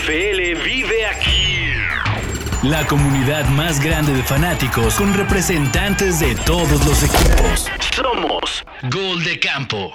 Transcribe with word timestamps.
NFL 0.00 0.64
vive 0.64 1.06
aquí. 1.06 1.74
La 2.62 2.86
comunidad 2.86 3.46
más 3.50 3.82
grande 3.82 4.14
de 4.14 4.22
fanáticos 4.22 4.94
con 4.94 5.12
representantes 5.12 6.20
de 6.20 6.34
todos 6.46 6.86
los 6.86 7.02
equipos. 7.02 7.66
Somos 7.94 8.64
Gol 8.90 9.22
de 9.24 9.38
Campo. 9.38 9.92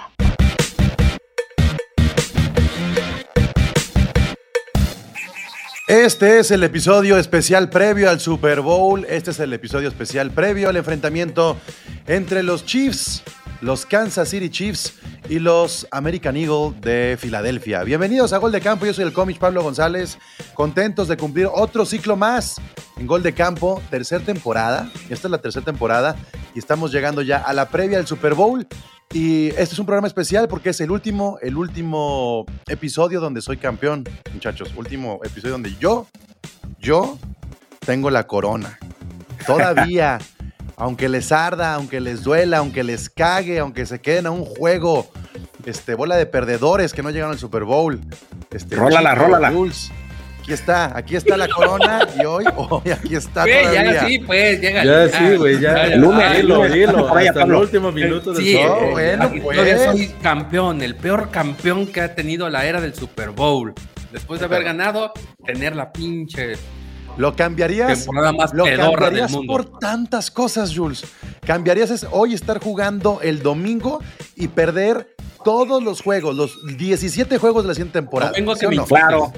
Este 5.88 6.40
es 6.40 6.52
el 6.52 6.64
episodio 6.64 7.18
especial 7.18 7.70
previo 7.70 8.10
al 8.10 8.20
Super 8.20 8.62
Bowl. 8.62 9.06
Este 9.06 9.32
es 9.32 9.40
el 9.40 9.54
episodio 9.54 9.88
especial 9.88 10.32
previo 10.32 10.70
al 10.70 10.78
enfrentamiento 10.78 11.58
entre 12.06 12.44
los 12.44 12.66
Chiefs, 12.66 13.24
los 13.62 13.86
Kansas 13.86 14.30
City 14.30 14.50
Chiefs 14.50 14.94
y 15.30 15.40
los 15.40 15.88
American 15.92 16.38
Eagle 16.38 16.74
de 16.82 17.18
Filadelfia. 17.20 17.84
Bienvenidos 17.84 18.34
a 18.34 18.38
Gol 18.38 18.52
de 18.52 18.62
Campo. 18.62 18.86
Yo 18.86 18.94
soy 18.94 19.06
el 19.06 19.14
cómic 19.14 19.40
Pablo 19.40 19.64
González. 19.64 20.18
Contentos 20.54 21.08
de 21.08 21.18
cumplir 21.18 21.48
otro 21.52 21.86
ciclo 21.86 22.16
más 22.16 22.56
en 22.98 23.08
Gol 23.08 23.24
de 23.24 23.34
Campo, 23.34 23.82
tercera 23.90 24.24
temporada. 24.24 24.92
Esta 25.10 25.28
es 25.28 25.32
la 25.32 25.40
tercera 25.40 25.66
temporada 25.66 26.16
y 26.54 26.60
estamos 26.60 26.92
llegando 26.92 27.22
ya 27.22 27.38
a 27.38 27.54
la 27.54 27.70
previa 27.70 27.98
del 27.98 28.08
Super 28.08 28.34
Bowl. 28.34 28.68
Y 29.14 29.48
este 29.50 29.64
es 29.64 29.80
un 29.80 29.86
programa 29.86 30.08
especial 30.08 30.48
porque 30.48 30.70
es 30.70 30.82
el 30.82 30.92
último, 30.92 31.38
el 31.42 31.56
último 31.56 32.46
episodio 32.68 33.20
donde 33.20 33.42
soy 33.42 33.58
campeón, 33.58 34.04
muchachos. 34.34 34.72
Último 34.76 35.20
episodio 35.24 35.54
donde 35.54 35.76
yo, 35.80 36.08
yo 36.80 37.18
tengo 37.86 38.10
la 38.10 38.28
corona. 38.28 38.78
Todavía, 39.48 40.20
aunque 40.78 41.10
les 41.10 41.32
arda, 41.32 41.74
aunque 41.76 42.00
les 42.00 42.24
duela, 42.24 42.58
aunque 42.60 42.84
les 42.84 43.10
cague, 43.10 43.60
aunque 43.60 43.86
se 43.86 44.00
queden 44.00 44.26
a 44.28 44.32
un 44.32 44.46
juego, 44.46 45.08
este, 45.66 45.96
bola 45.96 46.16
de 46.18 46.26
perdedores 46.26 46.94
que 46.94 47.02
no 47.04 47.10
llegaron 47.12 47.34
al 47.34 47.40
Super 47.40 47.64
Bowl. 47.64 48.00
Este, 48.52 48.76
Rólala, 48.76 49.16
rólala. 49.16 49.50
Bulls. 49.52 49.92
Aquí 50.42 50.54
está, 50.54 50.96
aquí 50.96 51.16
está 51.16 51.38
la 51.38 51.48
corona 51.48 52.08
y 52.22 52.24
hoy, 52.24 52.46
hoy 52.56 52.92
aquí 52.92 53.16
está 53.16 53.42
Güey, 53.46 53.64
todavía. 53.64 53.94
ya 53.94 54.06
sí, 54.08 54.20
pues, 54.20 54.62
llega. 54.62 54.84
Ya, 54.86 55.10
sí, 55.10 55.36
güey, 55.38 55.60
ya. 55.60 55.86
El 55.86 56.02
lunes, 56.02 56.46
por 56.94 57.18
ahí, 57.18 57.28
hasta 57.28 57.44
el 57.44 57.54
último 57.56 57.92
minuto 57.92 58.32
del 58.32 58.44
Sí, 58.44 58.52
Super 58.54 58.70
Bowl. 58.70 58.92
bueno, 58.92 59.32
pues. 59.42 59.58
todavía 59.58 59.92
soy 59.92 60.08
campeón, 60.22 60.82
el 60.84 60.96
peor 60.96 61.32
campeón 61.32 61.88
que 61.88 62.02
ha 62.02 62.14
tenido 62.14 62.48
la 62.50 62.64
era 62.66 62.80
del 62.80 62.94
Super 62.94 63.32
Bowl. 63.32 63.74
Después 64.12 64.40
de 64.40 64.46
haber 64.46 64.64
ganado, 64.64 65.14
tener 65.48 65.76
la 65.76 65.92
pinche 65.92 66.58
Lo 67.18 67.36
cambiarías, 67.36 68.08
más 68.38 68.54
lo 68.54 68.66
del 68.66 68.78
cambiarías 68.78 69.32
mundo. 69.32 69.52
por 69.54 69.80
tantas 69.80 70.30
cosas, 70.32 70.74
Jules. 70.76 71.04
Cambiarías 71.46 71.90
es 71.92 72.06
hoy 72.12 72.34
estar 72.34 72.62
jugando 72.62 73.20
el 73.22 73.42
domingo 73.42 74.00
y 74.36 74.48
perder 74.50 75.16
todos 75.44 75.82
los 75.84 76.02
juegos, 76.02 76.36
los 76.36 76.58
17 76.78 77.38
juegos 77.38 77.64
de 77.64 77.68
la 77.70 77.74
siguiente 77.76 78.00
temporada. 78.00 78.32
No 78.32 78.36
vengo 78.36 78.52
a 78.52 78.56
¿sí 78.56 78.60
que 78.62 78.66
o 78.68 78.70
me 78.72 78.76
no? 78.78 78.86
Claro, 78.86 79.32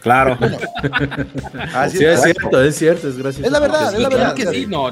claro. 0.00 0.38
Así 1.74 1.98
Sí, 1.98 2.04
es 2.04 2.18
es. 2.18 2.22
cierto, 2.22 2.62
es 2.62 2.76
cierto, 2.78 3.08
es 3.08 3.16
gracioso. 3.18 3.46
Es 3.46 3.52
la 3.52 3.58
verdad, 3.58 3.92
es 3.94 4.00
la 4.00 4.08
Claro 4.08 4.16
verdad. 4.16 4.34
que 4.34 4.46
sí, 4.46 4.66
no, 4.66 4.90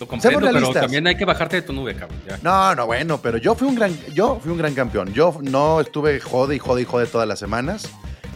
lo 0.00 0.08
comprendo, 0.08 0.40
pero 0.52 0.70
también 0.72 1.06
hay 1.06 1.16
que 1.16 1.24
bajarte 1.24 1.56
de 1.56 1.62
tu 1.62 1.72
nube, 1.72 1.94
cabrón. 1.94 2.18
ya. 2.28 2.38
No, 2.42 2.74
no, 2.74 2.86
bueno, 2.86 3.20
pero 3.22 3.38
yo 3.38 3.54
fui 3.54 3.68
un 3.68 3.74
gran, 3.76 3.96
yo 4.14 4.40
fui 4.42 4.50
un 4.50 4.58
gran 4.58 4.74
campeón. 4.74 5.12
Yo 5.12 5.36
no 5.42 5.80
estuve 5.80 6.18
jode 6.20 6.56
y 6.56 6.58
jode 6.58 6.82
y 6.82 6.84
jode 6.84 7.06
todas 7.06 7.28
las 7.28 7.38
semanas. 7.38 7.88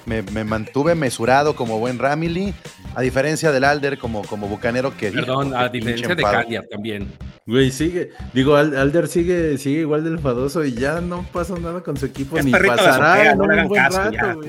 Me, 0.05 0.23
me 0.23 0.43
mantuve 0.45 0.95
mesurado 0.95 1.55
como 1.55 1.79
buen 1.79 1.99
Ramily, 1.99 2.53
a 2.95 3.01
diferencia 3.03 3.53
del 3.53 3.63
Alder 3.65 3.99
como, 3.99 4.23
como 4.23 4.49
bucanero 4.49 4.97
que 4.97 5.13
Perdón, 5.13 5.55
a 5.55 5.69
diferencia 5.69 6.15
de. 6.15 6.23
Candia 6.23 6.65
también. 6.69 7.13
Güey, 7.47 7.71
sigue. 7.71 8.11
Digo, 8.33 8.57
Al- 8.57 8.77
Alder 8.77 9.07
sigue, 9.09 9.59
sigue 9.59 9.81
igual 9.81 10.05
de 10.05 10.11
enfadoso 10.11 10.65
y 10.65 10.73
ya 10.75 11.01
no 11.01 11.25
pasa 11.33 11.55
nada 11.59 11.83
con 11.83 11.97
su 11.97 12.07
equipo, 12.07 12.37
Es 12.39 12.45
ni 12.45 12.51
pasará 12.53 13.35
no 13.35 13.45
un 13.45 13.69
buen 13.69 13.83
caso, 13.83 13.99
rato, 13.99 14.11
ya, 14.13 14.33
güey. 14.35 14.49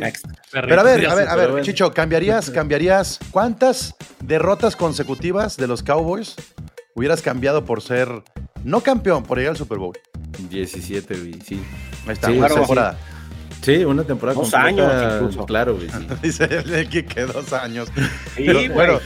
Pero 0.52 0.82
a 0.82 0.84
ver, 0.84 1.06
a 1.08 1.16
ver, 1.16 1.28
a 1.28 1.36
ver, 1.36 1.50
bueno. 1.52 1.66
Chicho, 1.66 1.92
¿cambiarías, 1.94 2.50
cambiarías 2.50 3.20
cuántas 3.32 3.96
derrotas 4.22 4.76
consecutivas 4.76 5.58
de 5.58 5.68
los 5.68 5.82
Cowboys 5.84 6.36
hubieras 6.96 7.22
cambiado 7.22 7.66
por 7.66 7.82
ser 7.82 8.10
no 8.64 8.82
campeón, 8.82 9.24
por 9.24 9.38
llegar 9.38 9.52
al 9.52 9.58
Super 9.58 9.78
Bowl? 9.78 9.98
17, 10.50 11.16
güey, 11.16 11.34
sí. 11.46 11.62
Ahí 12.08 12.14
está, 12.14 12.28
Sí, 12.28 12.38
una 12.38 12.48
temporada. 12.50 12.94
Sí, 12.94 12.98
una 13.86 14.04
temporada 14.04 14.40
Dos 14.40 14.52
completa, 14.52 15.00
años 15.08 15.14
incluso. 15.16 15.46
Claro, 15.46 15.76
güey, 15.76 15.90
sí. 15.90 16.08
Dice 16.24 16.44
el 16.46 16.90
que 16.90 17.22
dos 17.26 17.54
años. 17.54 17.90
Sí, 18.36 18.44
Pero, 18.46 18.60
güey. 18.60 18.70
bueno, 18.70 19.00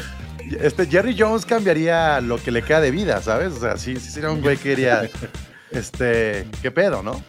este 0.62 0.85
Jerry 0.88 1.16
Jones 1.18 1.45
cambiaría 1.45 2.22
lo 2.22 2.38
que 2.38 2.51
le 2.51 2.62
queda 2.62 2.81
de 2.81 2.91
vida, 2.91 3.22
¿sabes? 3.22 3.53
O 3.53 3.59
sea, 3.59 3.78
sí, 3.78 3.96
sí 3.97 4.09
sería 4.12 4.31
un 4.31 4.41
güey 4.41 4.57
que 4.57 4.69
diría, 4.69 5.09
este, 5.72 6.46
¿qué 6.62 6.72
pedo, 6.72 7.03
no? 7.03 7.22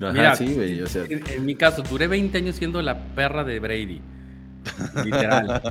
Ajá, 0.00 0.12
Mira, 0.12 0.36
sí, 0.36 0.52
güey, 0.54 0.80
o 0.82 0.86
sea. 0.86 1.04
En, 1.08 1.22
en 1.28 1.44
mi 1.44 1.54
caso, 1.54 1.82
duré 1.82 2.08
20 2.08 2.36
años 2.38 2.56
siendo 2.56 2.82
la 2.82 2.98
perra 3.14 3.44
de 3.44 3.60
Brady. 3.60 4.00
Literal. 5.04 5.62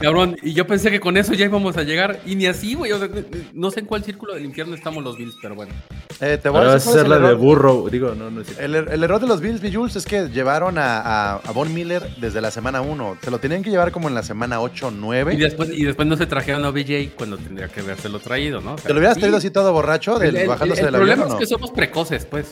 Cabrón, 0.00 0.36
y 0.42 0.52
yo 0.52 0.66
pensé 0.66 0.90
que 0.90 1.00
con 1.00 1.16
eso 1.16 1.32
ya 1.34 1.44
íbamos 1.44 1.76
a 1.76 1.82
llegar. 1.82 2.20
Y 2.26 2.36
ni 2.36 2.46
así, 2.46 2.74
güey. 2.74 2.92
o 2.92 2.98
sea, 2.98 3.08
no 3.52 3.70
sé 3.70 3.80
en 3.80 3.86
cuál 3.86 4.04
círculo 4.04 4.34
del 4.34 4.44
infierno 4.44 4.74
estamos 4.74 5.02
los 5.04 5.16
Bills, 5.16 5.34
pero 5.40 5.54
bueno. 5.54 5.72
Eh, 6.20 6.38
te 6.42 6.48
voy 6.48 6.58
Ahora 6.58 6.72
a 6.72 6.74
vas 6.74 6.86
a 6.86 6.90
decir 6.90 7.00
hacer 7.06 7.08
la 7.20 7.28
de 7.28 7.34
burro. 7.34 7.88
Digo, 7.90 8.14
no, 8.14 8.30
no 8.30 8.40
es 8.42 8.48
cierto. 8.48 8.64
El, 8.64 8.74
er- 8.74 8.92
el 8.92 9.02
error 9.04 9.20
de 9.20 9.26
los 9.26 9.40
Bills, 9.40 9.62
mi 9.62 9.72
Jules, 9.72 9.96
es 9.96 10.04
que 10.04 10.28
llevaron 10.28 10.76
a, 10.78 11.00
a, 11.00 11.34
a 11.36 11.52
Von 11.52 11.72
Miller 11.72 12.14
desde 12.18 12.40
la 12.40 12.50
semana 12.50 12.80
1. 12.80 13.18
Se 13.22 13.30
lo 13.30 13.38
tenían 13.38 13.62
que 13.62 13.70
llevar 13.70 13.90
como 13.92 14.08
en 14.08 14.14
la 14.14 14.22
semana 14.22 14.60
8 14.60 14.88
o 14.88 14.90
Y 14.90 14.94
9. 14.98 15.36
después, 15.36 15.70
y 15.72 15.84
después 15.84 16.06
no 16.08 16.16
se 16.16 16.26
trajeron 16.26 16.64
a 16.64 16.70
BJ 16.70 17.10
cuando 17.16 17.38
tendría 17.38 17.68
que 17.68 17.80
habérselo 17.80 18.18
traído, 18.18 18.60
¿no? 18.60 18.74
O 18.74 18.78
sea, 18.78 18.88
¿Te 18.88 18.92
lo 18.92 18.98
hubieras 18.98 19.14
sí. 19.14 19.20
traído 19.20 19.38
así 19.38 19.50
todo 19.50 19.72
borracho, 19.72 20.18
del, 20.18 20.36
El, 20.36 20.42
el- 20.42 20.48
bajándose 20.48 20.84
problema 20.88 21.26
es 21.28 21.34
que 21.34 21.46
somos 21.46 21.70
precoces, 21.70 22.26
pues. 22.26 22.50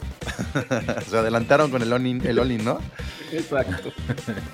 Se 1.11 1.17
adelantaron 1.19 1.71
con 1.71 1.83
el 1.83 1.93
all-in, 1.93 2.25
el 2.27 2.65
¿no? 2.65 2.79
Exacto. 3.33 3.91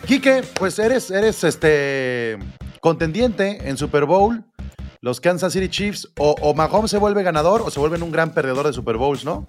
Quique, 0.07 0.43
pues 0.59 0.79
eres, 0.79 1.11
eres 1.11 1.34
este 1.43 2.39
contendiente 2.81 3.69
en 3.69 3.77
Super 3.77 4.05
Bowl. 4.05 4.45
Los 5.01 5.21
Kansas 5.21 5.53
City 5.53 5.69
Chiefs, 5.69 6.09
o, 6.17 6.35
o 6.41 6.55
Mahomes 6.55 6.91
se 6.91 6.99
vuelve 6.99 7.23
ganador 7.23 7.63
o 7.63 7.71
se 7.71 7.81
vuelven 7.81 8.03
un 8.03 8.13
gran 8.13 8.33
perdedor 8.33 8.67
de 8.67 8.73
Super 8.73 8.97
Bowls, 8.97 9.25
¿no? 9.25 9.49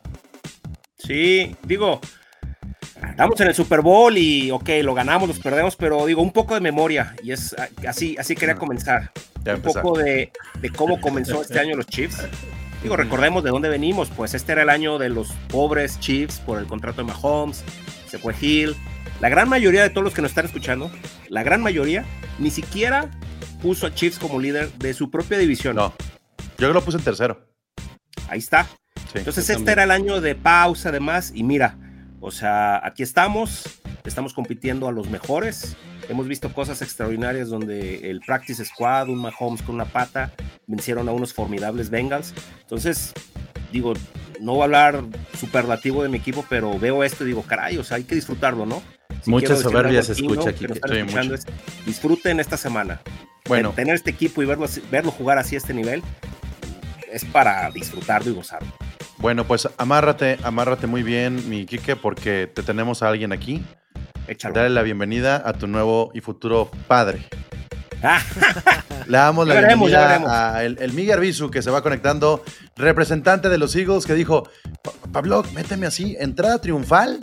Sí, 0.97 1.55
digo, 1.63 2.01
estamos 3.09 3.39
en 3.39 3.47
el 3.47 3.55
Super 3.55 3.81
Bowl 3.81 4.17
y, 4.17 4.51
ok, 4.51 4.69
lo 4.81 4.93
ganamos, 4.93 5.29
los 5.29 5.39
perdemos, 5.39 5.75
pero 5.75 6.05
digo, 6.07 6.21
un 6.21 6.31
poco 6.31 6.55
de 6.55 6.61
memoria, 6.61 7.15
y 7.23 7.31
es 7.31 7.55
así, 7.87 8.17
así 8.17 8.35
quería 8.35 8.55
comenzar. 8.55 9.11
Ya 9.45 9.51
un 9.51 9.57
empezar. 9.57 9.83
poco 9.83 9.97
de, 9.99 10.31
de 10.59 10.69
cómo 10.71 10.99
comenzó 10.99 11.41
este 11.41 11.59
año 11.59 11.77
los 11.77 11.85
Chiefs. 11.85 12.17
Digo, 12.81 12.97
recordemos 12.97 13.43
de 13.43 13.51
dónde 13.51 13.69
venimos, 13.69 14.09
pues 14.09 14.33
este 14.33 14.51
era 14.51 14.63
el 14.63 14.69
año 14.69 14.97
de 14.97 15.09
los 15.09 15.31
pobres 15.47 15.99
Chiefs 15.99 16.39
por 16.39 16.59
el 16.59 16.65
contrato 16.65 17.01
de 17.01 17.07
Mahomes, 17.07 17.63
se 18.07 18.17
fue 18.17 18.35
Hill. 18.41 18.75
La 19.21 19.29
gran 19.29 19.47
mayoría 19.47 19.81
de 19.81 19.89
todos 19.89 20.03
los 20.03 20.13
que 20.13 20.21
nos 20.21 20.31
están 20.31 20.45
escuchando, 20.45 20.91
la 21.29 21.43
gran 21.43 21.61
mayoría, 21.61 22.05
ni 22.37 22.51
siquiera 22.51 23.09
puso 23.61 23.87
a 23.87 23.93
Chiefs 23.93 24.19
como 24.19 24.39
líder 24.39 24.71
de 24.73 24.93
su 24.93 25.09
propia 25.09 25.37
división. 25.37 25.77
No. 25.77 25.93
Yo 26.57 26.71
lo 26.73 26.83
puse 26.83 26.97
en 26.97 27.03
tercero. 27.03 27.47
Ahí 28.27 28.39
está. 28.39 28.65
Sí. 29.11 29.19
Entonces 29.19 29.49
este 29.49 29.53
también. 29.53 29.69
era 29.69 29.83
el 29.83 29.91
año 29.91 30.21
de 30.21 30.35
pausa 30.35 30.89
además 30.89 31.31
y 31.33 31.43
mira, 31.43 31.77
o 32.19 32.31
sea, 32.31 32.85
aquí 32.85 33.03
estamos, 33.03 33.81
estamos 34.03 34.33
compitiendo 34.33 34.87
a 34.87 34.91
los 34.91 35.09
mejores. 35.09 35.77
Hemos 36.09 36.27
visto 36.27 36.51
cosas 36.53 36.81
extraordinarias 36.81 37.49
donde 37.49 38.09
el 38.09 38.19
practice 38.19 38.65
squad, 38.65 39.09
un 39.09 39.19
Mahomes 39.19 39.61
con 39.61 39.75
una 39.75 39.85
pata, 39.85 40.31
vencieron 40.67 41.07
a 41.07 41.11
unos 41.11 41.33
formidables 41.33 41.89
Bengals. 41.89 42.33
Entonces, 42.61 43.13
digo, 43.71 43.93
no 44.39 44.53
voy 44.53 44.61
a 44.61 44.63
hablar 44.65 45.03
superlativo 45.37 46.03
de 46.03 46.09
mi 46.09 46.17
equipo, 46.17 46.45
pero 46.49 46.77
veo 46.77 47.03
esto 47.03 47.23
y 47.23 47.27
digo, 47.27 47.43
caray, 47.43 47.77
o 47.77 47.83
sea, 47.83 47.97
hay 47.97 48.03
que 48.03 48.15
disfrutarlo, 48.15 48.65
¿no? 48.65 48.81
Si 49.25 49.31
Mucha 49.31 49.55
soberbia 49.55 50.01
se 50.03 50.13
escucha 50.13 50.51
aquí, 50.51 50.65
es, 50.65 51.45
disfruten 51.85 52.39
esta 52.39 52.57
semana. 52.57 53.01
Bueno, 53.47 53.71
Tener 53.75 53.95
este 53.95 54.11
equipo 54.11 54.41
y 54.41 54.45
verlo, 54.45 54.65
así- 54.65 54.83
verlo 54.91 55.11
jugar 55.11 55.37
así 55.39 55.55
a 55.55 55.57
este 55.57 55.73
nivel 55.73 56.01
es 57.11 57.25
para 57.25 57.69
disfrutarlo 57.71 58.31
y 58.31 58.33
gozarlo. 58.35 58.67
bueno, 59.17 59.45
pues 59.45 59.67
amárrate, 59.77 60.37
amárrate 60.43 60.85
muy 60.87 61.01
bien, 61.03 61.49
mi 61.49 61.65
Quique, 61.65 61.95
porque 61.95 62.47
te 62.53 62.61
tenemos 62.63 63.01
a 63.03 63.09
alguien 63.09 63.31
aquí. 63.33 63.63
Échalo. 64.27 64.53
Dale 64.55 64.69
la 64.69 64.81
bienvenida 64.81 65.41
a 65.45 65.53
tu 65.53 65.67
nuevo 65.67 66.11
y 66.13 66.21
futuro 66.21 66.69
padre. 66.87 67.25
Ah, 68.03 68.21
Le 69.07 69.17
damos 69.17 69.47
la 69.47 69.53
Ya 69.55 69.61
veremos, 69.61 69.91
ya 69.91 70.07
bienvenida 70.07 70.55
a 70.55 70.63
el, 70.63 70.77
el 70.79 70.93
Miguel 70.93 71.13
Arbizu, 71.15 71.49
que 71.51 71.61
se 71.61 71.69
va 71.71 71.81
conectando, 71.83 72.43
representante 72.75 73.49
de 73.49 73.57
los 73.59 73.75
Eagles, 73.75 74.05
que 74.05 74.13
dijo, 74.15 74.49
"Pa- 74.83 74.91
Pablo, 75.11 75.43
méteme 75.53 75.85
así, 75.87 76.15
entrada 76.19 76.59
triunfal. 76.59 77.19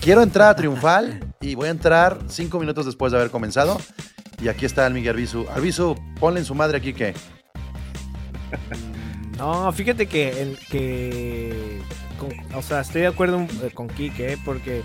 Quiero 0.00 0.22
entrada 0.22 0.54
triunfal 0.54 1.20
y 1.40 1.54
voy 1.54 1.68
a 1.68 1.70
entrar 1.70 2.18
cinco 2.28 2.58
minutos 2.58 2.86
después 2.86 3.12
de 3.12 3.18
haber 3.18 3.30
comenzado. 3.30 3.78
Y 4.40 4.48
aquí 4.48 4.66
está 4.66 4.86
el 4.86 4.94
Miguel 4.94 5.10
Arbizu. 5.10 5.46
Arbizu, 5.48 5.96
ponle 6.20 6.40
en 6.40 6.46
su 6.46 6.54
madre 6.54 6.78
aquí 6.78 6.92
que... 6.92 7.14
No, 9.38 9.70
fíjate 9.70 10.06
que, 10.06 10.56
que 10.70 11.82
o 12.54 12.62
sea, 12.62 12.80
estoy 12.80 13.02
de 13.02 13.08
acuerdo 13.08 13.46
eh, 13.62 13.70
con 13.72 13.88
Kike, 13.88 14.32
eh, 14.32 14.38
porque 14.44 14.82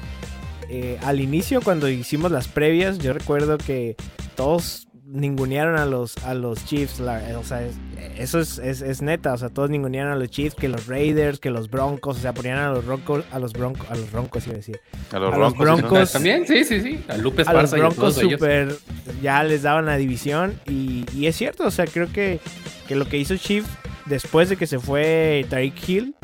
eh, 0.70 0.98
al 1.04 1.20
inicio 1.20 1.62
cuando 1.62 1.88
hicimos 1.90 2.32
las 2.32 2.48
previas, 2.48 2.98
yo 3.00 3.14
recuerdo 3.14 3.58
que 3.58 3.96
todos 4.36 4.88
ningunearon 5.12 5.78
a 5.78 5.86
los, 5.86 6.18
a 6.20 6.34
los 6.34 6.64
Chiefs. 6.66 7.00
la- 7.00 7.22
o 7.40 7.44
sea, 7.44 7.62
es- 7.64 7.76
eso 8.18 8.40
es, 8.40 8.58
es, 8.60 8.82
es 8.82 9.02
neta. 9.02 9.34
O 9.34 9.38
sea, 9.38 9.50
todos 9.50 9.70
ningunearon 9.70 10.12
a 10.12 10.16
los 10.16 10.30
Chiefs, 10.30 10.56
que 10.56 10.68
los 10.70 10.88
Raiders, 10.88 11.40
que 11.40 11.50
los 11.52 11.70
Broncos. 11.70 12.18
O 12.18 12.20
sea, 12.22 12.34
ponían 12.34 12.58
a 12.58 12.70
los 12.72 12.86
Broncos, 12.86 13.24
a 13.32 13.40
los 13.40 13.54
Broncos, 13.54 13.90
a 13.90 13.96
los 13.96 14.12
Broncos, 14.12 14.46
iba 14.48 14.54
a 14.54 14.58
decir. 14.58 14.80
A 15.12 15.20
los 15.20 15.34
a 15.34 15.38
los 15.38 15.58
Broncos. 15.58 16.12
También, 16.12 16.48
sí, 16.48 16.64
sí, 16.64 16.82
sí. 16.82 17.04
A 17.08 17.18
Lupe 17.18 17.44
A 17.44 17.54
los 17.54 17.66
Esparza 17.66 17.78
y 17.78 17.80
a 17.82 17.84
Broncos 17.84 18.16
super 18.16 18.76
ya 19.22 19.44
les 19.44 19.64
daban 19.64 19.86
la 19.86 19.98
división 19.98 20.60
y, 20.68 21.06
y 21.16 21.28
es 21.28 21.36
cierto, 21.36 21.66
o 21.66 21.72
sea, 21.72 21.86
creo 21.86 22.12
que, 22.12 22.40
que 22.88 22.96
lo 22.96 23.06
que 23.08 23.18
hizo 23.18 23.36
Chiefs 23.38 23.70
después 24.06 24.50
de 24.50 24.56
que 24.58 24.68
se 24.68 24.80
fue 24.80 25.46
Tariq 25.50 25.90
Hill, 25.90 26.16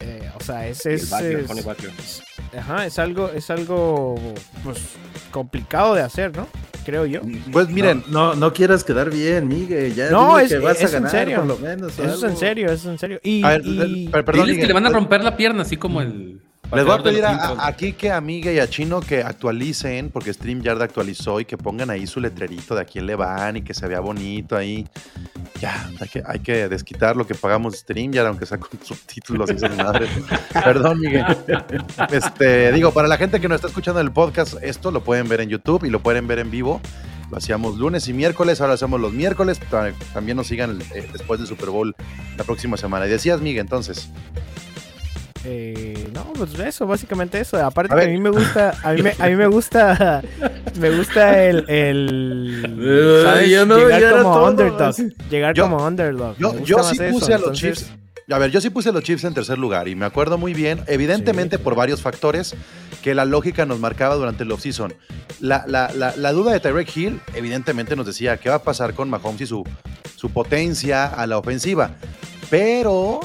eh, 0.00 0.30
o 0.38 0.42
sea, 0.42 0.66
es, 0.68 0.84
El 0.86 0.94
es, 0.94 1.10
Butler. 1.10 1.44
Ajá, 2.56 2.86
es 2.86 2.98
algo, 2.98 3.30
es 3.34 3.50
algo 3.50 4.14
pues 4.64 4.78
complicado 5.30 5.94
de 5.94 6.02
hacer, 6.02 6.36
¿no? 6.36 6.46
Creo 6.84 7.04
yo. 7.06 7.20
Pues 7.52 7.68
miren, 7.68 8.02
No, 8.08 8.28
no, 8.28 8.34
no 8.36 8.52
quieras 8.52 8.84
quedar 8.84 9.10
bien, 9.10 9.46
Miguel. 9.48 9.94
Ya 9.94 10.10
No, 10.10 10.38
es- 10.38 10.48
que 10.48 10.58
vas 10.58 10.78
es 10.80 10.84
a 10.94 10.96
en 10.96 11.02
ganar 11.04 11.10
serio. 11.10 11.36
por 11.36 11.46
lo 11.46 11.58
menos. 11.58 11.98
Eso 11.98 12.14
es 12.26 12.32
en 12.32 12.36
serio, 12.38 12.66
eso 12.66 12.74
es 12.74 12.86
en 12.86 12.98
serio. 12.98 13.20
Y, 13.22 13.44
a 13.44 13.50
ver, 13.50 13.62
y- 13.64 14.08
per- 14.08 14.24
perdón, 14.24 14.46
Diles 14.46 14.56
que 14.56 14.62
Miguel, 14.62 14.68
le 14.68 14.74
van 14.74 14.86
a 14.86 14.90
romper 14.90 15.22
la 15.22 15.36
pierna, 15.36 15.62
así 15.62 15.76
como 15.76 16.00
el. 16.00 16.39
Les 16.72 16.84
voy 16.84 16.94
a 16.94 17.02
pedir 17.02 17.24
a- 17.24 17.30
a- 17.34 17.66
aquí 17.66 17.92
que 17.94 18.12
a 18.12 18.20
Migue 18.20 18.54
y 18.54 18.58
a 18.60 18.68
Chino 18.68 19.00
que 19.00 19.22
actualicen, 19.22 20.10
porque 20.10 20.32
StreamYard 20.32 20.80
actualizó 20.82 21.40
y 21.40 21.44
que 21.44 21.56
pongan 21.58 21.90
ahí 21.90 22.06
su 22.06 22.20
letrerito 22.20 22.74
de 22.74 22.82
a 22.82 22.84
quién 22.84 23.06
le 23.06 23.16
van 23.16 23.56
y 23.56 23.62
que 23.62 23.74
se 23.74 23.86
vea 23.88 24.00
bonito 24.00 24.56
ahí. 24.56 24.86
Ya, 25.60 25.90
hay 26.00 26.08
que, 26.08 26.22
hay 26.26 26.38
que 26.40 26.68
desquitar 26.68 27.16
lo 27.16 27.26
que 27.26 27.34
pagamos 27.34 27.74
StreamYard, 27.76 28.26
aunque 28.28 28.46
sea 28.46 28.58
con 28.58 28.70
subtítulos 28.84 29.50
y 29.50 29.54
esas 29.56 29.76
madres. 29.76 30.08
Perdón, 30.52 31.00
Miguel. 31.00 31.24
Este, 32.10 32.72
digo, 32.72 32.92
para 32.92 33.08
la 33.08 33.16
gente 33.16 33.40
que 33.40 33.48
nos 33.48 33.56
está 33.56 33.68
escuchando 33.68 34.00
en 34.00 34.06
el 34.06 34.12
podcast, 34.12 34.54
esto 34.62 34.90
lo 34.90 35.02
pueden 35.02 35.28
ver 35.28 35.40
en 35.40 35.48
YouTube 35.48 35.84
y 35.84 35.90
lo 35.90 36.00
pueden 36.00 36.26
ver 36.26 36.38
en 36.38 36.50
vivo. 36.50 36.80
Lo 37.30 37.36
hacíamos 37.38 37.78
lunes 37.78 38.08
y 38.08 38.12
miércoles, 38.12 38.60
ahora 38.60 38.74
hacemos 38.74 39.00
los 39.00 39.12
miércoles. 39.12 39.60
Ta- 39.70 39.92
También 40.12 40.36
nos 40.36 40.48
sigan 40.48 40.80
eh, 40.94 41.08
después 41.12 41.38
del 41.38 41.46
Super 41.48 41.70
Bowl 41.70 41.94
la 42.36 42.42
próxima 42.44 42.76
semana. 42.76 43.06
Y 43.06 43.10
decías, 43.10 43.40
Miguel, 43.40 43.60
entonces. 43.60 44.08
Eh, 45.52 46.08
no, 46.14 46.24
pues 46.34 46.56
eso, 46.58 46.86
básicamente 46.86 47.40
eso. 47.40 47.56
Aparte 47.64 47.92
A 47.92 47.98
que 47.98 48.04
a 48.04 48.08
mí 48.08 48.18
me 48.18 48.30
gusta, 48.30 48.74
a 48.84 48.92
mí 48.92 49.02
me, 49.02 49.12
a 49.18 49.26
mí 49.28 49.34
me 49.36 49.46
gusta, 49.48 50.22
me 50.78 50.90
gusta 50.96 51.42
el, 51.44 51.68
el 51.68 52.78
Eh, 52.80 53.22
¿sabes? 53.24 53.50
ya 53.50 53.64
no, 53.64 53.78
llegar 53.78 54.22
como 54.22 54.34
todo, 54.34 54.50
underdog, 54.50 54.94
llegar 55.28 55.54
Yo- 55.54 55.64
como 55.64 55.84
underdog. 55.86 56.36
Yo, 56.38 56.58
yo 56.64 56.82
sí 56.84 56.96
eso, 57.00 57.10
puse 57.18 57.34
a 57.34 57.38
los 57.38 57.48
entonces- 57.48 57.78
Chiefs. 57.78 57.92
A 58.32 58.38
ver, 58.38 58.52
yo 58.52 58.60
sí 58.60 58.70
puse 58.70 58.90
a 58.90 58.92
los 58.92 59.02
Chiefs 59.02 59.24
en 59.24 59.34
tercer 59.34 59.58
lugar 59.58 59.88
y 59.88 59.96
me 59.96 60.06
acuerdo 60.06 60.38
muy 60.38 60.54
bien, 60.54 60.80
evidentemente 60.86 61.56
Sí. 61.56 61.62
por 61.64 61.74
varios 61.74 62.00
factores 62.00 62.54
que 63.02 63.12
la 63.12 63.24
lógica 63.24 63.66
nos 63.66 63.80
marcaba 63.80 64.14
durante 64.14 64.44
el 64.44 64.52
offseason. 64.52 64.94
La, 65.40 65.64
la, 65.66 65.90
la, 65.96 66.14
la 66.16 66.32
duda 66.32 66.52
de 66.52 66.60
Tyreek 66.60 66.96
Hill, 66.96 67.20
evidentemente 67.34 67.96
nos 67.96 68.06
decía 68.06 68.36
qué 68.36 68.48
va 68.48 68.56
a 68.56 68.62
pasar 68.62 68.94
con 68.94 69.10
Mahomes 69.10 69.40
y 69.40 69.46
su, 69.46 69.64
su 70.14 70.30
potencia 70.30 71.06
a 71.06 71.26
la 71.26 71.38
ofensiva. 71.38 71.96
Pero 72.50 73.18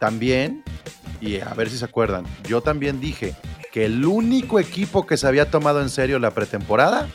también, 0.00 0.62
y 1.20 1.40
a 1.40 1.52
ver 1.54 1.70
si 1.70 1.78
se 1.78 1.84
acuerdan, 1.84 2.24
yo 2.48 2.60
también 2.60 3.00
dije 3.00 3.34
que 3.72 3.84
el 3.86 4.04
único 4.04 4.58
equipo 4.60 5.06
que 5.06 5.16
se 5.16 5.26
había 5.26 5.50
tomado 5.50 5.80
en 5.82 5.90
serio 5.90 6.18
la 6.18 6.30
pretemporada 6.32 7.08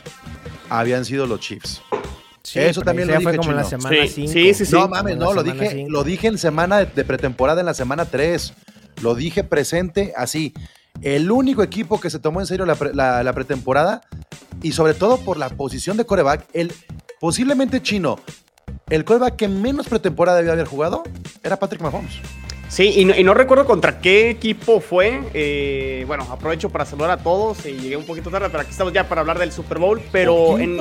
habían 0.68 1.04
sido 1.04 1.26
los 1.26 1.40
Chiefs. 1.40 1.82
Sí, 2.42 2.58
Eso 2.58 2.82
también 2.82 3.08
lo 3.08 3.14
fue 3.20 3.32
dije, 3.32 3.38
como 3.38 3.50
en 3.50 3.56
la 3.56 3.64
Chino. 3.64 3.80
semana 3.82 4.02
Sí, 4.06 4.08
5. 4.26 4.32
sí, 4.32 4.54
sí, 4.54 4.66
sí. 4.66 4.72
No 4.72 4.88
mames, 4.88 5.16
no, 5.16 5.32
lo 5.32 5.42
dije, 5.44 5.70
cinco. 5.70 5.90
lo 5.92 6.02
dije 6.04 6.26
en 6.28 6.38
semana 6.38 6.78
de, 6.78 6.86
de 6.86 7.04
pretemporada 7.04 7.60
en 7.60 7.66
la 7.66 7.74
semana 7.74 8.04
3. 8.04 8.52
Lo 9.00 9.14
dije 9.14 9.44
presente 9.44 10.12
así. 10.16 10.52
El 11.02 11.30
único 11.30 11.62
equipo 11.62 12.00
que 12.00 12.10
se 12.10 12.18
tomó 12.18 12.40
en 12.40 12.46
serio 12.46 12.66
la, 12.66 12.74
pre- 12.74 12.94
la- 12.94 13.22
la 13.22 13.32
pretemporada 13.32 14.02
y 14.60 14.72
sobre 14.72 14.94
todo 14.94 15.18
por 15.18 15.36
la 15.38 15.50
posición 15.50 15.96
de 15.96 16.04
coreback, 16.04 16.44
el 16.52 16.72
posiblemente 17.20 17.80
chino, 17.80 18.18
el 18.90 19.04
coreback 19.04 19.36
que 19.36 19.48
menos 19.48 19.86
pretemporada 19.88 20.38
debía 20.38 20.52
haber 20.52 20.66
jugado 20.66 21.04
era 21.44 21.58
Patrick 21.58 21.80
Mahomes. 21.80 22.14
Sí, 22.72 22.90
y 22.96 23.04
no, 23.04 23.14
y 23.14 23.22
no 23.22 23.34
recuerdo 23.34 23.66
contra 23.66 24.00
qué 24.00 24.30
equipo 24.30 24.80
fue. 24.80 25.22
eh, 25.34 26.04
bueno, 26.06 26.26
aprovecho 26.30 26.70
para 26.70 26.86
saludar 26.86 27.10
a 27.10 27.18
todos 27.18 27.66
y 27.66 27.72
llegué 27.72 27.98
un 27.98 28.06
poquito 28.06 28.30
tarde, 28.30 28.48
pero 28.48 28.62
aquí 28.62 28.70
estamos 28.70 28.94
ya 28.94 29.06
para 29.06 29.20
hablar 29.20 29.38
del 29.38 29.52
Super 29.52 29.78
Bowl. 29.78 30.00
Pero 30.10 30.58
en, 30.58 30.78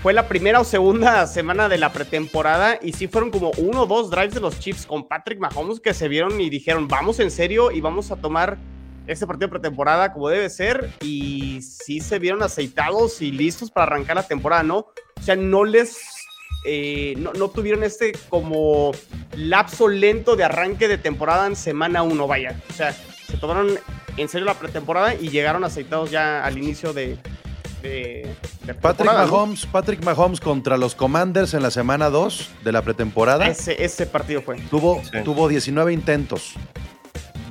fue 0.00 0.12
la 0.12 0.28
primera 0.28 0.60
o 0.60 0.64
segunda 0.64 1.26
semana 1.26 1.68
de 1.68 1.76
la 1.76 1.92
pretemporada 1.92 2.78
y 2.80 2.92
sí 2.92 3.08
fueron 3.08 3.32
como 3.32 3.50
uno 3.58 3.82
o 3.82 3.86
dos 3.86 4.10
drives 4.10 4.34
de 4.34 4.40
los 4.40 4.60
Chiefs 4.60 4.86
con 4.86 5.08
Patrick 5.08 5.40
Mahomes 5.40 5.80
que 5.80 5.92
se 5.92 6.06
vieron 6.06 6.40
y 6.40 6.50
dijeron, 6.50 6.86
vamos 6.86 7.18
en 7.18 7.32
serio 7.32 7.72
y 7.72 7.80
vamos 7.80 8.12
a 8.12 8.16
tomar 8.16 8.56
este 9.08 9.26
partido 9.26 9.48
de 9.48 9.58
pretemporada 9.58 10.12
como 10.12 10.28
debe 10.28 10.48
ser 10.50 10.88
y 11.00 11.62
sí 11.62 11.98
se 11.98 12.20
vieron 12.20 12.44
aceitados 12.44 13.20
y 13.22 13.32
listos 13.32 13.72
para 13.72 13.86
arrancar 13.86 14.14
la 14.14 14.28
temporada, 14.28 14.62
¿no? 14.62 14.86
O 15.16 15.22
sea, 15.22 15.34
no 15.34 15.64
les... 15.64 15.96
eh, 16.64 17.14
no, 17.18 17.32
no 17.34 17.48
tuvieron 17.50 17.84
este 17.84 18.12
como 18.28 18.92
lapso 19.36 19.88
lento 19.88 20.36
de 20.36 20.44
arranque 20.44 20.88
de 20.88 20.98
temporada 20.98 21.46
en 21.46 21.56
semana 21.56 22.02
uno, 22.02 22.26
vaya. 22.26 22.60
O 22.70 22.72
sea, 22.72 22.92
se 22.92 23.36
tomaron 23.38 23.78
en 24.16 24.28
serio 24.28 24.46
la 24.46 24.54
pretemporada 24.54 25.14
y 25.14 25.28
llegaron 25.30 25.64
aceitados 25.64 26.10
ya 26.10 26.44
al 26.44 26.56
inicio 26.58 26.92
de... 26.92 27.16
de- 27.82 28.34
de 28.64 28.72
Patrick. 28.74 29.12
Mahomes, 29.12 29.66
Patrick 29.66 30.02
Mahomes 30.04 30.40
contra 30.40 30.78
los 30.78 30.94
Commanders 30.94 31.52
en 31.52 31.62
la 31.62 31.70
semana 31.70 32.08
2 32.08 32.48
de 32.64 32.72
la 32.72 32.80
pretemporada. 32.80 33.46
Ese, 33.46 33.82
ese 33.84 34.06
partido 34.06 34.40
fue. 34.40 34.56
Tuvo, 34.70 35.02
Sí. 35.04 35.18
tuvo 35.22 35.48
19 35.48 35.92
intentos. 35.92 36.54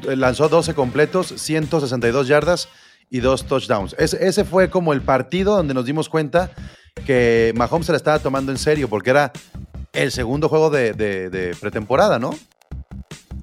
Eh, 0.10 0.16
Lanzó 0.16 0.50
12 0.50 0.74
completos, 0.74 1.28
162 1.38 2.28
yardas 2.28 2.68
y 3.12 3.20
dos 3.20 3.46
touchdowns. 3.46 3.96
Ese, 4.00 4.26
ese 4.28 4.44
fue 4.44 4.72
como 4.72 4.92
el 4.94 5.02
partido 5.04 5.56
donde 5.56 5.76
nos 5.76 5.86
dimos 5.86 6.10
cuenta 6.10 6.50
que 7.06 7.54
Mahomes 7.56 7.86
se 7.86 7.92
la 7.92 7.98
estaba 7.98 8.20
tomando 8.20 8.52
en 8.52 8.58
serio, 8.58 8.90
porque 8.90 9.10
era 9.10 9.32
el 9.94 10.12
segundo 10.12 10.50
juego 10.50 10.70
de, 10.70 11.56
pretemporada, 11.60 12.20
¿no? 12.20 12.32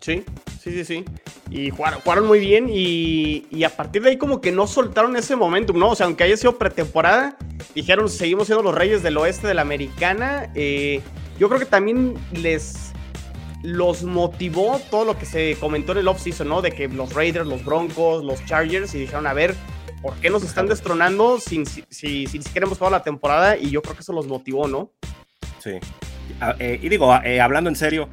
Sí, 0.01 0.25
sí, 0.63 0.73
sí, 0.73 0.85
sí. 0.85 1.05
Y 1.51 1.71
jugaron, 1.71 2.01
jugaron 2.01 2.27
muy 2.27 2.41
bien 2.41 2.69
y, 2.71 3.47
y 3.51 3.65
a 3.65 3.77
partir 3.77 4.03
de 4.03 4.11
ahí 4.11 4.17
como 4.17 4.41
que 4.41 4.53
no 4.53 4.67
soltaron 4.67 5.17
ese 5.17 5.37
momentum, 5.37 5.79
¿no? 5.79 5.91
O 5.91 5.95
sea, 5.95 6.07
aunque 6.07 6.25
haya 6.25 6.37
sido 6.37 6.57
pretemporada, 6.57 7.37
dijeron, 7.75 8.09
seguimos 8.09 8.47
siendo 8.47 8.63
los 8.63 8.75
reyes 8.75 9.03
del 9.03 9.17
oeste 9.17 9.47
de 9.49 9.55
la 9.55 9.63
americana. 9.63 10.51
Eh, 10.55 11.01
yo 11.39 11.49
creo 11.49 11.59
que 11.59 11.67
también 11.67 12.15
les 12.33 12.93
los 13.63 14.05
motivó 14.05 14.81
todo 14.91 15.05
lo 15.05 15.19
que 15.19 15.27
se 15.27 15.57
comentó 15.61 15.93
en 15.93 15.99
el 15.99 16.09
offseason, 16.09 16.49
¿no? 16.49 16.63
De 16.63 16.71
que 16.71 16.89
los 16.89 17.13
Raiders, 17.13 17.47
los 17.47 17.65
Broncos, 17.65 18.25
los 18.25 18.45
Chargers, 18.47 18.95
y 18.95 19.01
dijeron, 19.01 19.27
a 19.27 19.35
ver, 19.35 19.55
¿por 20.03 20.15
qué 20.17 20.31
nos 20.31 20.43
están 20.43 20.67
destronando 20.67 21.39
sin, 21.39 21.67
si, 21.67 21.85
si, 21.89 22.27
si 22.27 22.43
siquiera 22.43 22.67
hemos 22.67 22.79
jugado 22.79 22.97
la 22.97 23.03
temporada? 23.03 23.57
Y 23.57 23.71
yo 23.71 23.83
creo 23.83 23.95
que 23.95 24.03
eso 24.03 24.13
los 24.13 24.27
motivó, 24.27 24.67
¿no? 24.67 24.93
Sí. 25.59 25.73
Ah, 26.41 26.55
eh, 26.59 26.79
y 26.83 26.89
digo, 26.89 27.13
ah, 27.13 27.23
eh, 27.25 27.41
hablando 27.41 27.69
en 27.69 27.77
serio, 27.77 28.09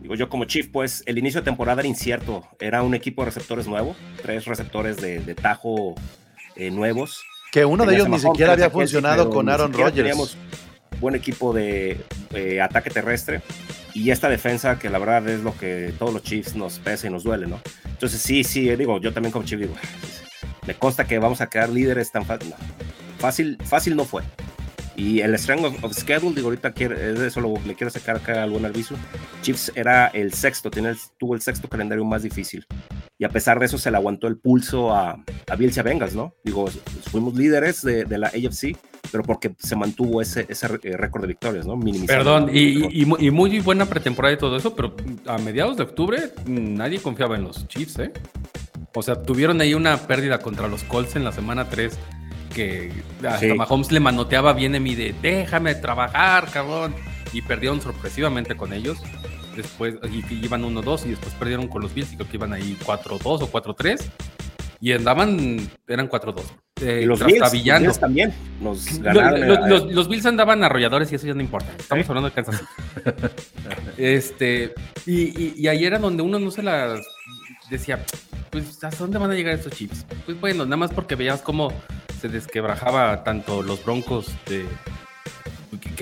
digo 0.00 0.14
yo 0.14 0.28
como 0.28 0.44
Chief, 0.44 0.68
pues 0.68 1.02
el 1.06 1.18
inicio 1.18 1.40
de 1.40 1.44
temporada 1.44 1.80
era 1.80 1.88
incierto. 1.88 2.44
Era 2.58 2.82
un 2.82 2.94
equipo 2.94 3.22
de 3.22 3.26
receptores 3.26 3.66
nuevo, 3.66 3.94
tres 4.22 4.44
receptores 4.46 4.96
de, 4.96 5.20
de 5.20 5.34
tajo 5.34 5.94
eh, 6.56 6.70
nuevos. 6.70 7.22
Que 7.52 7.64
uno 7.64 7.84
de 7.84 7.94
ellos 7.94 8.08
ni 8.08 8.16
Mahomes, 8.16 8.32
siquiera 8.32 8.52
había 8.52 8.70
funcionado 8.70 9.30
con 9.30 9.48
Aaron 9.48 9.72
Rodgers. 9.72 9.94
Teníamos 9.94 10.36
buen 11.00 11.14
equipo 11.14 11.52
de 11.52 12.00
eh, 12.34 12.60
ataque 12.60 12.90
terrestre 12.90 13.40
y 13.94 14.10
esta 14.10 14.28
defensa 14.28 14.78
que 14.78 14.90
la 14.90 14.98
verdad 14.98 15.26
es 15.28 15.40
lo 15.40 15.56
que 15.56 15.92
todos 15.98 16.12
los 16.12 16.22
Chiefs 16.22 16.54
nos 16.54 16.78
pesa 16.78 17.06
y 17.06 17.10
nos 17.10 17.24
duele, 17.24 17.46
¿no? 17.46 17.60
Entonces 17.86 18.20
sí, 18.20 18.44
sí, 18.44 18.68
digo, 18.76 19.00
yo 19.00 19.12
también 19.12 19.32
como 19.32 19.44
Chief 19.44 19.58
digo, 19.58 19.74
me 20.66 20.74
consta 20.74 21.06
que 21.06 21.18
vamos 21.18 21.40
a 21.40 21.48
quedar 21.48 21.68
líderes 21.68 22.10
tan 22.10 22.24
fácil. 22.24 22.54
Fácil, 23.18 23.58
fácil 23.64 23.96
no 23.96 24.04
fue. 24.04 24.22
Y 24.96 25.20
el 25.20 25.34
strength 25.38 25.82
of, 25.82 25.94
schedule, 25.94 26.34
digo, 26.34 26.48
ahorita 26.48 26.72
quiere, 26.72 27.12
es 27.12 27.18
eso 27.20 27.40
lo, 27.40 27.54
le 27.66 27.74
quiero 27.74 27.90
sacar 27.90 28.16
acá 28.16 28.42
al 28.42 28.50
buen 28.50 28.66
aviso. 28.66 28.96
Chiefs 29.40 29.72
era 29.74 30.08
el 30.08 30.34
sexto, 30.34 30.70
tuvo 31.16 31.34
el 31.34 31.40
sexto 31.40 31.68
calendario 31.68 32.04
más 32.04 32.22
difícil. 32.22 32.66
Y 33.16 33.24
a 33.24 33.30
pesar 33.30 33.58
de 33.58 33.66
eso 33.66 33.78
se 33.78 33.90
le 33.90 33.96
aguantó 33.96 34.26
el 34.26 34.36
pulso 34.36 34.94
a, 34.94 35.22
a 35.48 35.56
Bills 35.56 35.82
Bengals, 35.82 36.14
¿no? 36.14 36.34
Digo, 36.44 36.66
fuimos 37.10 37.34
líderes 37.34 37.82
de, 37.82 38.18
la 38.18 38.28
AFC, 38.28 38.76
pero 39.10 39.24
porque 39.24 39.54
se 39.58 39.74
mantuvo 39.74 40.20
ese, 40.20 40.44
ese 40.48 40.66
eh, 40.82 40.96
récord 40.96 41.22
de 41.22 41.28
victorias, 41.28 41.66
¿no? 41.66 41.76
Minimizando. 41.76 42.24
Perdón, 42.24 42.50
y, 42.52 43.02
y 43.02 43.30
muy 43.30 43.58
buena 43.60 43.86
pretemporada 43.86 44.34
y 44.34 44.38
todo 44.38 44.56
eso, 44.56 44.74
pero 44.74 44.94
a 45.26 45.38
mediados 45.38 45.78
de 45.78 45.84
octubre 45.84 46.32
mm, 46.44 46.74
nadie 46.74 47.00
confiaba 47.00 47.36
en 47.36 47.44
los 47.44 47.66
Chiefs, 47.68 47.98
¿eh? 48.00 48.12
O 48.94 49.02
sea, 49.02 49.22
tuvieron 49.22 49.60
ahí 49.60 49.74
una 49.74 49.96
pérdida 49.96 50.38
contra 50.38 50.66
los 50.68 50.82
Colts 50.84 51.16
en 51.16 51.24
la 51.24 51.32
semana 51.32 51.68
3 51.68 51.96
que 52.54 52.90
hasta 53.18 53.38
Sí. 53.38 53.52
Mahomes 53.54 53.92
le 53.92 54.00
manoteaba 54.00 54.52
bien 54.52 54.74
a 54.74 54.80
mí 54.80 54.94
de 54.96 55.14
déjame 55.22 55.74
trabajar, 55.76 56.48
cabrón. 56.50 56.94
Y 57.32 57.42
perdieron 57.42 57.80
sorpresivamente 57.80 58.56
con 58.56 58.72
ellos. 58.72 58.98
Después, 59.56 59.94
y 60.10 60.22
que 60.22 60.34
iban 60.34 60.64
1-2 60.64 61.06
y 61.06 61.10
después 61.10 61.32
perdieron 61.34 61.68
con 61.68 61.82
los 61.82 61.94
Bills 61.94 62.12
y 62.12 62.16
creo 62.16 62.28
que 62.28 62.36
iban 62.36 62.52
ahí 62.52 62.76
4-2 62.84 63.42
o 63.42 63.46
4-3. 63.50 64.10
Y 64.80 64.92
andaban, 64.92 65.68
eran 65.86 66.08
4-2. 66.08 66.42
eh, 66.82 67.00
Y 67.02 67.06
los 67.06 67.22
Bills, 67.24 67.38
los 67.82 68.00
también 68.00 68.32
nos 68.60 68.98
Lo- 68.98 69.04
ganaron. 69.20 69.46
lo- 69.46 69.54
eh, 69.54 69.68
los, 69.68 69.92
los 69.92 70.08
Bills 70.08 70.24
andaban 70.26 70.64
arrolladores 70.64 71.12
y 71.12 71.16
eso 71.16 71.26
ya 71.26 71.34
no 71.34 71.42
importa. 71.42 71.68
Estamos 71.78 72.08
hablando 72.08 72.30
de 72.30 72.34
Kansas 72.34 72.56
City. 72.58 72.70
este, 73.98 74.72
y, 75.06 75.20
y, 75.22 75.54
y 75.58 75.68
ahí 75.68 75.84
era 75.84 75.98
donde 75.98 76.22
uno 76.22 76.38
no 76.38 76.50
se 76.50 76.62
las 76.62 77.00
decía, 77.68 78.04
pues, 78.50 78.82
¿hasta 78.82 78.96
dónde 78.98 79.18
van 79.18 79.30
a 79.30 79.34
llegar 79.34 79.54
estos 79.54 79.72
chips? 79.72 80.04
Pues 80.24 80.40
bueno, 80.40 80.64
nada 80.64 80.76
más 80.76 80.92
porque 80.92 81.14
veías 81.14 81.42
cómo 81.42 81.72
se 82.20 82.28
desquebrajaba 82.28 83.24
tanto 83.24 83.62
los 83.62 83.84
Broncos 83.84 84.34
de, 84.46 84.66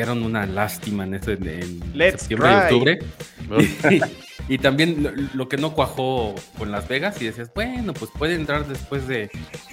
eran 0.03 0.23
una 0.23 0.47
lástima 0.47 1.05
en, 1.05 1.15
este, 1.15 1.33
en 1.33 1.81
septiembre 2.19 2.51
y 2.51 2.55
octubre. 2.55 2.99
Y, 4.49 4.55
y 4.55 4.59
también 4.59 5.03
lo, 5.03 5.11
lo 5.35 5.49
que 5.49 5.57
no 5.57 5.75
cuajó 5.75 6.35
con 6.57 6.71
Las 6.71 6.89
Vegas 6.89 7.21
y 7.21 7.27
decías, 7.27 7.51
bueno, 7.55 7.93
pues 7.95 8.11
puede 8.17 8.35
entrar 8.35 8.67
después 8.67 9.07
de... 9.09 9.31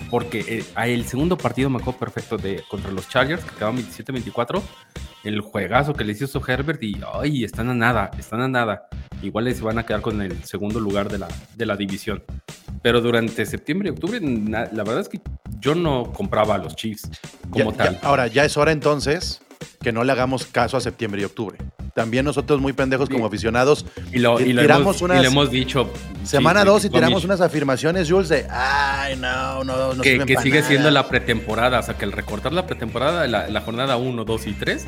Porque 0.10 0.40
eh, 0.48 0.64
el 0.86 1.06
segundo 1.06 1.38
partido 1.38 1.70
me 1.70 1.78
acuerdo 1.78 2.00
perfecto 2.00 2.38
de 2.38 2.64
contra 2.70 2.92
los 2.92 3.08
Chargers, 3.10 3.44
que 3.44 3.52
acababan 3.52 3.82
27-24, 3.84 4.62
el 5.24 5.42
juegazo 5.42 5.94
que 5.94 6.04
les 6.04 6.22
hizo 6.22 6.42
Herbert 6.46 6.82
y, 6.84 7.00
ay, 7.14 7.44
están 7.44 7.70
a 7.70 7.74
nada, 7.74 8.12
están 8.18 8.42
a 8.42 8.48
nada. 8.48 8.88
Igual 9.22 9.54
se 9.54 9.64
van 9.64 9.80
a 9.80 9.86
quedar 9.86 10.02
con 10.02 10.22
el 10.22 10.44
segundo 10.44 10.80
lugar 10.80 11.10
de 11.10 11.20
la, 11.20 11.28
de 11.56 11.66
la 11.66 11.76
división. 11.76 12.24
Pero 12.86 13.02
durante 13.02 13.48
septiembre 13.48 13.90
y 13.90 13.94
octubre, 13.94 14.20
na- 14.22 14.70
la 14.72 14.84
verdad 14.84 15.00
es 15.00 15.10
que 15.10 15.20
yo 15.60 15.74
no 15.74 16.14
compraba 16.14 16.54
a 16.54 16.58
los 16.60 16.76
Chiefs 16.76 17.10
como 17.50 17.72
Ya- 17.72 17.78
tal. 17.78 17.94
ya- 18.00 18.08
ahora, 18.08 18.28
ya 18.28 18.46
es 18.46 18.58
hora 18.58 18.72
entonces 18.72 19.42
que 19.82 19.92
no 19.92 20.04
le 20.04 20.12
hagamos 20.12 20.46
caso 20.46 20.78
a 20.78 20.82
septiembre 20.82 21.20
y 21.20 21.26
octubre. 21.26 21.58
También 21.96 22.26
nosotros 22.26 22.62
muy 22.62 22.74
pendejos 22.74 23.10
como 23.10 23.26
aficionados. 23.26 23.88
Y 24.14 24.20
lo, 24.20 24.40
y 24.40 24.54
lo 24.54 24.62
tiramos 24.62 24.82
hemos, 24.84 25.02
y 25.02 25.04
unas- 25.06 25.22
le 25.24 25.28
hemos 25.30 25.50
dicho. 25.50 25.90
Semana 26.24 26.60
sí, 26.62 26.68
2 26.68 26.86
y 26.86 26.90
con 26.90 27.00
tiramos 27.00 27.24
unas 27.26 27.42
afirmaciones, 27.42 28.08
Jules, 28.08 28.30
de 28.30 28.46
ay, 28.52 29.16
no, 29.16 29.64
no, 29.64 29.96
no 29.96 30.04
que, 30.04 30.20
que 30.20 30.38
sigue 30.38 30.58
nada". 30.60 30.68
siendo 30.68 30.92
la 30.92 31.08
pretemporada. 31.08 31.80
O 31.80 31.82
sea, 31.82 31.98
que 31.98 32.06
el 32.06 32.12
recortar 32.12 32.54
la 32.54 32.68
pretemporada, 32.68 33.26
la, 33.26 33.48
la 33.50 33.62
jornada 33.62 33.98
1, 33.98 34.26
2 34.26 34.46
y 34.46 34.52
3, 34.54 34.86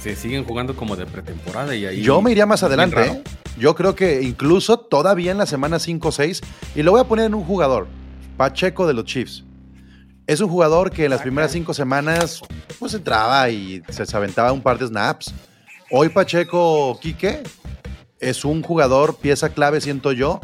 se 0.00 0.16
siguen 0.16 0.44
jugando 0.44 0.76
como 0.76 0.96
de 0.96 1.06
pretemporada. 1.06 1.74
Y 1.74 1.86
ahí, 1.86 2.02
Yo 2.02 2.22
me 2.22 2.30
iría 2.30 2.46
más 2.46 2.62
adelante. 2.62 3.04
¿eh? 3.04 3.22
Yo 3.58 3.74
creo 3.74 3.94
que 3.94 4.22
incluso 4.22 4.78
todavía 4.78 5.32
en 5.32 5.38
la 5.38 5.46
semana 5.46 5.78
5 5.78 6.08
o 6.08 6.12
6, 6.12 6.40
y 6.76 6.82
lo 6.82 6.92
voy 6.92 7.00
a 7.00 7.04
poner 7.04 7.26
en 7.26 7.34
un 7.34 7.44
jugador, 7.44 7.88
Pacheco 8.36 8.86
de 8.86 8.94
los 8.94 9.04
Chiefs. 9.04 9.44
Es 10.26 10.40
un 10.40 10.48
jugador 10.48 10.90
que 10.90 11.04
en 11.06 11.10
las 11.10 11.22
primeras 11.22 11.52
cinco 11.52 11.72
semanas 11.72 12.42
pues 12.78 12.92
entraba 12.92 13.48
y 13.48 13.82
se, 13.88 14.04
aventaba 14.14 14.52
un 14.52 14.60
par 14.60 14.78
de 14.78 14.86
snaps. 14.86 15.32
Hoy 15.90 16.10
Pacheco 16.10 16.98
Quique 17.00 17.42
es 18.20 18.44
un 18.44 18.62
jugador, 18.62 19.16
pieza 19.16 19.48
clave, 19.48 19.80
siento 19.80 20.12
yo, 20.12 20.40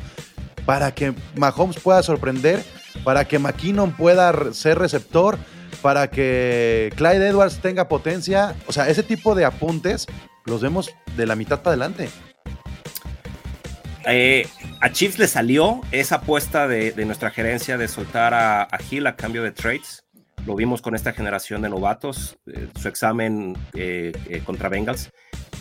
para 0.64 0.94
que 0.94 1.12
Mahomes 1.36 1.78
pueda 1.78 2.02
sorprender, 2.02 2.64
para 3.04 3.26
que 3.26 3.38
McKinnon 3.38 3.92
pueda 3.92 4.54
ser 4.54 4.78
receptor, 4.78 5.36
para 5.84 6.08
que 6.08 6.90
Clyde 6.96 7.28
Edwards 7.28 7.58
tenga 7.58 7.88
potencia. 7.88 8.56
O 8.66 8.72
sea, 8.72 8.88
ese 8.88 9.02
tipo 9.02 9.34
de 9.34 9.44
apuntes 9.44 10.06
los 10.46 10.62
vemos 10.62 10.90
de 11.14 11.26
la 11.26 11.36
mitad 11.36 11.60
para 11.60 11.72
adelante. 11.72 12.08
Eh, 14.06 14.48
a 14.80 14.90
Chiefs 14.90 15.18
le 15.18 15.28
salió 15.28 15.82
esa 15.92 16.16
apuesta 16.16 16.66
de, 16.66 16.94
nuestra 17.04 17.28
gerencia 17.28 17.76
de 17.76 17.86
soltar 17.88 18.32
a, 18.32 18.62
a 18.62 18.68
a 19.06 19.16
cambio 19.16 19.42
de 19.42 19.52
trades. 19.52 20.06
Lo 20.46 20.56
vimos 20.56 20.80
con 20.80 20.94
esta 20.94 21.12
generación 21.12 21.60
de 21.60 21.68
novatos, 21.68 22.38
eh, 22.46 22.68
su 22.80 22.88
examen 22.88 23.54
eh, 23.74 24.12
contra 24.46 24.70
Bengals, 24.70 25.10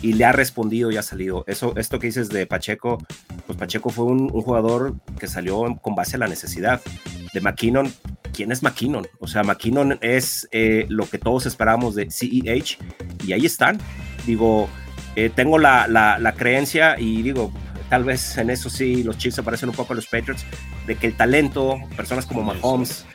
y 0.00 0.14
le 0.14 0.24
ha 0.24 0.32
respondido 0.32 0.90
y 0.90 0.96
ha 0.96 1.02
salido. 1.02 1.44
Eso, 1.46 1.74
esto 1.76 1.98
que 1.98 2.06
dices 2.06 2.30
de 2.30 2.46
Pacheco, 2.46 2.96
pues 3.46 3.58
Pacheco 3.58 3.90
fue 3.90 4.06
un, 4.06 4.30
un 4.32 4.40
jugador 4.40 4.94
que 5.18 5.26
salió 5.26 5.76
con 5.82 5.94
base 5.94 6.16
a 6.16 6.20
la 6.20 6.28
necesidad. 6.28 6.80
De 7.34 7.40
McKinnon, 7.42 7.92
¿quién 8.34 8.52
es 8.52 8.62
McKinnon? 8.62 9.06
O 9.20 9.26
sea, 9.26 9.42
McKinnon 9.42 9.98
es 10.02 10.48
eh, 10.52 10.86
lo 10.88 11.08
que 11.08 11.18
todos 11.18 11.46
esperamos 11.46 11.94
de 11.94 12.10
CEH, 12.10 12.78
y 13.26 13.32
ahí 13.32 13.46
están. 13.46 13.78
Digo, 14.26 14.68
eh, 15.16 15.30
tengo 15.34 15.58
la, 15.58 15.86
la, 15.88 16.18
la 16.18 16.32
creencia 16.32 16.98
y 16.98 17.22
digo, 17.22 17.52
tal 17.88 18.04
vez 18.04 18.36
en 18.36 18.50
eso 18.50 18.68
sí 18.68 19.02
los 19.02 19.16
Chiefs 19.16 19.36
se 19.36 19.42
parecen 19.42 19.68
un 19.68 19.74
poco 19.74 19.92
a 19.92 19.96
los 19.96 20.06
Patriots, 20.06 20.44
de 20.86 20.96
que 20.96 21.06
el 21.06 21.16
talento, 21.16 21.78
personas 21.96 22.26
como 22.26 22.42
Mahomes, 22.42 23.06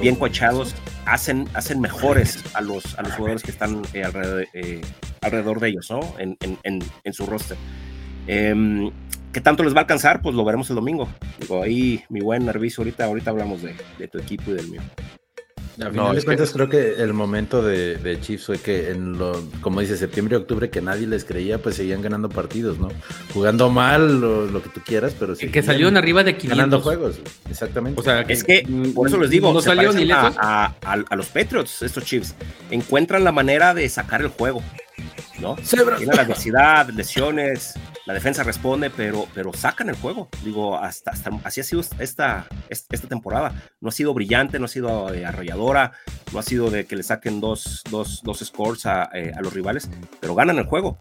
bien 0.00 0.16
coachados, 0.16 0.74
hacen, 1.04 1.48
hacen 1.54 1.80
mejores 1.80 2.42
a 2.54 2.60
los, 2.60 2.98
a 2.98 3.02
los 3.02 3.12
jugadores 3.12 3.42
que 3.42 3.50
están 3.50 3.82
eh, 3.92 4.04
alrededor, 4.04 4.46
eh, 4.54 4.80
alrededor 5.20 5.60
de 5.60 5.68
ellos, 5.68 5.90
¿no? 5.90 6.00
En, 6.18 6.36
en, 6.40 6.58
en, 6.62 6.78
en 7.04 7.12
su 7.12 7.26
roster. 7.26 7.56
¿Qué 9.32 9.40
tanto 9.40 9.64
les 9.64 9.72
va 9.74 9.78
a 9.78 9.80
alcanzar? 9.82 10.20
Pues 10.22 10.34
lo 10.34 10.44
veremos 10.44 10.68
el 10.70 10.76
domingo. 10.76 11.08
Digo, 11.40 11.62
ahí 11.62 12.02
mi 12.10 12.20
buen 12.20 12.44
Nerviso, 12.46 12.82
ahorita, 12.82 13.04
ahorita 13.04 13.30
hablamos 13.30 13.62
de, 13.62 13.74
de 13.98 14.08
tu 14.08 14.18
equipo 14.18 14.50
y 14.50 14.54
del 14.54 14.68
mío. 14.68 14.82
A 15.80 15.84
No, 15.84 15.90
final 15.90 16.06
es 16.08 16.14
de 16.16 16.20
que- 16.20 16.24
cuentas, 16.26 16.50
creo 16.52 16.68
que 16.68 17.02
el 17.02 17.14
momento 17.14 17.62
de, 17.62 17.96
de 17.96 18.20
Chiefs 18.20 18.44
fue 18.44 18.58
que 18.58 18.90
en 18.90 19.16
lo, 19.18 19.42
como 19.62 19.80
dice, 19.80 19.96
septiembre 19.96 20.36
y 20.36 20.40
octubre, 20.40 20.68
que 20.68 20.82
nadie 20.82 21.06
les 21.06 21.24
creía, 21.24 21.56
pues 21.62 21.76
seguían 21.76 22.02
ganando 22.02 22.28
partidos, 22.28 22.78
¿no? 22.78 22.88
Jugando 23.32 23.70
mal, 23.70 24.20
lo, 24.20 24.44
lo 24.46 24.62
que 24.62 24.68
tú 24.68 24.82
quieras, 24.84 25.14
pero 25.18 25.32
Que, 25.32 25.36
seguían 25.36 25.52
que 25.54 25.62
salieron 25.62 25.96
arriba 25.96 26.22
de 26.24 26.36
500. 26.36 26.58
ganando 26.58 26.80
juegos. 26.82 27.20
Exactamente. 27.48 27.98
O 27.98 28.04
sea, 28.04 28.20
Es 28.20 28.44
que, 28.44 28.68
por 28.94 29.08
eso 29.08 29.16
les 29.16 29.30
digo, 29.30 29.50
no 29.50 29.62
salieron 29.62 29.96
ni 29.96 30.04
lejos. 30.04 30.36
a- 30.38 30.74
a- 30.84 31.04
a 31.08 31.16
los 31.16 31.28
Patriots, 31.28 31.80
estos 31.80 32.04
Chiefs. 32.04 32.34
Encuentran 32.70 33.24
la 33.24 33.32
manera 33.32 33.72
de 33.72 33.88
sacar 33.88 34.20
el 34.20 34.28
juego, 34.28 34.62
¿no? 35.42 35.56
Tienen 35.56 36.16
la 36.16 36.22
adversidad, 36.22 36.88
lesiones, 36.90 37.74
la 38.06 38.14
defensa 38.14 38.42
responde, 38.42 38.90
pero, 38.90 39.26
pero 39.34 39.52
sacan 39.52 39.88
el 39.88 39.96
juego. 39.96 40.28
Digo, 40.42 40.78
hasta, 40.78 41.10
hasta 41.10 41.30
así 41.44 41.60
ha 41.60 41.64
sido 41.64 41.82
esta, 41.98 42.46
esta 42.70 43.08
temporada. 43.08 43.52
No 43.80 43.90
ha 43.90 43.92
sido 43.92 44.14
brillante, 44.14 44.58
no 44.58 44.64
ha 44.64 44.68
sido 44.68 45.12
eh, 45.12 45.26
arrolladora, 45.26 45.92
no 46.32 46.38
ha 46.38 46.42
sido 46.42 46.70
de 46.70 46.86
que 46.86 46.96
le 46.96 47.02
saquen 47.02 47.40
dos, 47.40 47.82
dos, 47.90 48.22
dos 48.22 48.38
scores 48.38 48.86
a, 48.86 49.10
eh, 49.12 49.32
a 49.36 49.42
los 49.42 49.52
rivales, 49.52 49.90
pero 50.20 50.34
ganan 50.34 50.58
el 50.58 50.64
juego. 50.64 50.98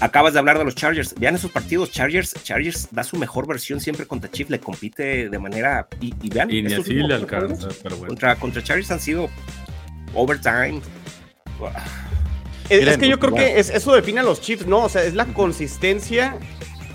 Acabas 0.00 0.32
de 0.32 0.38
hablar 0.38 0.58
de 0.58 0.64
los 0.64 0.76
Chargers. 0.76 1.14
Vean 1.18 1.34
esos 1.34 1.50
partidos. 1.50 1.90
Chargers, 1.90 2.34
Chargers 2.44 2.88
da 2.92 3.02
su 3.02 3.16
mejor 3.16 3.48
versión 3.48 3.80
siempre 3.80 4.06
contra 4.06 4.30
Chiefs, 4.30 4.50
le 4.50 4.60
compite 4.60 5.28
de 5.28 5.38
manera. 5.38 5.88
Y, 6.00 6.14
y 6.22 6.30
vean, 6.30 6.50
Y 6.50 6.62
ni 6.62 6.68
estos 6.68 6.84
así 6.84 6.94
le 6.94 7.02
últimos 7.02 7.22
alcanza, 7.22 7.56
juegos 7.56 7.80
pero 7.82 7.96
bueno. 7.96 8.08
Contra, 8.08 8.36
contra 8.36 8.62
Chargers 8.62 8.90
han 8.92 9.00
sido 9.00 9.28
overtime. 10.14 10.80
Es, 12.70 12.98
que 12.98 13.08
yo 13.08 13.18
creo 13.18 13.32
que 13.34 13.58
es- 13.58 13.70
eso 13.70 13.92
define 13.94 14.20
a 14.20 14.22
los 14.22 14.40
Chiefs, 14.40 14.66
¿no? 14.66 14.84
O 14.84 14.88
sea, 14.88 15.02
es 15.04 15.14
la 15.14 15.26
consistencia 15.26 16.36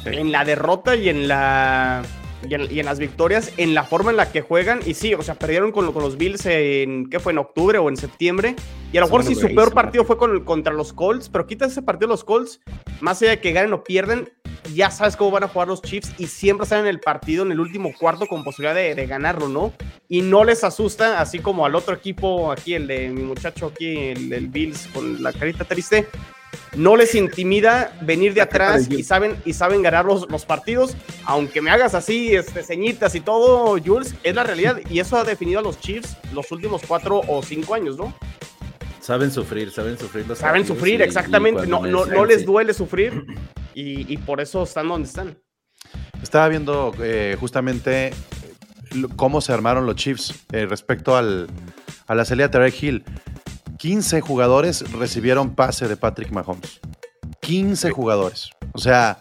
en 0.06 0.32
la 0.32 0.46
derrota 0.46 0.96
y 0.96 1.10
en 1.10 1.27
la. 1.27 2.01
Y 2.48 2.56
en, 2.56 2.70
y 2.70 2.80
en 2.82 2.86
las 2.86 3.00
victorias, 3.00 3.53
en 3.56 3.74
la 3.74 3.86
forma 3.86 4.12
en 4.12 4.18
la 4.18 4.30
que 4.30 4.42
juegan. 4.42 4.82
Y 4.86 4.96
sí, 4.96 5.13
o 5.13 5.22
sea, 5.22 5.36
perdieron 5.36 5.72
con, 5.72 5.94
con 5.94 6.03
los 6.03 6.18
Bills 6.18 6.46
en. 6.46 7.10
¿Qué 7.10 7.20
fue? 7.22 7.32
En 7.32 7.38
octubre 7.38 7.77
o 7.77 7.88
en 7.88 7.96
septiembre. 7.96 8.56
Y 8.92 8.98
a 8.98 9.00
lo 9.01 9.08
mejor 9.08 9.24
sí, 9.24 9.34
su 9.36 9.48
peor 9.56 9.74
partido 9.74 10.03
fue 10.03 10.18
con- 10.18 10.44
contra 10.44 10.74
los 10.74 10.92
Colts. 10.92 11.30
Pero 11.30 11.48
quitas 11.48 11.72
ese 11.72 11.82
partido 11.82 12.10
los 12.10 12.25
Colts, 12.25 12.60
más 13.00 13.22
allá 13.22 13.32
de 13.32 13.39
que 13.39 13.53
ganen 13.53 13.72
o 13.72 13.84
pierden, 13.86 14.30
ya 14.74 14.89
sabes 14.91 15.15
cómo 15.15 15.32
van 15.32 15.43
a 15.43 15.48
jugar 15.48 15.67
los 15.67 15.82
Chiefs. 15.82 16.13
Y 16.17 16.27
siempre 16.27 16.65
salen 16.65 16.86
en 16.86 16.89
el 16.89 17.00
partido 17.00 17.43
en 17.43 17.51
el 17.51 17.60
último 17.60 17.91
cuarto 17.98 18.25
con 18.27 18.43
posibilidad 18.43 18.75
de, 18.75 18.96
de 18.96 19.05
ganarlo, 19.08 19.48
¿no? 19.50 19.74
Y 20.10 20.22
no 20.22 20.43
les 20.43 20.63
asusta, 20.63 21.20
así 21.22 21.39
como 21.39 21.65
al 21.65 21.75
otro 21.75 21.96
equipo, 21.96 22.51
aquí, 22.51 22.74
el 22.75 22.88
de 22.88 23.10
mi 23.10 23.24
muchacho, 23.24 23.67
aquí, 23.67 23.98
el, 24.10 24.32
el 24.32 24.48
Bills, 24.48 24.88
con 24.93 25.22
la 25.24 25.34
carita 25.34 25.63
triste 25.65 26.08
no 26.75 26.96
les 26.96 27.13
intimida 27.15 27.96
venir 28.01 28.34
de 28.36 28.41
atrás 28.41 28.88
y 28.89 29.03
saben, 29.03 29.36
y 29.46 29.53
saben 29.53 29.82
ganar 29.82 30.05
los, 30.05 30.29
los 30.29 30.46
partidos. 30.46 30.96
Aunque 31.25 31.62
me 31.62 31.70
hagas 31.72 31.93
así, 31.96 32.36
este, 32.36 32.63
ceñitas 32.63 33.13
y 33.15 33.22
todo, 33.22 33.77
Jules, 33.84 34.15
es 34.24 34.36
la 34.36 34.43
realidad. 34.43 34.79
Y 34.89 35.00
eso 35.00 35.17
ha 35.17 35.24
definido 35.24 35.60
a 35.60 35.63
los 35.63 35.79
Chiefs 35.79 36.15
los 36.32 36.51
últimos 36.51 36.82
cuatro 36.88 37.22
o 37.27 37.41
cinco 37.43 37.74
años, 37.75 37.98
¿no? 37.98 38.13
saben 39.01 39.32
sufrir, 39.32 39.70
saben 39.72 39.98
sufrir 40.00 40.25
los 40.27 40.38
Saben 40.38 40.65
sufrir, 40.65 41.00
y- 41.01 41.03
y 41.03 41.05
exactamente. 41.05 41.67
No, 41.67 41.79
cuando 41.79 41.98
no, 42.00 42.05
les- 42.05 42.13
no 42.15 42.25
les 42.25 42.46
duele 42.46 42.74
sufrir. 42.74 43.25
Y, 43.74 44.12
y 44.12 44.18
por 44.18 44.42
eso 44.42 44.63
están 44.63 44.88
donde 44.88 45.08
están. 45.08 45.38
Estaba 46.22 46.48
viendo 46.48 46.94
eh, 47.01 47.36
justamente 47.39 48.08
eh, 48.08 48.13
cómo 49.15 49.42
se 49.42 49.51
armaron 49.53 49.86
los 49.86 49.96
Chiefs 49.96 50.34
eh, 50.51 50.65
respecto 50.65 51.18
al, 51.18 51.48
a 52.08 52.15
la 52.15 52.25
salida 52.25 52.48
de 52.48 52.51
Tarek 52.53 52.82
Hill. 52.84 53.03
15 53.77 54.22
jugadores 54.22 54.89
recibieron 54.94 55.56
pase 55.56 55.88
de 55.88 55.98
Patrick 55.98 56.32
Mahomes. 56.32 56.80
15 57.42 57.92
jugadores. 57.92 58.50
O 58.74 58.77
sea, 58.80 59.18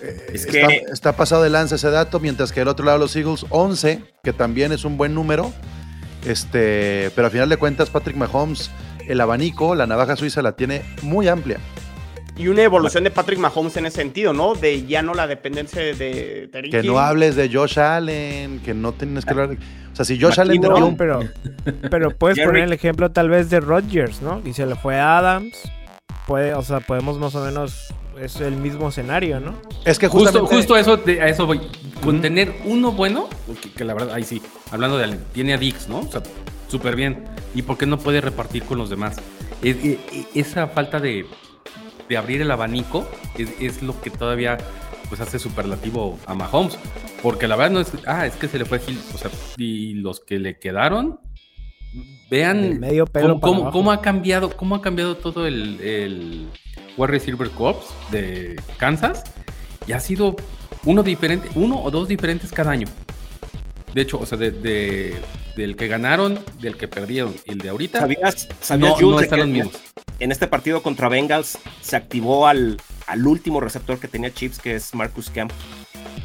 eh, 0.00 0.26
Es 0.32 0.46
está, 0.46 0.68
que- 0.68 0.84
está 0.92 1.16
pasado 1.16 1.42
de 1.42 1.50
lanza 1.50 1.74
ese 1.74 1.90
dato, 1.90 2.20
mientras 2.20 2.52
que 2.52 2.60
del 2.60 2.68
otro 2.68 2.86
lado 2.86 2.98
los 2.98 3.14
Eagles, 3.14 3.44
11, 3.50 4.02
que 4.22 4.32
también 4.32 4.72
es 4.72 4.84
un 4.84 4.96
buen 4.96 5.14
número. 5.14 5.52
Este, 6.24 7.10
pero 7.14 7.26
al 7.26 7.32
final 7.32 7.48
de 7.48 7.56
cuentas, 7.56 7.90
Patrick 7.90 8.16
Mahomes, 8.16 8.70
el 9.08 9.20
abanico, 9.20 9.74
la 9.74 9.86
navaja 9.86 10.16
suiza 10.16 10.40
la 10.40 10.52
tiene 10.52 10.82
muy 11.02 11.28
amplia. 11.28 11.58
Y 12.36 12.48
una 12.48 12.62
evolución 12.62 13.04
de 13.04 13.10
Patrick 13.10 13.38
Mahomes 13.38 13.76
en 13.76 13.86
ese 13.86 13.96
sentido, 13.98 14.32
¿no? 14.32 14.54
De 14.54 14.86
ya 14.86 15.02
no 15.02 15.12
la 15.14 15.26
dependencia 15.26 15.82
de 15.82 16.48
Que 16.70 16.82
no 16.82 16.98
hables 16.98 17.36
de 17.36 17.50
Josh 17.52 17.78
Allen, 17.78 18.60
que 18.60 18.72
no 18.74 18.92
tienes 18.92 19.24
que 19.24 19.30
hablar. 19.30 19.50
de- 19.50 19.56
O 19.56 19.94
sea, 19.96 20.04
si 20.06 20.18
Josh 20.18 20.40
Allen 20.40 20.60
No, 20.62 20.86
un 20.86 20.96
pero, 20.96 21.20
pero 21.90 22.10
puedes 22.16 22.36
Jerry. 22.38 22.46
poner 22.48 22.62
el 22.64 22.72
ejemplo 22.72 23.10
tal 23.10 23.28
vez 23.28 23.50
de 23.50 23.60
Rodgers, 23.60 24.22
¿no? 24.22 24.40
Y 24.44 24.54
se 24.54 24.64
le 24.66 24.74
fue 24.76 24.98
a 24.98 25.18
Adams. 25.18 25.54
Puede, 26.26 26.54
o 26.54 26.62
sea, 26.62 26.80
podemos 26.80 27.18
más 27.18 27.34
o 27.34 27.44
menos. 27.44 27.92
Es 28.20 28.36
el 28.40 28.56
mismo 28.56 28.88
escenario, 28.90 29.40
¿no? 29.40 29.54
Es 29.86 29.98
que 29.98 30.06
Justo, 30.06 30.26
justamente, 30.28 30.54
justo 30.56 30.76
eso, 30.76 30.96
de- 30.98 31.20
a 31.22 31.28
eso 31.28 31.46
voy. 31.46 31.60
Con 32.04 32.20
tener 32.20 32.52
uno 32.66 32.92
bueno, 32.92 33.28
que, 33.62 33.70
que 33.70 33.84
la 33.84 33.94
verdad, 33.94 34.14
ahí 34.14 34.22
sí, 34.24 34.40
hablando 34.70 34.96
de 34.98 35.04
Allen, 35.04 35.20
tiene 35.32 35.54
a 35.54 35.58
Dix, 35.58 35.88
¿no? 35.88 36.00
O 36.00 36.10
sea, 36.12 36.22
súper 36.68 36.94
bien. 36.96 37.24
¿Y 37.54 37.62
por 37.62 37.76
qué 37.78 37.86
no 37.86 37.98
puede 37.98 38.20
repartir 38.20 38.62
con 38.64 38.76
los 38.78 38.90
demás? 38.90 39.16
Es- 39.62 39.76
esa 40.34 40.68
falta 40.68 41.00
de, 41.00 41.24
de 42.12 42.18
abrir 42.18 42.42
el 42.42 42.50
abanico 42.50 43.08
es, 43.38 43.48
es 43.58 43.82
lo 43.82 43.98
que 44.02 44.10
todavía 44.10 44.58
pues 45.08 45.20
hace 45.22 45.38
superlativo 45.38 46.18
a 46.26 46.34
Mahomes. 46.34 46.78
Porque 47.22 47.48
la 47.48 47.56
verdad 47.56 47.72
no 47.72 47.80
es, 47.80 47.90
ah, 48.06 48.26
es 48.26 48.34
que 48.34 48.48
se 48.48 48.58
le 48.58 48.66
fue. 48.66 48.78
O 49.14 49.18
sea, 49.18 49.30
y 49.56 49.94
los 49.94 50.20
que 50.20 50.38
le 50.38 50.58
quedaron, 50.58 51.18
vean 52.30 52.80
medio 52.80 53.06
pelo 53.06 53.40
cómo, 53.40 53.70
cómo- 53.70 53.92
ha 53.92 54.00
cambiado, 54.02 54.54
cómo 54.56 54.74
ha 54.74 54.82
cambiado 54.82 55.16
todo 55.16 55.46
el, 55.46 55.80
el 55.80 56.48
Wide 56.98 57.10
Receiver 57.10 57.48
Corps 57.50 57.86
de 58.10 58.60
Kansas. 58.76 59.24
Y 59.86 59.92
ha 59.92 60.00
sido 60.00 60.36
uno 60.84 61.02
diferente, 61.02 61.48
uno 61.54 61.82
o 61.82 61.90
dos 61.90 62.08
diferentes 62.08 62.50
cada 62.52 62.72
año. 62.72 62.88
De 63.94 64.02
hecho, 64.02 64.18
o 64.18 64.26
sea, 64.26 64.38
de, 64.38 64.50
de- 64.50 65.16
del 65.56 65.76
que 65.76 65.86
ganaron, 65.86 66.38
del 66.60 66.76
que 66.78 66.88
perdieron 66.88 67.34
y 67.44 67.52
el 67.52 67.58
de 67.58 67.68
ahorita, 67.68 68.00
¿Sabías, 68.00 68.48
sabías 68.60 69.00
no, 69.00 69.20
están 69.20 69.40
los 69.40 69.48
mismos. 69.48 69.74
en 70.18 70.32
este 70.32 70.46
partido 70.46 70.82
contra 70.82 71.08
Bengals 71.10 71.58
se 71.82 71.94
activó 71.96 72.46
al, 72.46 72.80
al 73.06 73.26
último 73.26 73.60
receptor 73.60 73.98
que 73.98 74.08
tenía 74.08 74.32
Chips, 74.32 74.58
que 74.58 74.74
es 74.76 74.94
Marcus 74.94 75.28
Kemp? 75.28 75.52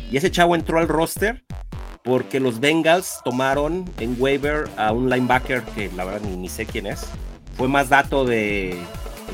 Y 0.10 0.16
ese 0.16 0.32
chavo 0.32 0.56
entró 0.56 0.80
al 0.80 0.88
roster 0.88 1.44
porque 2.06 2.40
los 2.40 2.62
Bengals 2.62 3.20
tomaron 3.26 3.84
en 4.00 4.16
waiver 4.18 4.70
a 4.78 4.94
un 4.94 5.10
linebacker 5.10 5.62
que 5.76 5.92
la 5.94 6.06
verdad 6.06 6.22
ni, 6.22 6.38
ni 6.38 6.48
sé 6.48 6.66
quién 6.66 6.88
es. 6.88 7.06
Fue 7.58 7.68
más 7.68 7.90
dato 7.90 8.24
de. 8.24 8.78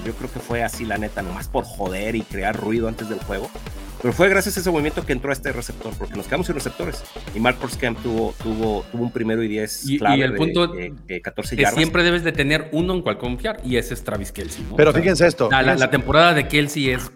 yo 0.03 0.13
creo 0.13 0.31
que 0.31 0.39
fue 0.39 0.63
así, 0.63 0.85
la 0.85 0.97
neta, 0.97 1.21
nomás 1.21 1.47
por 1.49 1.65
joder 1.65 2.15
y 2.15 2.21
crear 2.23 2.55
ruido 2.59 2.87
antes 2.87 3.09
del 3.09 3.19
juego. 3.19 3.47
Pero 4.03 4.13
fue 4.13 4.29
gracias 4.29 4.55
a 4.57 4.59
ese 4.59 4.69
movimiento 4.69 5.03
que 5.05 5.13
entró 5.13 5.31
este 5.33 5.51
receptor, 5.51 5.93
porque 5.97 6.13
nos 6.15 6.25
quedamos 6.27 6.45
sin 6.45 6.53
receptores. 6.55 7.01
Y 7.33 7.39
Marcus 7.39 7.75
Kemp 7.77 7.99
tuvo, 8.03 8.35
tuvo, 8.43 8.85
tuvo 8.91 9.03
un 9.03 9.11
primero 9.11 9.41
y 9.41 9.47
10 9.47 9.85
Y- 9.87 9.95
y 9.95 9.97
clave 9.97 10.23
el 10.25 10.31
de- 10.33 10.37
punto 10.37 10.67
de, 10.67 10.93
de 11.07 11.21
14 11.21 11.55
Que 11.55 11.61
yardas. 11.63 11.77
siempre 11.77 12.03
debes 12.03 12.23
de 12.23 12.31
tener 12.33 12.69
uno 12.73 12.93
en 12.93 13.01
cual 13.01 13.17
confiar 13.17 13.59
y 13.65 13.77
ese 13.77 13.95
es 13.95 14.03
Travis 14.03 14.31
Kelsey. 14.31 14.63
¿no? 14.69 14.75
Pero 14.75 14.89
O 14.91 14.93
sea, 14.93 15.01
fíjense 15.01 15.25
esto. 15.25 15.49
La, 15.49 15.61
la- 15.61 15.63
fíjense- 15.73 15.79
la 15.85 15.89
temporada 15.91 16.33
de 16.33 16.47
Kelsey 16.47 16.89
es. 16.91 17.11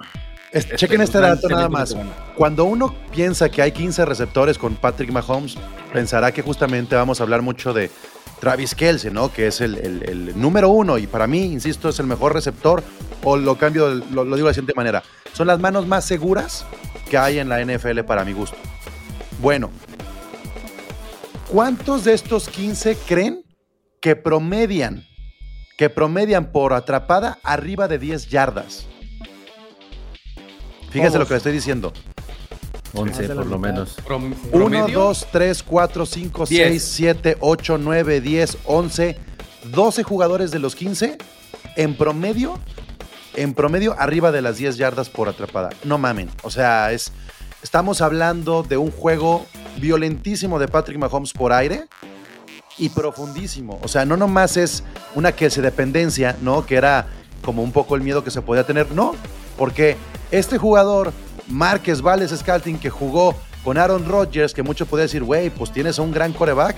es- 0.53 0.75
chequen 0.75 1.01
este 1.01 1.20
dato 1.20 1.48
nada 1.50 1.67
más. 1.70 1.96
Cuando 2.36 2.63
uno 2.63 2.96
piensa 3.13 3.50
que 3.50 3.62
hay 3.62 3.74
15 3.74 4.06
receptores 4.06 4.58
con 4.58 4.75
Patrick 4.75 5.12
Mahomes, 5.12 5.58
pensará 5.91 6.32
que 6.32 6.41
justamente 6.41 6.96
vamos 6.96 7.20
a 7.20 7.24
hablar 7.24 7.41
mucho 7.41 7.74
de 7.74 7.91
Travis 8.39 8.74
Kelsey, 8.75 9.12
¿no? 9.12 9.34
Que 9.34 9.48
es 9.48 9.60
el, 9.60 9.75
el- 9.77 10.03
el 10.08 10.39
número 10.39 10.70
uno 10.70 10.98
y 10.98 11.06
para 11.08 11.27
mí, 11.27 11.44
insisto, 11.51 11.89
es 11.89 12.00
el 12.00 12.08
mejor 12.08 12.34
receptor. 12.34 12.82
O 13.24 13.36
lo 13.36 13.56
cambio, 13.58 13.89
lo, 13.89 14.24
lo 14.24 14.36
digo 14.36 14.48
de 14.48 14.51
la 14.51 14.53
siguiente 14.53 14.74
manera. 14.75 15.03
Son 15.38 15.46
las 15.46 15.60
manos 15.60 15.86
más 15.86 16.03
seguras 16.03 16.65
que 17.12 17.15
hay 17.15 17.38
en 17.38 17.48
la 17.48 17.63
NFL 17.63 18.00
para 18.08 18.25
mi 18.25 18.34
gusto. 18.34 18.58
Bueno, 19.39 19.70
¿cuántos 21.48 22.06
de 22.06 22.13
estos 22.13 22.50
15 22.50 22.98
creen 23.08 23.44
que 24.01 24.15
promedian, 24.15 25.06
que 25.77 25.91
promedian 25.91 26.51
por 26.51 26.74
atrapada 26.74 27.38
arriba 27.44 27.88
de 27.88 28.00
10 28.00 28.29
yardas? 28.29 28.88
Fíjense 30.89 31.10
Todos. 31.10 31.20
lo 31.20 31.27
que 31.27 31.34
le 31.36 31.38
estoy 31.38 31.51
diciendo. 31.53 31.94
11 32.96 33.12
Más 33.12 33.17
de 33.20 33.27
la 33.27 33.36
por 33.36 33.46
lo 33.46 33.60
menos. 33.60 33.96
Prom- 34.03 34.34
1, 34.46 34.51
promedio, 34.51 35.00
2, 35.00 35.27
3, 35.32 35.62
4, 35.62 36.06
5, 36.08 36.46
Diez. 36.48 36.67
6, 36.70 36.84
7, 36.96 37.38
8, 37.41 37.77
9, 37.77 38.22
10, 38.22 38.58
11, 38.65 39.20
12 39.65 40.01
jugadores 40.01 40.50
de 40.50 40.58
los 40.58 40.75
15 40.75 41.20
en 41.75 41.96
promedio, 41.96 42.58
en 43.38 43.53
promedio 43.53 43.96
arriba 43.98 44.32
de 44.32 44.41
las 44.41 44.58
10 44.58 44.77
yardas 44.77 45.10
por 45.10 45.29
atrapada. 45.29 45.70
No 45.84 45.98
mamen. 45.98 46.29
O 46.44 46.50
sea, 46.50 46.91
es, 46.91 47.13
estamos 47.63 48.01
hablando 48.01 48.63
de 48.63 48.77
un 48.77 48.91
juego 48.91 49.46
violentísimo 49.79 50.60
de 50.60 50.67
Patrick 50.67 50.98
Mahomes 50.98 51.32
por 51.34 51.53
aire 51.53 51.86
y 52.79 52.89
profundísimo. 52.89 53.79
O 53.84 53.88
sea, 53.88 54.06
no 54.06 54.17
nomás 54.17 54.58
es 54.58 54.84
una 55.15 55.32
que 55.32 55.50
se 55.50 55.62
dependencia, 55.62 56.36
¿no? 56.41 56.65
Que 56.65 56.75
era 56.75 57.08
como 57.44 57.62
un 57.62 57.72
poco 57.72 57.96
el 57.96 58.01
miedo 58.01 58.24
que 58.24 58.32
se 58.32 58.41
podía 58.41 58.65
tener. 58.65 58.91
No, 58.91 59.13
porque 59.56 59.98
este 60.32 60.58
jugador, 60.58 61.13
Márquez 61.48 62.01
Vales 62.01 62.32
Scalting, 62.36 62.79
que 62.79 62.89
jugó 62.89 63.36
con 63.63 63.77
Aaron 63.77 64.08
Rodgers, 64.08 64.53
que 64.53 64.63
mucho 64.63 64.88
podía 64.88 65.03
decir, 65.03 65.24
güey, 65.24 65.51
pues 65.51 65.72
tienes 65.72 66.00
un 66.00 66.12
gran 66.12 66.34
coreback, 66.34 66.75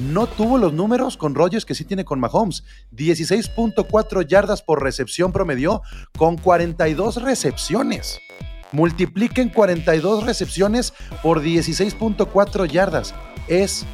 no 0.00 0.26
tuvo 0.26 0.58
los 0.58 0.72
números 0.72 1.16
con 1.16 1.34
Rodgers 1.34 1.64
que 1.64 1.74
sí 1.74 1.84
tiene 1.84 2.04
con 2.04 2.20
Mahomes. 2.20 2.64
16.4 2.94 4.26
yardas 4.26 4.62
por 4.62 4.82
recepción 4.82 5.32
promedió 5.32 5.82
con 6.16 6.36
42 6.36 7.22
recepciones. 7.22 8.20
Multipliquen 8.72 9.48
42 9.48 10.24
recepciones 10.24 10.92
por 11.22 11.42
16.4 11.42 12.66
yardas. 12.66 13.14
Es 13.48 13.86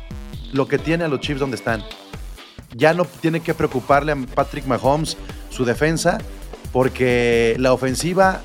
lo 0.52 0.66
que 0.66 0.78
tiene 0.78 1.04
a 1.04 1.08
los 1.08 1.20
Chiefs 1.20 1.40
donde 1.40 1.56
están. 1.56 1.82
Ya 2.76 2.92
no 2.92 3.04
tiene 3.04 3.40
que 3.40 3.54
preocuparle 3.54 4.12
a 4.12 4.16
Patrick 4.34 4.66
Mahomes 4.66 5.16
su 5.50 5.64
defensa, 5.64 6.18
porque 6.72 7.54
la 7.58 7.72
ofensiva, 7.72 8.40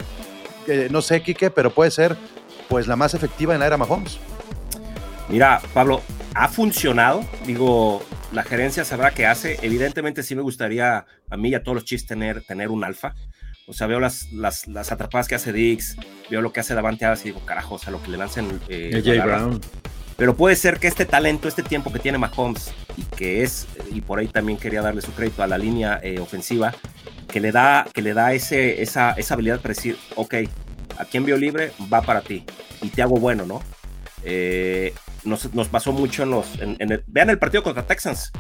eh, 0.68 0.88
no 0.92 1.02
sé, 1.02 1.24
Quique, 1.24 1.50
pero 1.50 1.72
puede 1.72 1.90
ser 1.90 2.16
pues 2.68 2.86
la 2.86 2.96
más 2.96 3.16
efectiva 3.16 3.56
en 3.56 3.62
la 3.62 3.68
era 3.68 3.78
Mahomes. 3.78 4.20
Mira, 5.30 5.62
Pablo, 5.74 6.02
ha 6.34 6.48
funcionado. 6.48 7.24
Digo, 7.46 8.04
la 8.32 8.44
gerencia 8.44 8.84
sabrá 8.84 9.12
qué 9.12 9.26
hace. 9.26 9.58
Evidentemente, 9.62 10.24
sí 10.24 10.36
me 10.36 10.42
gustaría 10.42 11.06
a 11.30 11.38
mí 11.38 11.50
y 11.50 11.56
a 11.56 11.64
todos 11.64 11.76
los 11.76 11.86
Chiefs 11.86 12.06
tener, 12.06 12.42
tener 12.42 12.70
un 12.70 12.84
alfa. 12.84 13.14
O 13.68 13.74
sea, 13.74 13.86
veo 13.86 14.00
las, 14.00 14.32
las, 14.32 14.68
las 14.68 14.92
atrapadas 14.92 15.28
que 15.28 15.36
hace 15.36 15.54
Dix, 15.54 15.96
veo 16.32 16.42
lo 16.42 16.52
que 16.52 16.60
hace 16.60 16.74
Davante 16.74 17.06
Adams 17.06 17.22
y 17.22 17.26
digo, 17.26 17.46
carajo, 17.46 17.76
o 17.76 17.78
sea, 17.78 17.92
lo 17.92 18.02
que 18.02 18.10
le 18.10 18.18
lancen. 18.18 18.60
eh, 18.68 19.04
AJ. 19.06 19.24
Brown. 19.24 19.62
Pero 20.18 20.36
puede 20.36 20.56
ser 20.56 20.80
que 20.80 20.88
este 20.88 21.06
talento, 21.06 21.48
este 21.48 21.64
tiempo 21.64 21.94
que 21.94 22.00
tiene 22.00 22.18
Mahomes 22.18 22.74
y 22.98 23.04
que 23.04 23.44
es, 23.44 23.68
y 23.92 24.02
por 24.02 24.20
ahí 24.20 24.28
también 24.28 24.58
quería 24.58 24.82
darle 24.82 25.02
su 25.02 25.14
crédito 25.14 25.44
a 25.44 25.48
la 25.48 25.58
línea 25.58 26.00
eh, 26.04 26.20
ofensiva, 26.20 26.74
que 27.28 27.40
le 27.40 27.52
da, 27.54 27.88
que 27.94 28.02
le 28.02 28.14
da 28.14 28.34
ese, 28.34 28.82
esa, 28.82 29.12
esa 29.12 29.36
habilidad 29.36 29.62
para 29.62 29.76
decir, 29.76 29.98
ok, 30.16 30.36
aquí 30.98 31.18
en 31.18 31.26
Bio 31.26 31.38
Libre 31.38 31.72
va 31.94 32.02
para 32.02 32.22
ti 32.22 32.44
y 32.82 32.90
te 32.90 33.02
hago 33.02 33.16
bueno, 33.18 33.46
¿no? 33.46 33.62
Eh, 34.24 34.94
nos, 35.30 35.54
nos 35.54 35.68
pasó 35.70 35.92
mucho 35.94 36.24
en 36.24 36.32
los. 36.32 36.60
en- 36.60 36.76
en 36.80 36.92
el- 36.92 37.04
vean 37.08 37.30
el 37.30 37.40
partido 37.40 37.64
contra 37.64 37.84
Texans, 37.88 38.32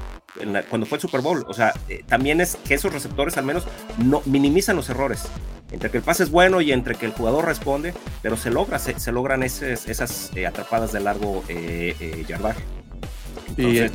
en 0.42 0.52
la- 0.54 0.64
cuando 0.64 0.86
fue 0.86 0.98
el 0.98 1.02
Super 1.02 1.22
Bowl. 1.22 1.46
O 1.48 1.54
sea, 1.54 1.74
eh, 1.88 2.04
también 2.08 2.42
es 2.42 2.58
que 2.68 2.74
esos 2.74 2.92
receptores 2.92 3.38
al 3.38 3.46
menos 3.46 3.64
no 3.98 4.22
minimizan 4.26 4.76
los 4.76 4.90
errores. 4.90 5.28
Entre 5.72 5.92
que 5.92 5.98
el 5.98 6.04
pase 6.04 6.24
es 6.24 6.32
bueno 6.32 6.62
y 6.62 6.72
entre 6.72 6.96
que 6.96 7.06
el 7.06 7.12
jugador 7.12 7.46
responde, 7.46 7.94
pero 8.24 8.36
se 8.36 8.50
logra, 8.50 8.80
se, 8.80 9.00
se 9.00 9.12
logran 9.12 9.44
esas, 9.44 9.88
esas 9.88 10.32
eh, 10.36 10.48
atrapadas 10.48 10.92
de 10.92 11.00
largo 11.00 11.44
eh, 11.48 11.96
eh, 12.00 12.26
yardaje. 12.28 12.64
Y, 13.56 13.62
Entonces, 13.68 13.92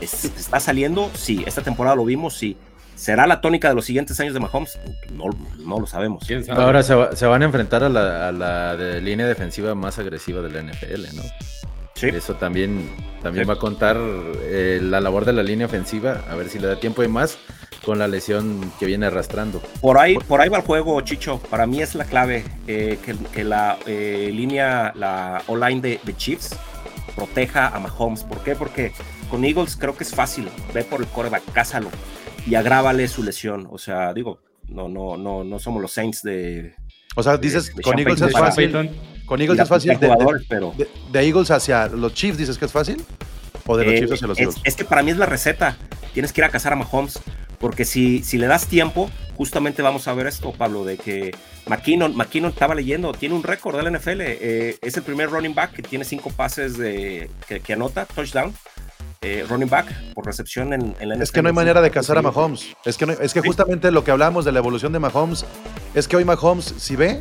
es- 0.00 0.24
¿está 0.24 0.60
saliendo? 0.60 1.10
Sí. 1.14 1.42
Esta 1.46 1.62
temporada 1.62 1.96
lo 1.96 2.04
vimos, 2.04 2.36
sí. 2.38 2.56
¿Será 2.94 3.26
la 3.26 3.40
tónica 3.40 3.68
de 3.70 3.74
los 3.74 3.86
siguientes 3.86 4.20
años 4.20 4.34
de 4.34 4.40
Mahomes? 4.40 4.78
No, 5.12 5.24
no 5.64 5.80
lo 5.80 5.86
sabemos. 5.86 6.22
Ahora 6.50 6.82
se, 6.82 6.94
va- 6.94 7.16
se 7.16 7.24
van 7.26 7.40
a 7.40 7.46
enfrentar 7.46 7.82
a 7.82 7.88
la, 7.88 8.28
a 8.28 8.32
la 8.32 8.76
de 8.76 9.00
línea 9.00 9.26
defensiva 9.26 9.74
más 9.74 9.98
agresiva 9.98 10.42
de 10.42 10.50
la 10.50 10.60
NFL, 10.60 11.16
¿no? 11.16 11.22
Sí. 12.00 12.08
Eso 12.08 12.34
también, 12.34 12.88
también 13.22 13.44
Sí. 13.44 13.48
va 13.48 13.54
a 13.54 13.58
contar 13.58 13.96
eh, 14.00 14.80
la 14.82 15.00
labor 15.00 15.24
de 15.26 15.32
la 15.34 15.42
línea 15.42 15.66
ofensiva, 15.66 16.24
a 16.30 16.34
ver 16.34 16.48
si 16.48 16.58
le 16.58 16.66
da 16.66 16.80
tiempo 16.80 17.02
y 17.02 17.08
más 17.08 17.38
con 17.84 17.98
la 17.98 18.08
lesión 18.08 18.72
que 18.78 18.86
viene 18.86 19.06
arrastrando. 19.06 19.60
Por 19.80 19.98
ahí, 19.98 20.16
por 20.16 20.40
ahí 20.40 20.48
va 20.48 20.58
el 20.58 20.64
juego, 20.64 21.00
Chicho. 21.02 21.38
Para 21.50 21.66
mí 21.66 21.80
es 21.82 21.94
la 21.94 22.04
clave 22.04 22.44
eh, 22.66 22.98
que, 23.04 23.14
que 23.32 23.44
la 23.44 23.78
eh, 23.86 24.30
línea, 24.32 24.92
la 24.96 25.42
online 25.46 25.80
de, 25.80 26.00
de 26.02 26.16
Chiefs 26.16 26.56
proteja 27.14 27.68
a 27.68 27.78
Mahomes. 27.80 28.24
¿Por 28.24 28.42
qué? 28.42 28.54
Porque 28.54 28.92
con 29.30 29.44
Eagles 29.44 29.76
creo 29.76 29.96
que 29.96 30.04
es 30.04 30.14
fácil. 30.14 30.48
Ve 30.72 30.84
por 30.84 31.00
el 31.00 31.06
coreback, 31.08 31.42
cásalo 31.52 31.90
y 32.46 32.54
agrávale 32.54 33.08
su 33.08 33.22
lesión. 33.22 33.68
O 33.70 33.78
sea, 33.78 34.12
digo, 34.14 34.40
no, 34.68 34.88
no, 34.88 35.16
no, 35.16 35.44
no 35.44 35.58
somos 35.58 35.82
los 35.82 35.92
Saints 35.92 36.22
de. 36.22 36.74
O 37.16 37.22
sea, 37.22 37.36
dices, 37.36 37.74
de 37.74 37.82
con 37.82 37.98
Eagles 37.98 38.20
es 38.22 38.32
fácil. 38.32 38.70
Payton. 38.72 38.96
Con 39.30 39.40
Eagles 39.40 39.60
es 39.60 39.68
fácil. 39.68 39.92
De, 39.92 39.96
de- 39.98 40.08
jugador, 40.12 40.42
pero 40.48 40.74
de- 40.76 40.88
de 41.12 41.20
Eagles 41.26 41.50
hacia 41.52 41.86
los 41.86 42.12
Chiefs, 42.14 42.36
dices 42.36 42.58
que 42.58 42.64
es 42.64 42.72
fácil. 42.72 43.00
O 43.66 43.76
de 43.76 43.84
los 43.84 43.94
Eh, 43.94 43.98
Chiefs 43.98 44.12
hacia 44.14 44.26
los 44.26 44.38
es, 44.38 44.42
Eagles. 44.48 44.62
es 44.64 44.74
que 44.74 44.84
para 44.84 45.04
mí 45.04 45.12
es 45.12 45.16
la 45.18 45.26
receta. 45.26 45.76
Tienes 46.12 46.32
que 46.32 46.40
ir 46.40 46.44
a 46.44 46.48
cazar 46.48 46.72
a 46.72 46.76
Mahomes. 46.76 47.20
Porque 47.60 47.84
si, 47.84 48.24
si 48.24 48.38
le 48.38 48.46
das 48.48 48.66
tiempo, 48.66 49.08
justamente 49.36 49.82
vamos 49.82 50.08
a 50.08 50.14
ver 50.14 50.26
esto, 50.26 50.50
Pablo, 50.52 50.84
de 50.84 50.96
que 50.96 51.30
McKinnon, 51.68 52.16
McKinnon 52.16 52.50
estaba 52.50 52.74
leyendo, 52.74 53.12
tiene 53.12 53.34
un 53.36 53.42
récord 53.44 53.76
del 53.76 53.94
NFL. 53.94 54.20
eh, 54.22 54.78
es 54.82 54.96
el 54.96 55.02
primer 55.04 55.30
running 55.30 55.54
back 55.54 55.74
que 55.74 55.82
tiene 55.82 56.04
cinco 56.04 56.30
pases 56.30 56.76
de, 56.76 57.30
que, 57.46 57.60
que 57.60 57.72
anota, 57.74 58.06
touchdown. 58.06 58.52
eh, 59.22 59.44
running 59.48 59.68
back 59.68 59.92
por 60.14 60.24
recepción 60.24 60.72
en, 60.72 60.96
en 60.98 61.08
la 61.10 61.14
NFL. 61.16 61.22
Es 61.22 61.30
que 61.32 61.42
no 61.42 61.48
hay 61.50 61.54
manera 61.54 61.82
de 61.82 61.90
cazar 61.90 62.16
a 62.18 62.22
Mahomes. 62.22 62.74
Es 62.86 62.96
que, 62.96 63.04
no- 63.06 63.12
es 63.12 63.32
que 63.34 63.42
justamente 63.42 63.90
lo 63.92 64.02
que 64.02 64.10
hablamos 64.10 64.46
de 64.46 64.52
la 64.52 64.58
evolución 64.58 64.92
de 64.94 64.98
Mahomes 64.98 65.44
es 65.94 66.08
que 66.08 66.16
hoy 66.16 66.24
Mahomes, 66.24 66.74
si 66.78 66.96
ve, 66.96 67.20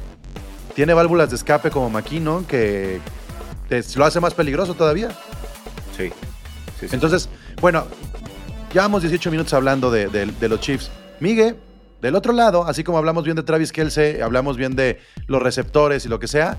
tiene 0.75 0.93
válvulas 0.93 1.29
de 1.29 1.35
escape 1.35 1.69
como 1.71 1.89
McKinnon 1.89 2.45
que 2.45 2.99
lo 3.95 4.05
hace 4.05 4.19
más 4.19 4.33
peligroso 4.33 4.73
todavía. 4.73 5.09
Sí, 5.95 6.09
sí, 6.79 6.87
sí. 6.87 6.89
Entonces, 6.91 7.29
bueno, 7.61 7.85
llevamos 8.73 9.01
18 9.01 9.29
minutos 9.31 9.53
hablando 9.53 9.91
de, 9.91 10.07
de- 10.07 10.25
de 10.27 10.49
los 10.49 10.59
Chiefs. 10.59 10.89
Migue, 11.19 11.55
del 12.01 12.15
otro 12.15 12.31
lado, 12.33 12.65
así 12.65 12.83
como 12.83 12.97
hablamos 12.97 13.25
bien 13.25 13.35
de 13.35 13.43
Travis 13.43 13.71
Kelsey, 13.71 14.21
hablamos 14.21 14.55
bien 14.57 14.75
de 14.75 14.99
los 15.27 15.41
receptores 15.41 16.05
y 16.05 16.09
lo 16.09 16.19
que 16.19 16.27
sea, 16.27 16.57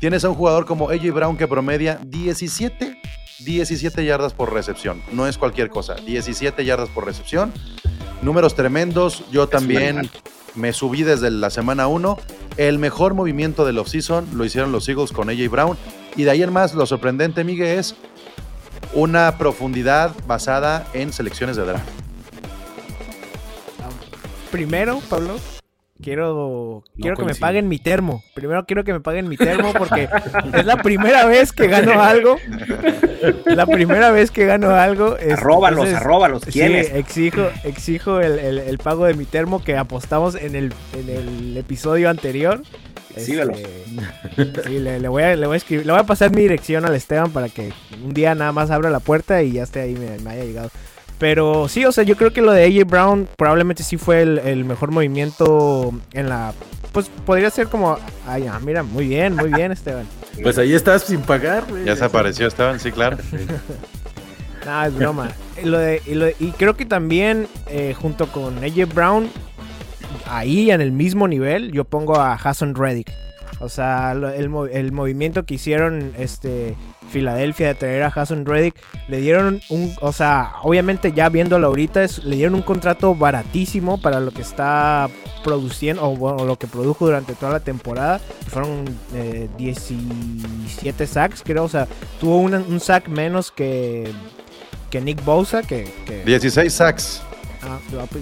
tienes 0.00 0.24
a 0.24 0.28
un 0.28 0.34
jugador 0.34 0.66
como 0.66 0.90
AJ 0.90 1.12
Brown 1.12 1.36
que 1.36 1.46
promedia 1.46 2.00
17, 2.04 3.00
17 3.44 4.04
yardas 4.04 4.34
por 4.34 4.52
recepción. 4.52 5.00
No 5.12 5.26
es 5.28 5.38
cualquier 5.38 5.70
cosa, 5.70 5.94
17 5.94 6.64
yardas 6.64 6.88
por 6.88 7.04
recepción. 7.06 7.52
Números 8.22 8.54
tremendos. 8.54 9.22
Yo 9.30 9.46
también 9.48 10.10
me 10.54 10.72
subí 10.72 11.02
desde 11.02 11.30
la 11.30 11.50
semana 11.50 11.86
1. 11.86 12.18
El 12.56 12.78
mejor 12.78 13.14
movimiento 13.14 13.64
del 13.64 13.78
offseason 13.78 14.26
lo 14.34 14.44
hicieron 14.44 14.72
los 14.72 14.88
Eagles 14.88 15.12
con 15.12 15.30
AJ 15.30 15.48
Brown. 15.50 15.76
Y 16.16 16.24
de 16.24 16.30
ahí 16.30 16.42
en 16.42 16.52
más, 16.52 16.74
lo 16.74 16.86
sorprendente, 16.86 17.44
Miguel, 17.44 17.78
es 17.78 17.94
una 18.94 19.38
profundidad 19.38 20.12
basada 20.26 20.86
en 20.92 21.12
selecciones 21.12 21.56
de 21.56 21.64
draft. 21.64 21.88
Primero, 24.50 25.00
Pablo, 25.08 25.36
quiero, 26.02 26.82
quiero 27.00 27.16
que 27.16 27.24
me 27.24 27.34
paguen 27.34 27.68
mi 27.68 27.78
termo. 27.78 28.22
Primero 28.34 28.64
quiero 28.66 28.84
que 28.84 28.92
me 28.92 29.00
paguen 29.00 29.28
mi 29.28 29.36
termo 29.36 29.72
porque 29.72 30.08
es 30.54 30.66
la 30.66 30.76
primera 30.78 31.24
vez 31.26 31.52
que 31.52 31.66
gano 31.68 32.00
algo. 32.02 32.36
La 33.44 33.66
primera 33.66 34.10
vez 34.10 34.30
que 34.30 34.46
gano 34.46 34.70
algo. 34.70 35.16
es- 35.18 35.34
Arróbalos, 35.34 35.80
entonces, 35.80 36.00
arróbalos. 36.00 36.42
Exijo, 36.46 37.48
exijo 37.64 38.20
el, 38.20 38.38
el- 38.38 38.58
el 38.58 38.78
pago 38.78 39.04
de 39.04 39.12
mi 39.14 39.26
termo 39.26 39.62
que 39.62 39.76
apostamos 39.76 40.34
en 40.36 40.56
el, 40.56 40.72
en 40.94 41.08
el 41.10 41.56
episodio 41.58 42.08
anterior. 42.08 42.62
Este, 43.14 43.32
sí, 44.64 44.78
le, 44.78 45.00
le 45.00 45.08
voy 45.08 45.22
a, 45.24 45.34
le 45.36 45.46
voy 45.46 45.54
a 45.54 45.56
escribir, 45.58 45.84
le 45.84 45.92
voy 45.92 46.00
a 46.00 46.04
pasar 46.04 46.30
mi 46.30 46.42
dirección 46.42 46.84
al 46.86 46.94
Esteban 46.94 47.30
para 47.32 47.48
que 47.48 47.72
un 48.02 48.14
día 48.14 48.34
nada 48.34 48.52
más 48.52 48.70
abra 48.70 48.88
la 48.88 49.00
puerta 49.00 49.42
y 49.42 49.52
ya 49.52 49.64
esté 49.64 49.80
ahí, 49.80 49.94
me, 49.96 50.16
me 50.20 50.30
haya 50.30 50.44
llegado. 50.44 50.70
Pero 51.20 51.68
sí, 51.68 51.84
o 51.84 51.92
sea, 51.92 52.02
yo 52.02 52.16
creo 52.16 52.32
que 52.32 52.40
lo 52.40 52.50
de 52.50 52.64
AJ 52.64 52.88
Brown 52.88 53.28
probablemente 53.36 53.82
sí 53.84 53.96
fue 53.98 54.22
el, 54.22 54.38
el 54.38 54.64
mejor 54.64 54.90
movimiento 54.90 55.92
en 56.12 56.28
la... 56.28 56.52
Pues 56.92 57.08
podría 57.26 57.50
ser 57.50 57.68
como... 57.68 57.98
Ay, 58.26 58.46
ah, 58.50 58.58
mira, 58.60 58.82
muy 58.82 59.06
bien, 59.06 59.36
muy 59.36 59.52
bien, 59.52 59.70
Esteban. 59.70 60.06
Pues 60.42 60.56
ahí 60.56 60.72
estás 60.72 61.02
sin 61.02 61.20
pagar, 61.20 61.64
güey. 61.68 61.84
Ya 61.84 61.94
se 61.96 62.04
apareció 62.04 62.46
Esteban, 62.46 62.80
sí, 62.80 62.90
claro. 62.90 63.18
No, 64.64 64.84
es 64.84 64.94
broma. 64.94 65.28
Y 65.62 65.66
lo 65.66 65.78
de- 65.78 66.00
y, 66.06 66.14
lo 66.14 66.24
de- 66.26 66.36
y 66.38 66.50
creo 66.52 66.74
que 66.76 66.84
también 66.86 67.46
eh, 67.66 67.94
junto 67.98 68.26
con 68.30 68.58
AJ 68.62 68.94
Brown, 68.94 69.28
ahí 70.26 70.70
en 70.70 70.80
el 70.80 70.92
mismo 70.92 71.26
nivel, 71.28 71.72
yo 71.72 71.84
pongo 71.84 72.16
a 72.16 72.34
Hassan 72.34 72.74
Reddick. 72.74 73.10
O 73.60 73.68
sea, 73.68 74.12
el, 74.12 74.24
el 74.72 74.92
movimiento 74.92 75.44
que 75.44 75.54
hicieron 75.54 76.12
este 76.18 76.74
Filadelfia 77.10 77.68
de 77.68 77.74
traer 77.74 78.02
a 78.04 78.06
Hassan 78.06 78.46
Reddick, 78.46 78.74
le 79.08 79.20
dieron 79.20 79.60
un, 79.68 79.92
o 80.00 80.12
sea, 80.12 80.52
obviamente 80.62 81.12
ya 81.12 81.28
viéndolo 81.28 81.66
ahorita, 81.66 82.02
es- 82.04 82.24
le 82.24 82.36
dieron 82.36 82.54
un 82.54 82.62
contrato 82.62 83.14
baratísimo 83.14 84.00
para 84.00 84.20
lo 84.20 84.30
que 84.30 84.42
está 84.42 85.08
produciendo, 85.44 86.08
o 86.08 86.16
bueno, 86.16 86.44
lo 86.44 86.56
que 86.56 86.66
produjo 86.68 87.06
durante 87.06 87.34
toda 87.34 87.52
la 87.52 87.60
temporada. 87.60 88.20
Fueron 88.48 88.84
eh, 89.14 89.48
17 89.58 91.06
sacks, 91.06 91.42
creo, 91.44 91.64
o 91.64 91.68
sea, 91.68 91.86
tuvo 92.20 92.36
una- 92.38 92.58
un 92.66 92.80
sack 92.80 93.08
menos 93.08 93.50
que, 93.50 94.10
que 94.90 95.00
Nick 95.00 95.24
Bosa, 95.24 95.62
que, 95.62 95.92
que- 96.06 96.24
16 96.24 96.72
sacks. 96.72 97.22
Ah, 97.62 97.78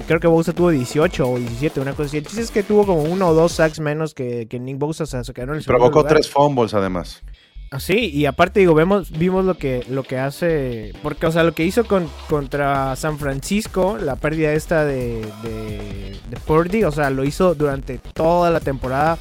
creo 0.07 0.21
que 0.21 0.27
Bosa 0.27 0.53
tuvo 0.53 0.71
18 0.71 1.29
o 1.29 1.39
17, 1.39 1.81
una 1.81 1.93
cosa 1.93 2.07
así. 2.09 2.19
El 2.19 2.25
chiste 2.27 2.41
es 2.43 2.51
que 2.51 2.63
tuvo 2.63 2.87
como 2.87 3.03
uno 3.03 3.29
o 3.29 3.35
dos 3.35 3.53
sacks 3.53 3.81
menos 3.81 4.15
que, 4.15 4.47
que 4.49 4.59
Nick 4.59 4.79
Bosa, 4.79 5.05
o 5.05 5.07
sea, 5.07 5.25
se 5.25 5.33
quedaron 5.33 5.55
en 5.55 5.59
el 5.59 5.65
segundo 5.65 5.85
Provocó 5.85 6.01
lugar. 6.01 6.15
tres 6.15 6.31
fumbles 6.31 6.75
además. 6.75 7.23
Ah, 7.71 7.81
Sí, 7.81 8.11
y 8.13 8.25
aparte 8.25 8.61
digo, 8.61 8.75
vemos, 8.75 9.11
vimos 9.11 9.45
lo 9.45 9.55
que, 9.59 9.85
lo 9.89 10.03
que 10.03 10.19
hace, 10.19 10.93
porque 11.03 11.27
o 11.27 11.33
sea, 11.33 11.45
lo 11.45 11.53
que 11.53 11.65
hizo 11.65 11.85
con, 11.87 12.09
contra 12.29 12.97
San 12.97 13.19
Francisco, 13.19 13.99
la 13.99 14.17
pérdida 14.17 14.53
esta 14.53 14.87
de, 14.87 15.21
de, 15.43 16.17
de 16.31 16.37
Purdy, 16.47 16.85
o 16.85 16.93
sea, 16.93 17.11
lo 17.11 17.25
hizo 17.25 17.55
durante 17.55 17.99
toda 17.99 18.51
la 18.51 18.61
temporada 18.61 19.19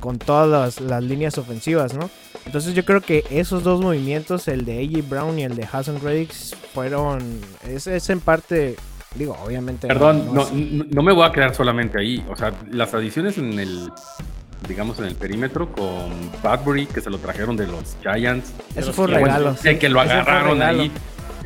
con 0.00 0.18
todas 0.18 0.48
las, 0.48 0.80
las 0.80 1.02
líneas 1.04 1.36
ofensivas, 1.38 1.94
¿no? 1.94 2.10
Entonces 2.44 2.74
yo 2.74 2.84
creo 2.84 3.00
que 3.02 3.24
esos 3.30 3.62
dos 3.62 3.80
movimientos, 3.80 4.48
el 4.48 4.64
de 4.64 4.80
AJ 4.80 5.08
Brown 5.08 5.38
y 5.38 5.44
el 5.44 5.54
de 5.54 5.68
Hassan 5.70 6.00
Reddick, 6.00 6.32
fueron, 6.74 7.40
es, 7.68 7.86
es 7.86 8.10
en 8.10 8.20
parte, 8.20 8.76
digo, 9.14 9.36
obviamente... 9.44 9.86
Perdón, 9.88 10.34
no, 10.34 10.48
no, 10.52 10.84
no 10.88 11.02
me 11.02 11.12
voy 11.12 11.26
a 11.26 11.32
quedar 11.32 11.54
solamente 11.54 11.98
ahí. 11.98 12.24
O 12.28 12.36
sea, 12.36 12.52
las 12.70 12.94
adiciones 12.94 13.38
en 13.38 13.58
el, 13.58 13.90
digamos, 14.68 14.98
en 14.98 15.06
el 15.06 15.14
perímetro 15.14 15.70
con 15.72 16.10
Badbury, 16.42 16.86
que 16.86 17.00
se 17.00 17.10
lo 17.10 17.18
trajeron 17.18 17.56
de 17.56 17.66
los 17.66 17.96
Giants. 18.02 18.52
Eso 18.74 18.92
fue 18.92 19.06
un 19.06 19.10
bueno, 19.12 19.26
regalo. 19.26 19.56
que- 19.78 19.88
lo 19.88 20.00
agarraron 20.00 20.62
ahí. 20.62 20.90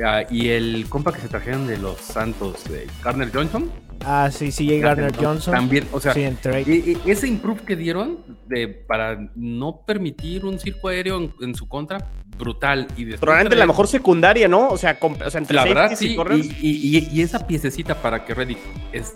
Ah, 0.04 0.22
y 0.30 0.50
el 0.50 0.86
compa 0.90 1.12
que 1.12 1.20
se 1.20 1.28
trajeron 1.28 1.66
de 1.66 1.78
los 1.78 1.96
Santos, 1.98 2.64
de 2.64 2.86
Garner 3.02 3.30
Johnson. 3.32 3.70
Ah, 4.04 4.30
sí, 4.32 4.50
CJ 4.50 4.80
Gardner 4.80 5.16
Johnson. 5.16 5.52
También, 5.54 5.86
o 5.92 6.00
sea, 6.00 6.12
sí, 6.14 6.22
en 6.22 6.36
trade. 6.36 6.96
ese 7.06 7.26
improve 7.26 7.62
que 7.62 7.76
dieron 7.76 8.18
de, 8.46 8.68
para 8.68 9.30
no 9.34 9.80
permitir 9.86 10.44
un 10.44 10.58
circo 10.60 10.88
aéreo 10.88 11.18
en, 11.18 11.34
en 11.40 11.54
su 11.54 11.68
contra, 11.68 12.10
brutal. 12.38 12.86
Y 12.96 13.06
Probablemente 13.16 13.56
la 13.56 13.64
traer- 13.64 13.68
mejor 13.68 13.88
secundaria, 13.88 14.46
¿no? 14.48 14.68
O 14.68 14.78
sea, 14.78 14.98
com- 14.98 15.16
o 15.24 15.30
sea 15.30 15.40
entre 15.40 15.56
La 15.56 15.64
verdad, 15.64 15.92
sí. 15.96 16.16
y- 16.60 17.08
y 17.12 17.20
esa 17.22 17.46
piececita 17.46 18.00
para 18.00 18.24
que 18.24 18.34
Reddick 18.34 18.58
es 18.92 19.14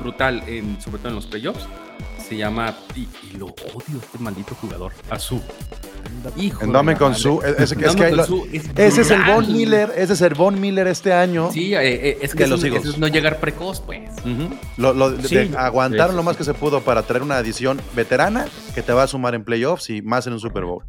brutal, 0.00 0.42
en, 0.46 0.80
sobre 0.80 0.98
todo 0.98 1.08
en 1.08 1.14
los 1.16 1.26
playoffs, 1.26 1.66
se 2.28 2.36
llama. 2.36 2.74
Y, 2.94 3.00
y 3.32 3.36
lo 3.38 3.46
odio, 3.46 3.98
este 4.02 4.18
maldito 4.18 4.54
jugador. 4.60 4.92
Azul. 5.10 5.40
Hijo. 6.36 6.60
de 6.60 6.64
Endame 6.66 6.96
con 6.96 7.14
su. 7.14 7.40
es- 7.42 7.58
es 7.72 7.74
que- 7.76 7.84
es 7.86 7.92
Endame 7.92 7.94
que 7.96 8.08
con 8.10 8.16
lo- 8.18 8.24
su 8.26 8.46
es 8.52 8.64
ese 8.76 9.00
es 9.02 9.10
el. 9.10 9.22
Von 9.24 9.52
Miller. 9.52 9.92
Ese 9.96 10.12
es 10.14 10.20
el 10.20 10.34
Von 10.34 10.60
Miller 10.60 10.86
este 10.86 11.12
año. 11.12 11.50
Sí, 11.52 11.74
eh, 11.74 11.80
eh, 11.82 12.18
es 12.22 12.32
de 12.32 12.38
que 12.38 12.46
los 12.46 12.62
es 12.62 12.98
no 12.98 13.08
llegar 13.08 13.40
precoz, 13.40 13.80
pues. 13.80 14.10
Ujú. 14.20 14.54
Lo, 14.76 14.92
lo- 14.94 15.10
de- 15.10 15.28
Sí. 15.28 15.34
de- 15.36 15.56
aguantaron 15.56 16.10
Sí, 16.12 16.16
lo 16.16 16.22
más 16.22 16.34
sí. 16.34 16.38
que 16.38 16.44
se 16.44 16.54
pudo 16.54 16.80
para 16.82 17.02
traer 17.02 17.22
una 17.22 17.36
adición 17.36 17.80
veterana 17.94 18.46
que 18.74 18.82
te 18.82 18.92
va 18.92 19.02
a 19.04 19.06
sumar 19.06 19.34
en 19.34 19.44
playoffs 19.44 19.90
y 19.90 20.02
más 20.02 20.26
en 20.26 20.34
un 20.34 20.40
Super 20.40 20.64
Bowl. 20.64 20.84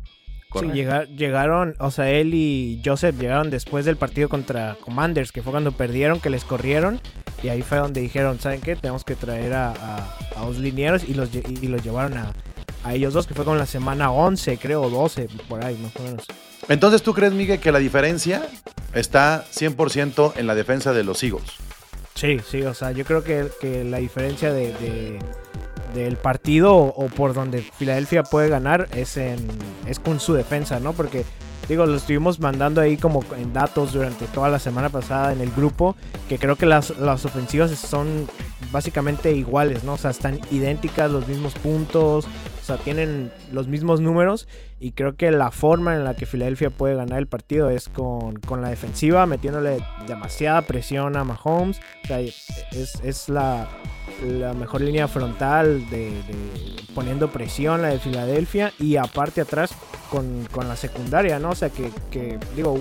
Sí, 0.62 0.68
llegaron, 1.16 1.76
o 1.80 1.92
sea, 1.92 2.10
él 2.10 2.34
y 2.34 2.82
Joseph 2.84 3.16
llegaron 3.20 3.50
después 3.50 3.86
del 3.86 3.98
partido 3.98 4.30
contra 4.30 4.76
Commanders, 4.82 5.32
que 5.32 5.42
fue 5.42 5.52
cuando 5.52 5.72
perdieron, 5.72 6.20
que 6.20 6.30
les 6.30 6.44
corrieron. 6.44 7.00
Y 7.44 7.50
ahí 7.50 7.62
fue 7.62 7.78
donde 7.78 8.02
dijeron, 8.02 8.40
¿saben 8.40 8.62
qué? 8.62 8.76
Tenemos 8.76 9.04
que 9.04 9.16
traer 9.16 9.54
a, 9.54 9.72
a, 9.72 10.18
a 10.38 10.46
los 10.46 10.58
linieros 10.58 11.04
y 11.08 11.14
los, 11.14 11.30
y 11.34 11.68
los 11.68 11.84
llevaron 11.84 12.18
a, 12.18 12.32
a 12.84 12.94
ellos 12.96 13.14
dos, 13.14 13.28
que 13.28 13.34
fue 13.34 13.46
con 13.46 13.58
la 13.58 13.66
semana 13.66 14.12
11, 14.12 14.58
creo, 14.58 14.82
o 14.84 14.90
12, 14.90 15.28
por 15.48 15.64
ahí, 15.64 15.78
más 15.82 15.96
o 15.98 16.04
menos. 16.04 16.26
Entonces, 16.70 17.04
¿tú 17.04 17.14
crees, 17.14 17.34
Miguel, 17.34 17.60
que 17.60 17.72
la 17.72 17.80
diferencia 17.80 18.48
está 18.94 19.44
100% 19.54 20.34
en 20.38 20.48
la 20.48 20.56
defensa 20.56 20.94
de 20.94 21.04
los 21.04 21.22
Eagles? 21.24 21.52
Sí, 22.16 22.40
sí, 22.50 22.62
o 22.64 22.74
sea, 22.74 22.92
yo 22.92 23.04
creo 23.06 23.24
que, 23.24 23.48
que 23.60 23.84
la 23.84 23.98
diferencia 23.98 24.52
de, 24.54 24.68
de- 24.74 25.20
del 25.96 26.18
partido 26.18 26.76
o, 26.76 27.08
por 27.08 27.34
donde 27.34 27.62
Filadelfia 27.62 28.24
puede 28.24 28.50
ganar 28.50 28.88
es, 28.94 29.18
en, 29.18 29.48
es 29.88 30.00
con 30.00 30.20
su 30.20 30.34
defensa, 30.34 30.80
¿no? 30.80 30.94
Porque, 30.94 31.26
digo, 31.68 31.86
lo 31.86 31.96
estuvimos 31.96 32.40
mandando 32.40 32.82
ahí 32.82 32.98
como 32.98 33.24
en 33.38 33.54
datos 33.54 33.94
durante 33.94 34.26
toda 34.28 34.50
la 34.50 34.60
semana 34.60 34.90
pasada 34.90 35.34
en 35.34 35.42
el 35.42 35.52
grupo, 35.52 35.96
que 36.30 36.38
creo 36.38 36.56
que 36.58 36.66
las, 36.66 36.92
las 37.00 37.26
ofensivas 37.26 37.72
son 37.72 38.28
básicamente 38.72 39.32
iguales, 39.32 39.84
¿no? 39.84 39.94
O 39.94 39.98
sea, 39.98 40.12
están 40.12 40.40
idénticas, 40.52 41.10
los 41.10 41.28
mismos 41.28 41.54
puntos, 41.54 42.28
o 42.66 42.68
sea, 42.68 42.78
tienen 42.78 43.32
los 43.52 43.68
mismos 43.68 44.02
números 44.02 44.48
y 44.80 44.94
creo 44.94 45.16
que 45.16 45.30
la 45.30 45.52
forma 45.52 45.94
en 45.94 46.04
la 46.04 46.16
que 46.16 46.26
Filadelfia 46.26 46.72
puede 46.72 46.96
ganar 46.96 47.20
el 47.20 47.28
partido 47.28 47.70
es 47.70 47.90
con, 47.90 48.40
con 48.40 48.64
la 48.64 48.70
defensiva, 48.70 49.28
metiéndole 49.28 49.78
demasiada 50.08 50.64
presión 50.64 51.16
a 51.16 51.24
Mahomes. 51.24 51.80
O 52.04 52.08
sea, 52.08 52.22
es, 52.22 52.50
es 53.04 53.30
la, 53.30 53.68
la 54.24 54.56
mejor 54.56 54.82
línea 54.82 55.08
frontal 55.08 55.88
de, 55.92 56.12
poniendo 56.96 57.30
presión 57.30 57.84
la 57.84 57.90
de 57.90 58.00
Filadelfia 58.00 58.74
y 58.80 58.96
aparte 58.96 59.42
atrás 59.42 59.76
con, 60.10 60.48
con 60.52 60.68
la 60.68 60.76
secundaria, 60.76 61.38
¿no? 61.38 61.52
O 61.52 61.56
sea, 61.56 61.70
que, 61.70 61.92
que, 62.10 62.40
digo, 62.56 62.80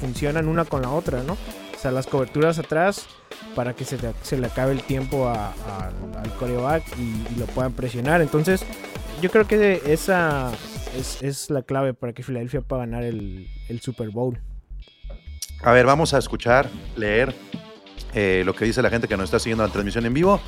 funcionan 0.00 0.46
una 0.46 0.64
con 0.64 0.82
la 0.82 0.90
otra, 0.90 1.24
¿no? 1.24 1.36
O 1.76 1.78
sea, 1.78 1.90
las 1.90 2.06
coberturas 2.06 2.58
atrás 2.58 3.06
para 3.54 3.74
que 3.74 3.84
se, 3.84 3.98
le- 3.98 4.14
se 4.22 4.38
le 4.38 4.46
acabe 4.46 4.72
el 4.72 4.82
tiempo 4.82 5.28
a- 5.28 5.48
a- 5.48 5.90
al 6.22 6.32
coreback 6.38 6.82
y, 6.98 7.02
y 7.34 7.38
lo 7.38 7.46
puedan 7.46 7.72
presionar. 7.72 8.22
Entonces, 8.22 8.64
yo 9.20 9.30
creo 9.30 9.46
que 9.46 9.82
esa 9.86 10.50
es, 10.98 11.22
es 11.22 11.50
la 11.50 11.62
clave 11.62 11.94
para 11.94 12.12
que 12.12 12.22
Filadelfia 12.22 12.60
pueda 12.62 12.80
ganar 12.86 13.02
el, 13.04 13.46
el 13.68 13.80
Super 13.80 14.10
Bowl. 14.10 14.38
A 15.62 15.72
ver, 15.72 15.86
vamos 15.86 16.12
a 16.14 16.18
escuchar, 16.18 16.68
leer 16.96 17.34
eh, 18.14 18.42
lo 18.46 18.54
que 18.54 18.64
dice 18.64 18.82
la 18.82 18.90
gente 18.90 19.08
que 19.08 19.16
nos 19.16 19.24
está 19.24 19.38
siguiendo 19.38 19.64
en 19.64 19.68
la 19.68 19.72
transmisión 19.72 20.04
en 20.06 20.14
vivo. 20.14 20.40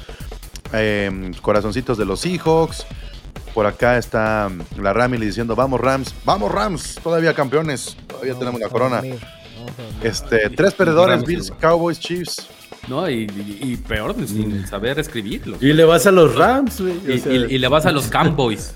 Eh, 0.72 1.30
corazoncitos 1.42 1.96
de 1.98 2.04
los 2.04 2.20
Seahawks. 2.20 2.86
Por 3.54 3.66
acá 3.66 3.96
está 3.98 4.50
la 4.80 4.92
Ramily 4.92 5.26
diciendo, 5.26 5.56
vamos 5.56 5.80
Rams, 5.80 6.14
vamos 6.24 6.52
Rams, 6.52 7.00
todavía 7.02 7.34
campeones, 7.34 7.96
todavía 8.06 8.34
tenemos 8.34 8.60
la 8.60 8.68
corona. 8.68 9.02
Este, 10.02 10.50
tres 10.50 10.74
perdedores, 10.74 11.24
Bills. 11.24 11.50
Cowboys, 11.60 11.98
Chiefs. 12.00 12.48
No, 12.88 13.08
y, 13.10 13.24
y- 13.24 13.58
y 13.72 13.76
peor, 13.76 14.14
pues, 14.14 14.30
sin 14.30 14.66
saber 14.66 14.98
escribirlo. 14.98 15.58
Y 15.60 15.72
le 15.74 15.84
vas 15.84 16.06
a 16.06 16.10
los 16.10 16.34
Rams, 16.34 16.80
güey. 16.80 16.96
o 17.06 17.12
Y, 17.12 17.18
sea, 17.18 17.32
y- 17.32 17.54
y 17.54 17.58
le 17.58 17.68
vas 17.68 17.84
a 17.86 17.92
los 17.92 18.06
Cowboys. 18.06 18.74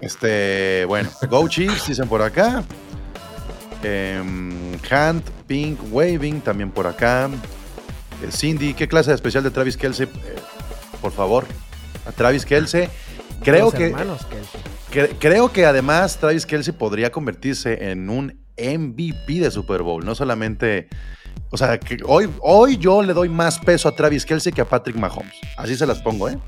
Este, 0.00 0.84
bueno, 0.86 1.10
Go 1.28 1.48
Chiefs, 1.48 1.88
dicen 1.88 2.08
por 2.08 2.22
acá. 2.22 2.62
Em, 3.82 4.78
Hand, 4.90 5.22
Pink, 5.46 5.80
Waving, 5.90 6.40
también 6.42 6.70
por 6.70 6.86
acá. 6.86 7.28
Eh, 8.22 8.28
Cindy, 8.30 8.74
¿qué 8.74 8.86
clase 8.86 9.10
de 9.10 9.14
especial 9.16 9.42
de 9.42 9.50
Travis 9.50 9.76
Kelsey? 9.76 10.06
Eh, 10.06 10.36
por 11.00 11.12
favor, 11.12 11.44
a 12.06 12.12
Travis 12.12 12.44
Kelsey. 12.44 12.88
Creo 13.42 13.66
Los 13.66 13.74
que, 13.74 13.86
hermanos 13.86 14.20
Kelsey. 14.26 14.60
cre- 14.92 15.16
creo 15.18 15.50
que 15.50 15.64
además 15.64 16.18
Travis 16.18 16.44
Kelsey 16.44 16.74
podría 16.74 17.10
convertirse 17.10 17.90
en 17.90 18.10
un 18.10 18.38
MVP 18.60 19.40
de 19.40 19.50
Super 19.50 19.82
Bowl, 19.82 20.04
no 20.04 20.14
solamente. 20.14 20.88
O 21.50 21.56
sea, 21.56 21.78
que 21.78 21.98
hoy, 22.06 22.28
hoy 22.42 22.76
yo 22.76 23.02
le 23.02 23.12
doy 23.12 23.28
más 23.28 23.58
peso 23.58 23.88
a 23.88 23.94
Travis 23.96 24.24
Kelsey 24.24 24.52
que 24.52 24.60
a 24.60 24.64
Patrick 24.68 24.96
Mahomes. 24.96 25.34
Así 25.56 25.76
se 25.76 25.86
las 25.86 26.00
pongo, 26.00 26.28
¿eh? 26.28 26.38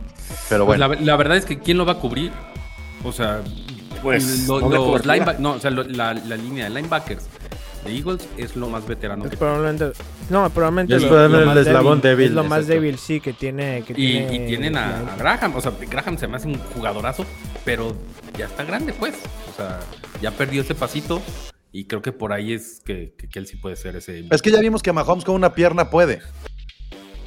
Pero 0.49 0.65
Pues 0.67 0.79
bueno. 0.79 0.95
la, 0.95 1.01
la 1.01 1.17
verdad 1.17 1.37
es 1.37 1.45
que 1.45 1.59
¿quién 1.59 1.77
lo 1.79 1.85
va 1.87 1.93
a 1.93 1.99
cubrir? 1.99 2.31
O 3.05 3.11
sea, 3.13 3.41
Pues, 4.03 4.47
lo- 4.47 4.61
doble 4.61 4.77
los 4.77 4.87
cobertura. 4.87 5.17
lineback- 5.17 5.39
no, 5.39 5.53
o 5.55 5.61
sea, 5.61 5.71
lo- 5.71 5.83
la, 5.85 6.15
la 6.15 6.37
línea 6.37 6.65
de 6.65 6.71
linebackers 6.71 7.25
de 7.85 7.97
Eagles 7.97 8.29
es 8.37 8.55
lo 8.55 8.69
más 8.69 8.87
veterano 8.87 9.25
Es 9.25 9.31
que 9.33 9.37
probablemente, 9.37 9.91
no, 10.31 10.49
probablemente 10.51 10.95
Es 10.97 11.03
lo- 11.03 11.09
probablemente 11.09 11.61
el 11.61 11.67
eslabón 11.67 12.01
débil, 12.01 12.27
Es 12.27 12.33
lo 12.33 12.45
más 12.45 12.61
exacto. 12.61 12.75
débil, 12.75 12.99
sí, 12.99 13.21
que 13.21 13.33
tiene. 13.33 13.83
Que 13.85 13.93
Y, 13.95 13.97
tiene 13.97 14.35
y 14.37 14.47
tienen 14.47 14.77
a, 14.77 14.99
a. 15.01 15.17
Graham, 15.17 15.57
o 15.57 15.61
sea, 15.61 15.73
Graham 15.91 16.17
se 16.17 16.29
me 16.29 16.37
hace 16.37 16.47
un 16.47 16.59
jugadorazo, 16.75 17.25
pero 17.65 17.93
ya 18.39 18.47
está 18.47 18.63
grande, 18.63 18.93
pues. 18.93 19.15
O 19.53 19.57
sea, 19.57 19.81
ya 20.21 20.31
perdió 20.31 20.63
ese 20.63 20.77
pasito 20.77 21.21
y 21.73 21.87
creo 21.87 22.03
que 22.03 22.13
por 22.13 22.33
ahí 22.33 22.53
es 22.53 22.83
que, 22.85 23.15
que, 23.17 23.29
que 23.29 23.39
él 23.39 23.47
sí 23.47 23.57
puede 23.57 23.77
ser 23.77 23.97
ese. 23.97 24.27
Es 24.31 24.43
que 24.43 24.51
ya 24.51 24.61
vimos 24.61 24.83
que 24.83 24.93
Mahomes 24.93 25.25
con 25.25 25.35
una 25.35 25.55
pierna 25.55 25.91
puede. 25.91 26.21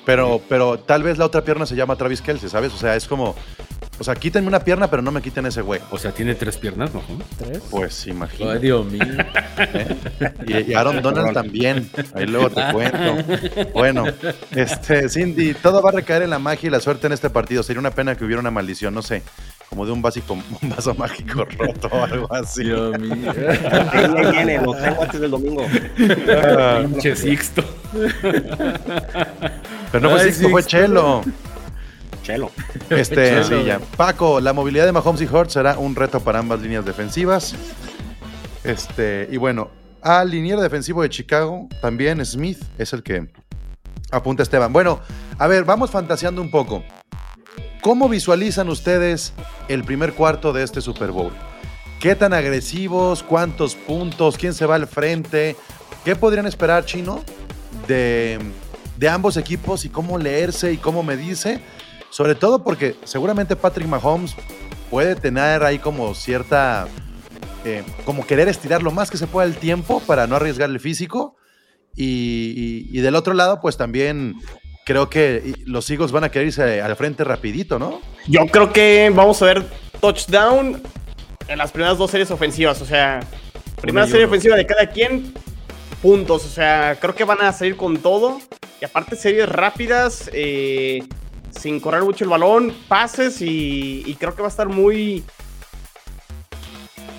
Pero, 0.06 0.40
pero 0.48 0.78
tal 0.78 1.02
vez 1.02 1.18
la 1.18 1.26
otra 1.26 1.44
pierna 1.44 1.66
se 1.66 1.76
llama 1.76 1.96
Travis 1.96 2.22
Kelsey, 2.22 2.48
¿sabes? 2.48 2.72
O 2.74 2.78
sea, 2.78 2.96
es 2.96 3.08
como. 3.08 3.36
O 3.98 4.04
sea, 4.04 4.14
quítenme 4.14 4.48
una 4.48 4.60
pierna, 4.60 4.90
pero 4.90 5.02
no 5.02 5.10
me 5.10 5.22
quiten 5.22 5.46
ese 5.46 5.62
güey. 5.62 5.82
O 5.90 5.98
sea, 5.98 6.12
tiene 6.12 6.36
tres 6.36 6.58
piernas, 6.58 6.94
¿no? 6.94 7.02
Tres. 7.38 7.64
Pues 7.72 8.04
Ay, 8.06 8.12
imagínate. 8.12 8.60
Dios 8.60 8.86
mío. 8.86 9.04
Y, 10.46 10.72
y 10.72 10.74
Aaron 10.74 11.02
Donald 11.02 11.34
también. 11.34 11.90
Ahí 12.14 12.28
luego 12.28 12.50
te 12.50 12.62
cuento. 12.72 13.18
Bueno, 13.74 14.04
este, 14.52 15.10
Cindy, 15.10 15.54
todo 15.54 15.82
va 15.82 15.90
a 15.90 15.94
recaer 15.94 16.24
en 16.24 16.30
la 16.30 16.40
magia 16.40 16.68
y 16.68 16.70
la 16.70 16.82
suerte 16.82 17.08
en 17.08 17.14
este 17.14 17.30
partido. 17.30 17.64
Sería 17.64 17.80
una 17.80 17.92
pena 17.92 18.16
que 18.16 18.26
hubiera 18.26 18.42
una 18.42 18.52
maldición, 18.52 18.94
no 18.94 19.02
sé, 19.02 19.24
como 19.70 19.86
de 19.86 19.92
un, 19.92 20.02
básico, 20.02 20.34
un 20.62 20.70
vaso 20.70 20.94
mágico 20.96 21.46
roto 21.46 21.88
o 21.92 22.04
algo 22.04 22.34
así. 22.34 22.64
Dios 22.64 22.98
mío. 23.00 23.32
Ahí 23.92 24.32
viene, 24.32 24.62
lo 24.62 24.74
tengo 24.76 25.02
antes 25.04 25.22
del 25.22 25.32
domingo. 25.32 25.66
Ah, 26.30 26.84
Pinche 26.88 27.16
Sixto. 27.16 27.64
pero 29.92 30.02
no 30.02 30.10
fue 30.12 30.22
Ay, 30.22 30.32
Sixto, 30.32 30.50
fue. 30.50 30.64
Chelo. 30.64 31.22
Chelo. 32.24 32.52
Este, 32.90 33.44
Chelo, 33.44 33.44
sí, 33.44 33.66
ya. 33.66 33.80
Paco, 33.98 34.40
la 34.40 34.54
movilidad 34.54 34.86
de 34.86 34.92
Mahomes 34.92 35.22
y 35.22 35.26
Hurts 35.26 35.54
será 35.54 35.78
un 35.78 35.96
reto 35.96 36.20
para 36.20 36.40
ambas 36.40 36.62
líneas 36.62 36.86
defensivas. 36.86 37.56
Este, 38.64 39.28
y 39.32 39.38
bueno, 39.38 39.70
al 40.02 40.32
liniero 40.32 40.62
defensivo 40.62 41.02
de 41.04 41.10
Chicago, 41.10 41.68
también 41.82 42.24
Smith 42.26 42.62
es 42.78 42.94
el 42.94 43.04
que 43.04 43.28
apunta 44.12 44.44
Esteban. 44.44 44.74
Bueno, 44.74 45.00
a 45.38 45.48
ver, 45.48 45.66
vamos 45.66 45.92
fantaseando 45.92 46.42
un 46.42 46.50
poco. 46.50 46.84
¿Cómo 47.86 48.10
visualizan 48.10 48.68
ustedes 48.70 49.32
el 49.68 49.84
primer 49.84 50.14
cuarto 50.14 50.54
de 50.54 50.64
este 50.64 50.82
Super 50.82 51.12
Bowl? 51.12 51.32
¿Qué 52.00 52.16
tan 52.16 52.34
agresivos? 52.34 53.22
¿Cuántos 53.22 53.76
puntos? 53.76 54.40
¿Quién 54.40 54.56
se 54.56 54.66
va 54.66 54.74
al 54.74 54.88
frente? 54.88 55.56
¿Qué 56.04 56.16
podrían 56.16 56.48
esperar, 56.48 56.86
Chino, 56.86 57.24
de, 57.88 58.40
de 58.98 59.08
ambos 59.08 59.38
equipos 59.38 59.86
y 59.86 59.90
cómo 59.90 60.18
leerse 60.18 60.74
y 60.74 60.78
cómo 60.78 61.04
medirse? 61.04 61.62
Sobre 62.10 62.34
todo 62.34 62.64
porque 62.64 62.96
seguramente 63.04 63.56
Patrick 63.56 63.88
Mahomes 63.88 64.36
puede 64.90 65.16
tener 65.16 65.62
ahí 65.62 65.78
como 65.78 66.16
cierta, 66.16 66.88
eh, 67.66 67.84
como 68.04 68.26
querer 68.26 68.48
estirar 68.48 68.82
lo 68.82 68.90
más 68.90 69.12
que 69.12 69.18
se 69.18 69.28
pueda 69.28 69.46
el 69.46 69.58
tiempo 69.58 70.00
para 70.08 70.26
no 70.26 70.38
arriesgar 70.38 70.72
el 70.72 70.80
físico. 70.80 71.36
Y, 71.96 73.00
del 73.00 73.16
otro 73.16 73.36
lado, 73.36 73.62
pues 73.62 73.78
también 73.78 74.36
creo 74.86 75.10
que 75.10 75.56
los 75.66 75.90
Eagles 75.90 76.12
van 76.12 76.24
a 76.24 76.30
querer 76.30 76.48
irse 76.48 76.82
al 76.82 76.96
frente 76.96 77.24
rapidito, 77.24 77.80
¿no? 77.80 78.00
Yo 78.28 78.46
creo 78.46 78.72
que 78.72 79.12
vamos 79.14 79.42
a 79.42 79.46
ver 79.46 79.66
touchdown 80.00 80.82
en 81.48 81.58
las 81.58 81.72
primeras 81.72 81.98
dos 81.98 82.12
series 82.12 82.30
ofensivas. 82.32 82.82
O 82.82 82.86
sea, 82.86 83.20
primera 83.82 84.08
serie 84.08 84.26
ofensiva 84.26 84.56
de 84.56 84.66
cada 84.66 84.88
quien, 84.88 85.34
puntos. 86.02 86.46
O 86.46 86.50
sea, 86.50 86.98
creo 87.02 87.16
que 87.16 87.24
van 87.24 87.42
a 87.42 87.52
salir 87.52 87.76
con 87.76 87.98
todo. 87.98 88.40
Y 88.80 88.86
aparte, 88.86 89.16
series 89.16 89.50
rápidas, 89.50 90.30
eh, 90.34 91.04
sin 91.50 91.80
correr 91.80 92.04
mucho 92.04 92.24
el 92.24 92.30
balón, 92.30 92.72
pases 92.88 93.42
y, 93.42 94.04
y 94.06 94.16
creo 94.16 94.36
que 94.36 94.42
va 94.44 94.48
a 94.48 94.52
estar 94.52 94.70
muy. 94.70 95.24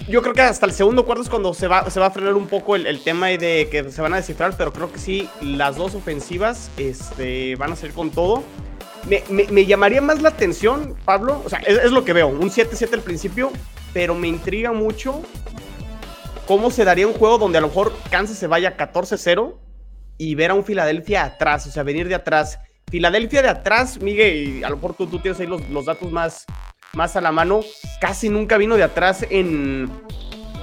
Yo 0.08 0.22
creo 0.22 0.34
que 0.34 0.42
hasta 0.42 0.66
el 0.66 0.72
segundo 0.72 1.04
cuarto 1.04 1.22
es 1.22 1.28
cuando 1.28 1.52
se 1.52 1.66
va, 1.66 1.90
se 1.90 1.98
va 1.98 2.06
a 2.06 2.10
frenar 2.10 2.34
un 2.34 2.46
poco 2.46 2.76
el, 2.76 3.00
tema 3.00 3.28
de 3.28 3.68
que 3.70 3.90
se 3.90 4.00
van 4.00 4.12
a 4.14 4.16
descifrar, 4.18 4.56
pero 4.56 4.72
creo 4.72 4.92
que 4.92 5.00
sí, 5.00 5.28
las 5.42 5.76
dos 5.76 5.96
ofensivas 5.96 6.70
este, 6.76 7.56
van 7.56 7.72
a 7.72 7.76
salir 7.76 7.92
con 7.94 8.10
todo. 8.10 8.44
Me, 9.08 9.24
me- 9.28 9.46
me 9.48 9.66
llamaría 9.66 10.00
más 10.00 10.22
la 10.22 10.28
atención, 10.28 10.96
Pablo. 11.04 11.42
O 11.44 11.48
sea, 11.48 11.58
es, 11.60 11.78
es 11.78 11.90
lo 11.90 12.04
que 12.04 12.12
veo. 12.12 12.28
Un 12.28 12.50
7-7 12.50 12.92
al 12.94 13.02
principio. 13.02 13.50
Pero 13.92 14.14
me 14.14 14.28
intriga 14.28 14.72
mucho 14.72 15.22
cómo 16.46 16.70
se 16.70 16.84
daría 16.84 17.06
un 17.06 17.14
juego 17.14 17.38
donde 17.38 17.58
a 17.58 17.60
lo 17.62 17.68
mejor 17.68 17.92
Kansas 18.10 18.36
se 18.36 18.46
vaya 18.46 18.76
14-0 18.76 19.54
y 20.18 20.34
ver 20.34 20.50
a 20.50 20.54
un 20.54 20.64
Filadelfia 20.64 21.24
atrás. 21.24 21.66
O 21.66 21.70
sea, 21.70 21.82
venir 21.82 22.06
de 22.06 22.14
atrás. 22.14 22.58
Filadelfia 22.90 23.42
de 23.42 23.48
atrás, 23.48 24.00
Miguel, 24.00 24.58
y 24.58 24.64
a 24.64 24.68
lo 24.68 24.76
mejor 24.76 24.94
tú, 24.94 25.06
tú 25.06 25.18
tienes 25.18 25.40
ahí 25.40 25.46
los, 25.46 25.66
los 25.70 25.86
datos 25.86 26.12
más, 26.12 26.44
más 26.94 27.16
a 27.16 27.20
la 27.20 27.32
mano. 27.32 27.60
Casi 28.00 28.28
nunca 28.28 28.56
vino 28.58 28.76
de 28.76 28.82
atrás 28.82 29.24
en, 29.30 29.90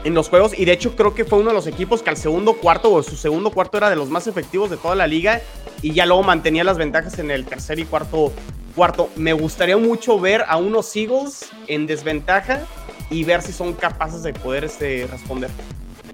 en 0.04 0.14
los 0.14 0.30
juegos. 0.30 0.58
Y 0.58 0.66
de 0.66 0.72
hecho, 0.74 0.96
creo 0.96 1.14
que 1.14 1.26
fue 1.26 1.40
uno 1.40 1.50
de 1.50 1.56
los 1.56 1.68
equipos 1.68 2.02
que 2.02 2.10
al 2.10 2.18
segundo 2.18 2.54
cuarto 2.54 2.92
o 2.94 3.04
su 3.04 3.16
segundo 3.16 3.52
cuarto 3.52 3.78
era 3.78 3.90
de 3.90 3.96
los 3.96 4.10
más 4.10 4.28
efectivos 4.28 4.70
de 4.70 4.78
toda 4.78 4.96
la 4.96 5.08
liga. 5.08 5.42
Y 5.82 5.94
ya 5.94 6.06
luego 6.06 6.24
mantenía 6.24 6.64
las 6.64 6.78
ventajas 6.78 7.20
en 7.20 7.32
el 7.32 7.46
tercer 7.46 7.80
y 7.80 7.86
cuarto 7.86 8.32
cuarto. 8.76 9.10
Me 9.16 9.34
gustaría 9.34 9.78
mucho 9.78 10.20
ver 10.20 10.46
a 10.48 10.58
unos 10.58 10.96
Eagles 10.96 11.50
en 11.68 11.86
desventaja 11.86 12.62
y 13.10 13.24
ver 13.24 13.42
si 13.42 13.52
son 13.52 13.74
capaces 13.74 14.24
de 14.24 14.34
poder 14.34 14.64
este, 14.64 15.06
responder. 15.12 15.52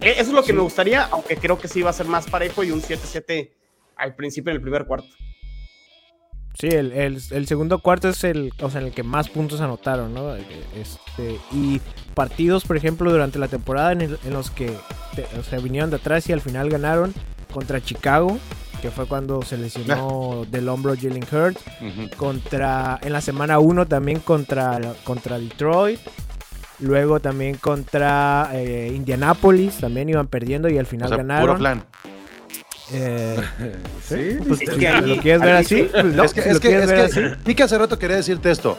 E- 0.02 0.12
Eso 0.12 0.22
es 0.24 0.30
lo 0.30 0.44
que 0.44 0.52
me 0.54 0.62
gustaría, 0.62 1.04
aunque 1.06 1.38
creo 1.38 1.58
que 1.58 1.68
sí 1.70 1.82
va 1.82 1.92
a 1.92 1.94
ser 1.94 2.08
más 2.08 2.28
parejo 2.28 2.64
y 2.64 2.72
un 2.72 2.82
7-7 2.82 3.50
al 3.96 4.16
principio 4.16 4.50
en 4.52 4.58
el 4.58 4.62
primer 4.62 4.86
cuarto. 4.86 5.08
Sí, 6.58 6.68
el, 6.68 6.92
el- 6.92 7.22
el 7.32 7.48
segundo 7.48 7.80
cuarto 7.80 8.10
es 8.10 8.24
el, 8.24 8.52
o 8.62 8.70
sea, 8.70 8.82
en 8.82 8.88
el 8.88 8.94
que 8.94 9.04
más 9.04 9.30
puntos 9.30 9.62
anotaron, 9.62 10.14
¿no? 10.14 10.36
Este, 10.36 11.38
y 11.54 11.80
partidos, 12.14 12.66
por 12.66 12.76
ejemplo, 12.76 13.12
durante 13.12 13.40
la 13.40 13.48
temporada 13.48 13.92
en, 13.94 14.02
el- 14.02 14.20
en 14.26 14.34
los 14.34 14.52
que 14.52 14.74
te- 15.16 15.28
o 15.40 15.44
sea, 15.44 15.60
vinieron 15.60 15.90
de 15.90 15.96
atrás 15.98 16.28
y 16.28 16.34
al 16.34 16.42
final 16.42 16.70
ganaron 16.70 17.14
contra 17.54 17.82
Chicago, 17.82 18.38
que 18.82 18.92
fue 18.92 19.06
cuando 19.08 19.42
se 19.42 19.58
lesionó 19.58 20.46
del 20.50 20.68
hombro 20.70 20.96
Jalen 21.00 21.26
Hurts, 21.32 21.62
contra 22.18 23.00
en 23.02 23.14
la 23.14 23.22
semana 23.22 23.60
1 23.60 23.86
también 23.88 24.20
contra, 24.20 24.80
contra 25.04 25.40
Detroit. 25.40 26.00
Luego 26.82 27.20
también 27.20 27.56
contra 27.56 28.52
eh, 28.54 28.94
Indianapolis, 28.96 29.80
también 29.80 30.08
iban 30.08 30.28
perdiendo 30.28 30.70
y 30.70 30.78
al 30.78 30.86
O 30.86 30.88
final 30.88 31.10
sea, 31.10 31.18
ganaron. 31.18 31.46
puro 31.48 31.58
plan. 31.60 31.84
Eh, 32.94 33.38
Sí, 34.08 34.38
pues, 34.48 34.62
Es 34.62 34.70
que 34.72 34.88
ahí- 34.88 35.02
¿Lo 35.06 35.18
quieres 35.22 35.42
ver 35.42 35.56
así? 35.56 35.76
sí. 35.84 35.90
Pues 35.92 36.06
no, 36.06 36.24
es 36.24 36.34
que, 36.34 36.40
es 36.42 36.48
es 36.48 36.90
así. 37.46 37.62
Hace 37.64 37.78
rato 37.78 38.00
quería 38.00 38.16
decirte 38.18 38.50
esto. 38.52 38.78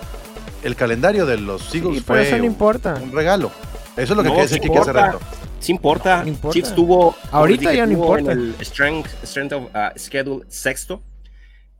El 0.62 0.77
calendario 0.77 1.27
de 1.27 1.38
los 1.38 1.75
Eagles 1.75 1.99
Sí, 1.99 2.05
fue 2.05 2.23
eso 2.23 2.37
no 2.37 2.42
un- 2.42 2.44
importa. 2.51 2.99
un 3.03 3.12
regalo. 3.12 3.51
Eso 3.96 4.12
es 4.12 4.16
lo 4.16 4.16
que 4.23 4.29
No, 4.29 4.35
quería 4.35 4.42
decir 4.42 4.61
sí 4.62 4.68
Kike 4.68 4.79
hace 4.79 4.92
rato. 4.92 5.20
Sí 5.59 5.73
importa. 5.73 6.23
No 6.23 6.29
importa. 6.29 6.55
Chiefs 6.55 6.75
tuvo. 6.75 7.14
Ahorita 7.31 7.73
ya 7.73 7.87
no 7.87 7.92
importa. 7.92 8.33
En 8.33 8.38
el 8.38 8.55
strength, 8.64 9.09
strength 9.25 9.53
of 9.53 9.62
uh, 9.75 9.99
schedule 9.99 10.44
sexto. 10.49 11.03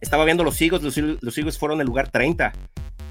Estaba 0.01 0.25
viendo 0.25 0.45
los 0.45 0.61
Eagles. 0.61 0.83
Los, 0.83 0.97
los 0.97 1.39
Eagles 1.39 1.59
fueron 1.59 1.81
el 1.81 1.87
lugar 1.87 2.11
30. 2.11 2.53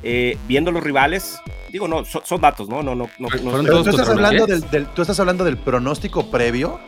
Eh, 0.01 0.37
viendo 0.47 0.71
los 0.71 0.83
rivales. 0.83 1.39
Digo, 1.71 1.87
no, 1.87 2.05
son, 2.05 2.21
son 2.25 2.39
datos, 2.41 2.69
¿no? 2.69 2.81
No, 2.83 2.95
no, 2.95 3.09
no. 3.19 3.27
no- 3.29 3.29
Pero 3.29 3.63
todos 3.63 3.83
tú 3.85 3.89
estás, 3.91 4.09
hablando 4.09 4.47
del, 4.47 4.61
del- 4.71 4.85
tú 4.87 5.01
estás 5.01 5.19
hablando 5.19 5.43
del 5.43 5.57
pronóstico 5.57 6.29
previo. 6.31 6.79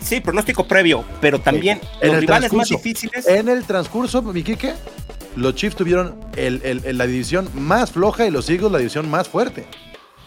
Sí, 0.00 0.20
pronóstico 0.20 0.66
previo. 0.66 1.04
Pero 1.20 1.40
también 1.40 1.80
En 2.00 2.12
los 2.12 2.20
rivales 2.20 2.52
más 2.52 2.68
difíciles. 2.68 3.26
En 3.26 3.48
el 3.48 3.64
transcurso, 3.64 4.22
mi 4.22 4.42
Quique, 4.42 4.74
los 5.36 5.54
Chiefs 5.54 5.76
tuvieron 5.76 6.18
el- 6.36 6.60
el- 6.64 6.84
el- 6.84 6.98
la 6.98 7.06
división 7.06 7.48
más 7.54 7.92
floja 7.92 8.26
y 8.26 8.30
los 8.30 8.48
Eagles 8.48 8.70
la 8.72 8.78
división 8.78 9.10
más 9.10 9.28
fuerte. 9.28 9.66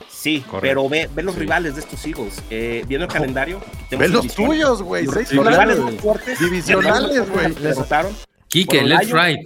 Sí, 0.10 0.42
Correcto. 0.42 0.60
pero 0.62 0.88
ve, 0.90 1.10
ve 1.16 1.24
los 1.24 1.34
Sí. 1.34 1.40
rivales 1.42 1.74
de 1.76 1.82
estos 1.82 2.06
Eagles. 2.06 2.44
Eh, 2.52 2.84
viendo 2.88 3.06
el 3.08 3.12
calendario. 3.12 3.60
Ven 3.90 4.12
los 4.12 4.28
tuyos, 4.36 4.84
güey. 4.84 5.06
Los, 5.06 5.16
seis 5.16 5.32
los 5.34 5.48
rivales 5.48 5.80
más 5.80 5.96
fuertes. 5.96 6.40
Divisionales, 6.40 7.28
güey. 7.30 7.52
Derrotaron 7.56 8.12
Quique, 8.48 8.82
Fueron 8.82 8.90
let's 9.00 9.12
ride. 9.12 9.44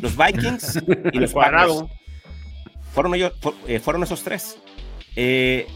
los 0.00 0.16
Vikings 0.16 0.78
y 1.12 1.18
los 1.18 1.32
Cuadrado. 1.32 1.80
Packers. 1.88 1.98
Fueron, 2.94 3.14
ellos, 3.16 3.32
eh, 3.66 3.80
fueron 3.80 4.02
esos 4.04 4.22
tres. 4.22 4.56
Eh, 5.16 5.66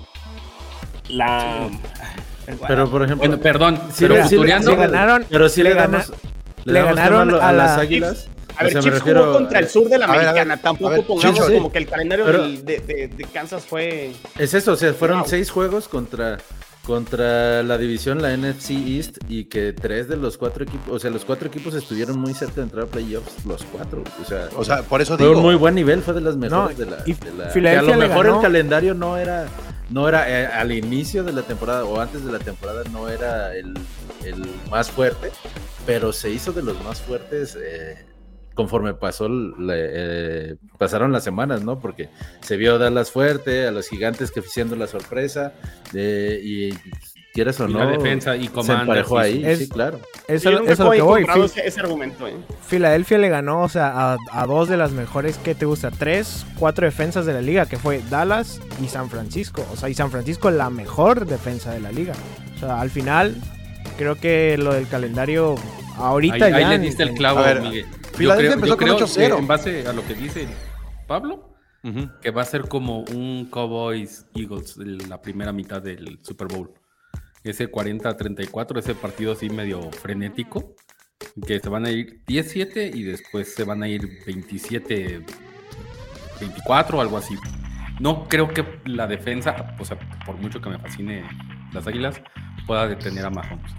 la. 1.09 1.69
Pero 2.67 2.91
por 2.91 3.03
ejemplo, 3.03 3.27
Bueno, 3.29 3.43
perdón, 3.43 3.77
Sí, 3.93 4.05
pero 4.07 4.27
sí 4.29 4.37
le- 4.37 4.61
sí 4.63 4.75
ganaron, 4.77 5.25
pero 5.31 5.49
sí 5.49 5.63
le 5.63 5.75
gana- 5.75 6.05
ganaron 6.65 7.35
a, 7.35 7.53
las 7.53 7.77
la- 7.77 7.83
águilas. 7.83 8.29
A 8.57 8.65
ver, 8.65 8.69
O 8.69 8.73
sea, 8.73 8.81
Chiefs 8.83 8.99
refiero 8.99 9.21
jugó 9.25 9.33
contra 9.39 9.59
el 9.61 9.69
sur 9.69 9.89
de 9.89 9.97
la 9.99 10.05
A 10.05 10.09
ver, 10.09 10.17
a 10.17 10.19
ver, 10.21 10.29
americana. 10.29 10.55
a 10.55 10.57
Tampoco 10.59 10.91
ver, 10.91 11.07
pongamos 11.07 11.41
como 11.51 11.73
que 11.73 11.79
el 11.79 11.87
calendario 11.87 12.25
Pero- 12.27 12.43
de, 12.49 12.57
de- 12.81 13.09
de 13.09 13.25
Kansas 13.33 13.65
fue. 13.65 14.13
Es 14.39 14.53
eso, 14.53 14.73
o 14.73 14.77
sea, 14.77 14.93
fueron 14.93 15.21
Wow. 15.21 15.29
seis 15.29 15.51
juegos 15.51 15.89
contra, 15.89 16.37
contra 16.87 17.63
la 17.63 17.79
división, 17.79 18.21
la 18.21 18.33
NFC 18.37 18.73
East, 18.75 19.19
y 19.29 19.45
que 19.45 19.73
tres 19.73 20.09
de 20.09 20.17
los 20.17 20.37
cuatro 20.37 20.65
equipos, 20.65 20.89
o 20.95 20.99
sea, 20.99 21.11
los 21.11 21.25
cuatro 21.25 21.49
equipos 21.49 21.75
estuvieron 21.75 22.19
muy 22.19 22.35
cerca 22.35 22.57
de 22.57 22.63
entrar 22.65 22.85
a 22.85 22.87
playoffs, 22.89 23.45
los 23.47 23.63
cuatro. 23.65 24.03
O 24.23 24.29
sea, 24.29 24.49
O 24.57 24.65
sea, 24.65 24.83
por 24.83 25.01
eso 25.01 25.17
fue 25.17 25.27
digo. 25.29 25.39
un 25.39 25.45
muy 25.45 25.55
buen 25.55 25.75
nivel, 25.75 26.03
fue 26.03 26.13
de 26.13 26.21
las 26.21 26.37
mejores 26.37 26.77
No, 26.79 26.85
de 26.85 26.91
la. 26.91 26.99
y 27.07 27.13
de 27.15 27.31
la- 27.33 27.53
que 27.53 27.69
a 27.79 27.83
lo 27.83 27.97
mejor 27.97 28.27
ganó. 28.27 28.37
el 28.37 28.43
calendario 28.43 28.95
no 28.95 29.17
era, 29.17 29.47
no 29.93 30.09
era 30.09 30.29
eh, 30.29 30.47
al 30.47 30.73
inicio 30.73 31.23
de 31.25 31.33
la 31.33 31.43
temporada 31.43 31.85
o 31.85 32.01
antes 32.01 32.25
de 32.25 32.33
la 32.33 32.39
temporada 32.39 32.83
no 32.93 33.09
era 33.09 33.55
el, 33.55 33.75
el 34.25 34.45
más 34.71 34.91
fuerte, 34.91 35.31
pero 35.87 36.13
se 36.13 36.31
hizo 36.31 36.53
de 36.53 36.63
los 36.63 36.83
más 36.85 37.01
fuertes. 37.01 37.57
eh, 37.63 38.07
conforme 38.55 38.93
pasó 38.93 39.29
la- 39.31 39.75
eh, 39.77 40.57
pasaron 40.79 41.11
las 41.11 41.25
semanas, 41.25 41.63
¿no? 41.63 41.81
Porque 41.81 42.11
se 42.43 42.59
vio 42.59 42.79
Dallas 42.79 43.11
fuerte, 43.11 43.67
a 43.67 43.71
los 43.71 43.89
gigantes 43.89 44.31
que 44.31 44.43
siendo 44.43 44.77
la 44.77 44.87
sorpresa, 44.87 45.55
y 46.43 46.71
quieres 47.33 47.59
o 47.61 47.69
Y 47.69 47.73
no, 47.73 47.79
la 47.81 47.87
defensa 47.91 48.37
y 48.37 48.45
se 48.45 48.51
Commanders, 48.51 48.81
emparejó 48.83 49.17
sí, 49.17 49.25
ahí, 49.25 49.45
Es- 49.45 49.59
sí, 49.61 49.69
claro. 49.69 50.01
Eso, 50.29 50.51
nunca 50.51 50.73
eso 50.73 50.73
es 50.73 50.79
lo 50.79 50.91
que 50.91 51.03
voy. 51.03 51.45
ese, 51.45 51.67
ese 51.67 51.81
argumento, 51.81 52.27
¿eh? 52.29 52.35
Filadelfia 52.67 53.19
le 53.19 53.29
ganó, 53.29 53.63
o 53.63 53.69
sea, 53.69 54.13
a, 54.13 54.17
a 54.31 54.47
dos 54.47 54.69
de 54.69 54.77
las 54.77 54.93
mejores, 54.93 55.39
¿qué 55.39 55.55
te 55.55 55.65
gusta? 55.67 55.91
Tres, 55.91 56.47
cuatro 56.59 56.85
defensas 56.87 57.27
de 57.27 57.33
la 57.33 57.41
liga, 57.41 57.67
que 57.67 57.77
fue 57.79 58.01
Dallas 58.11 58.61
y 58.83 58.89
San 58.89 59.11
Francisco. 59.11 59.67
O 59.73 59.77
sea, 59.77 59.89
y 59.89 59.95
San 59.95 60.11
Francisco 60.11 60.51
la 60.51 60.71
mejor 60.71 61.27
defensa 61.27 61.71
de 61.73 61.81
la 61.81 61.91
liga. 61.93 62.13
O 62.57 62.61
sea, 62.61 62.81
al 62.81 62.91
final, 62.91 63.35
creo 63.99 64.15
que 64.17 64.57
lo 64.59 64.75
del 64.75 64.87
calendario, 64.89 65.57
ahorita 65.97 66.35
Ahí, 66.47 66.51
ya... 66.53 66.57
ahí 66.59 66.65
le 66.67 66.75
en- 66.77 66.83
diste 66.83 67.03
el 67.03 67.11
en- 67.11 67.17
clavo, 67.17 67.41
A 67.41 67.43
ver, 67.47 67.61
Miguel. 67.63 67.87
Filadelfia 68.15 68.55
empezó 68.55 68.77
con 68.77 68.87
creo 68.87 68.99
8-0. 68.99 69.35
que 69.35 69.39
En 69.41 69.47
base 69.47 69.87
a 69.87 69.93
lo 69.93 70.07
que 70.07 70.15
dice 70.15 70.47
Pablo, 71.07 71.49
que 72.23 72.31
va 72.31 72.43
a 72.43 72.45
ser 72.45 72.69
como 72.69 73.01
un 73.01 73.49
Cowboys 73.51 74.27
Eagles 74.35 74.77
en 74.77 75.09
la 75.09 75.21
primera 75.21 75.53
mitad 75.53 75.83
del 75.83 76.19
Super 76.23 76.47
Bowl. 76.47 76.71
Ese 77.45 77.71
40-34, 77.71 78.79
ese 78.79 78.95
partido 78.95 79.33
así 79.33 79.51
medio 79.51 79.91
frenético, 79.91 80.75
que 81.47 81.61
se 81.61 81.69
van 81.69 81.85
a 81.87 81.91
ir 81.91 82.23
17 82.27 82.91
y 82.95 83.03
después 83.03 83.55
se 83.55 83.65
van 83.65 83.83
a 83.83 83.89
ir 83.89 84.03
27-24 84.25 86.95
o 86.95 87.01
algo 87.01 87.19
así. 87.19 87.37
No 88.01 88.27
creo 88.29 88.49
que 88.49 88.65
la 88.85 89.07
defensa, 89.07 89.75
o 89.79 89.85
sea, 89.85 89.99
por 90.25 90.37
mucho 90.37 90.61
que 90.61 90.71
me 90.71 90.79
fascine 90.79 91.25
las 91.73 91.87
Águilas, 91.87 92.21
pueda 92.67 92.89
detener 92.89 93.27
a 93.27 93.31
Mahomes. 93.31 93.73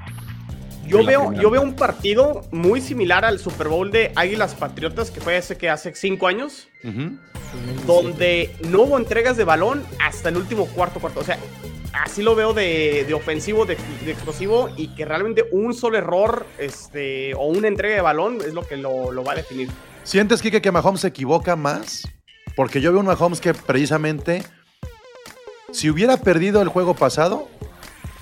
Yo 0.86 1.04
veo, 1.04 1.34
yo 1.34 1.50
veo 1.50 1.62
un 1.62 1.76
partido 1.76 2.41
muy 2.52 2.82
similar 2.82 3.26
al 3.26 3.39
Super 3.39 3.67
Bowl 3.67 3.89
de 3.91 4.12
Águilas 4.15 4.54
Patriotas, 4.54 5.12
que 5.12 5.22
fue 5.22 5.38
ese 5.38 5.58
que 5.58 5.69
hace 5.69 5.96
cinco 5.96 6.28
años, 6.28 6.67
donde 7.86 8.56
no 8.69 8.82
hubo 8.84 8.98
entregas 8.98 9.38
de 9.38 9.43
balón 9.43 9.84
hasta 10.00 10.30
el 10.30 10.38
último 10.38 10.65
cuarto 10.67 11.00
cuarto. 11.00 11.22
O 11.22 11.24
sea, 11.24 11.38
así 11.93 12.22
lo 12.22 12.36
veo 12.36 12.54
de, 12.54 13.06
de 13.08 13.13
ofensivo, 13.13 13.65
de, 13.65 13.78
de 14.06 14.12
explosivo, 14.12 14.69
y 14.76 14.89
que 14.89 15.06
realmente 15.06 15.46
un 15.52 15.74
solo 15.74 15.98
error 15.98 16.46
este, 16.58 17.34
o 17.36 17.46
una 17.48 17.67
entrega 17.67 17.96
de 17.96 18.02
balón 18.02 18.39
es 18.46 18.54
lo 18.54 18.67
que 18.67 18.78
lo, 18.78 19.12
lo 19.12 19.24
va 19.24 19.34
a 19.34 19.36
definir. 19.36 19.69
¿Sientes, 20.04 20.41
Kike, 20.41 20.62
que 20.62 20.72
Mahomes 20.72 21.02
se 21.02 21.08
equivoca 21.08 21.56
más? 21.56 22.08
Porque 22.56 22.82
yo 22.82 22.91
veo 22.91 23.00
un 23.00 23.08
Mahomes 23.08 23.39
que 23.39 23.54
precisamente, 23.54 24.43
si 25.72 25.89
hubiera 25.89 26.17
perdido 26.17 26.62
el 26.62 26.67
juego 26.67 26.93
pasado, 26.93 27.48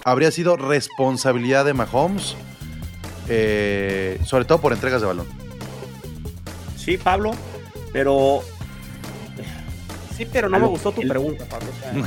habría 0.06 0.32
sido 0.32 0.58
responsabilidad 0.58 1.66
de 1.66 1.74
Mahomes, 1.74 2.36
eh, 3.34 4.20
sobre 4.26 4.44
todo 4.46 4.60
por 4.60 4.74
entregas 4.74 5.00
de 5.02 5.08
balón. 5.08 5.26
Sí, 6.76 6.98
Pablo, 6.98 7.32
pero 7.94 8.42
Sí, 10.18 10.28
pero 10.32 10.50
no 10.50 10.60
me 10.60 10.68
gustó 10.68 10.92
tu 10.92 11.02
el- 11.02 11.08
pregunta, 11.08 11.46
Pablo. 11.46 11.70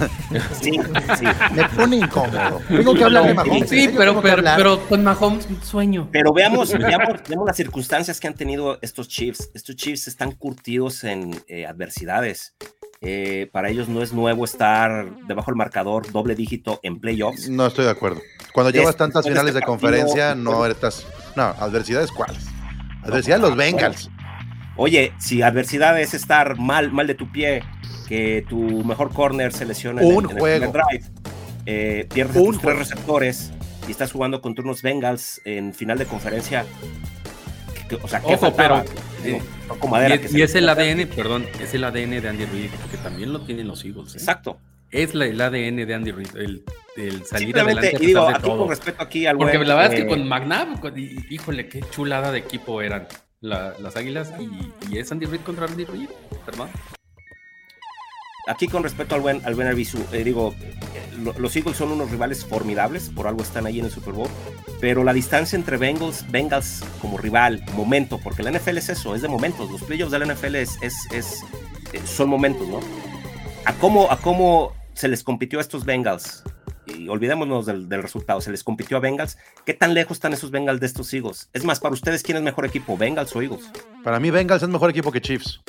sí, 0.60 0.72
sí. 1.18 1.26
Me 1.54 1.68
pone 1.70 1.96
incómodo. 1.96 2.60
Tengo 2.68 2.94
que 2.94 3.02
hablar 3.04 3.26
de 3.26 3.34
Mahomes. 3.34 3.68
Sí, 3.68 3.90
pero, 3.96 4.20
pero, 4.20 4.42
pero 4.56 4.86
con 4.86 5.02
Mahomes, 5.02 5.48
sueño. 5.64 6.08
Pero 6.12 6.32
veamos, 6.32 6.70
veamos, 6.78 7.20
veamos 7.28 7.46
las 7.46 7.56
circunstancias 7.56 8.20
que 8.20 8.28
han 8.28 8.34
tenido 8.34 8.78
estos 8.82 9.08
Chiefs. 9.08 9.50
Estos 9.54 9.74
Chiefs 9.76 10.06
están 10.06 10.32
curtidos 10.32 11.02
en 11.02 11.34
eh, 11.48 11.66
adversidades. 11.66 12.54
Eh, 13.04 13.48
para 13.52 13.68
ellos 13.68 13.88
no 13.88 14.02
es 14.02 14.12
nuevo 14.12 14.44
estar 14.44 15.10
debajo 15.26 15.50
del 15.50 15.56
marcador 15.56 16.10
doble 16.10 16.34
dígito 16.34 16.80
en 16.82 16.98
playoffs. 17.00 17.48
No 17.48 17.66
estoy 17.66 17.84
de 17.84 17.90
acuerdo. 17.90 18.20
Cuando 18.52 18.70
llevas 18.70 18.96
tantas 18.96 19.26
finales 19.26 19.54
de 19.54 19.62
conferencia, 19.62 20.34
no 20.34 20.64
estás. 20.66 21.06
No, 21.36 21.42
adversidades 21.42 22.10
cuáles. 22.10 22.46
Adversidades 23.02 23.42
los 23.42 23.56
Bengals. 23.56 24.10
Oye, 24.76 25.12
si 25.18 25.42
adversidad 25.42 26.00
es 26.00 26.14
estar 26.14 26.58
mal, 26.58 26.90
mal 26.90 27.06
de 27.06 27.14
tu 27.14 27.30
pie, 27.30 27.62
que 28.08 28.44
tu 28.48 28.84
mejor 28.84 29.12
corner 29.12 29.52
se 29.52 29.64
lesiona 29.66 30.02
en, 30.02 30.08
Un 30.08 30.24
el, 30.24 30.30
en 30.30 30.30
el 30.30 30.38
juego. 30.40 30.72
drive, 30.72 31.04
eh, 31.66 32.06
pierdes 32.12 32.36
Un 32.36 32.52
tus 32.54 32.62
tres 32.62 32.78
receptores 32.78 33.52
y 33.86 33.90
estás 33.90 34.10
jugando 34.12 34.40
contra 34.40 34.64
unos 34.64 34.82
Bengals 34.82 35.40
en 35.44 35.74
final 35.74 35.98
de 35.98 36.06
conferencia. 36.06 36.64
O 38.02 38.08
sea, 38.08 38.20
¿qué 38.20 38.34
Ojo, 38.34 38.38
faltaba? 38.38 38.84
pero, 38.84 39.36
eh, 39.36 39.40
madera 39.88 40.14
Y, 40.16 40.18
es- 40.24 40.30
se 40.30 40.38
y 40.38 40.42
es 40.42 40.54
el 40.54 40.68
ADN, 40.68 41.06
perdón, 41.06 41.46
es 41.60 41.74
el 41.74 41.84
ADN 41.84 42.20
de 42.20 42.28
Andy 42.28 42.44
Reid, 42.46 42.70
que 42.90 42.96
también 42.98 43.32
lo 43.32 43.40
tienen 43.42 43.68
los 43.68 43.84
Eagles. 43.84 44.14
¿eh? 44.14 44.18
Exacto. 44.18 44.58
Es 44.90 45.14
la, 45.14 45.26
el 45.26 45.40
ADN 45.40 45.86
de 45.86 45.94
Andy 45.94 46.12
Reid, 46.12 46.36
el, 46.36 46.64
el 46.96 47.24
salir 47.26 47.58
adelante 47.58 47.96
a 47.96 48.02
y 48.02 48.06
digo, 48.06 48.26
de 48.28 48.34
todo. 48.34 48.58
con 48.58 48.68
respeto 48.68 49.02
aquí 49.02 49.26
al 49.26 49.36
Porque 49.36 49.56
buen, 49.56 49.68
la 49.68 49.74
verdad 49.74 49.92
es 49.94 50.00
eh, 50.00 50.02
que 50.04 50.08
con 50.08 50.28
McNabb, 50.28 50.80
con- 50.80 50.98
y- 50.98 51.16
híjole, 51.30 51.68
qué 51.68 51.80
chulada 51.90 52.30
de 52.30 52.38
equipo 52.38 52.80
eran 52.80 53.08
la- 53.40 53.74
las 53.80 53.96
Águilas 53.96 54.32
y, 54.38 54.92
y 54.94 54.98
es 54.98 55.10
Andy 55.10 55.26
Reid 55.26 55.40
contra 55.40 55.66
Andy 55.66 55.84
Reid, 55.84 56.08
perdón. 56.46 56.68
Aquí 58.46 58.68
con 58.68 58.82
respeto 58.82 59.14
al 59.14 59.20
buen, 59.20 59.40
al 59.44 59.54
buen 59.54 59.66
Arbizu, 59.68 59.98
eh, 60.12 60.24
digo, 60.24 60.54
lo- 61.18 61.32
los 61.38 61.54
Eagles 61.56 61.76
son 61.76 61.92
unos 61.92 62.10
rivales 62.10 62.44
formidables, 62.44 63.08
por 63.10 63.26
algo 63.26 63.42
están 63.42 63.66
ahí 63.66 63.78
en 63.78 63.86
el 63.86 63.90
Super 63.90 64.12
Bowl, 64.14 64.28
pero 64.80 65.04
la 65.04 65.12
distancia 65.12 65.56
entre 65.56 65.76
Bengals, 65.76 66.30
Bengals 66.30 66.82
como 67.00 67.16
rival, 67.18 67.64
momento, 67.74 68.18
porque 68.22 68.42
la 68.42 68.50
NFL 68.50 68.78
es 68.78 68.88
eso, 68.88 69.14
es 69.14 69.22
de 69.22 69.28
momentos, 69.28 69.70
los 69.70 69.82
playoffs 69.82 70.12
de 70.12 70.18
la 70.18 70.24
NFL 70.26 70.56
es, 70.56 70.76
es, 70.82 70.94
es- 71.12 71.42
eh, 71.92 72.00
son 72.04 72.28
momentos, 72.28 72.66
¿no? 72.68 72.80
A 73.64 73.72
cómo, 73.74 74.10
a 74.10 74.18
cómo 74.18 74.72
se 74.94 75.08
les 75.08 75.22
compitió 75.22 75.58
a 75.58 75.62
estos 75.62 75.84
Bengals, 75.84 76.42
y 76.86 77.08
olvidémonos 77.08 77.64
del, 77.64 77.88
del 77.88 78.02
resultado, 78.02 78.40
se 78.42 78.50
les 78.50 78.62
compitió 78.62 78.98
a 78.98 79.00
Bengals, 79.00 79.38
¿qué 79.64 79.72
tan 79.72 79.94
lejos 79.94 80.18
están 80.18 80.34
esos 80.34 80.50
Bengals 80.50 80.80
de 80.80 80.86
estos 80.86 81.12
Eagles? 81.14 81.48
Es 81.54 81.64
más, 81.64 81.80
para 81.80 81.94
ustedes, 81.94 82.22
¿quién 82.22 82.36
es 82.36 82.42
mejor 82.42 82.66
equipo, 82.66 82.96
Bengals 82.98 83.34
o 83.34 83.40
Eagles? 83.40 83.70
Para 84.02 84.20
mí, 84.20 84.30
Bengals 84.30 84.62
es 84.62 84.68
mejor 84.68 84.90
equipo 84.90 85.10
que 85.10 85.22
Chiefs. 85.22 85.60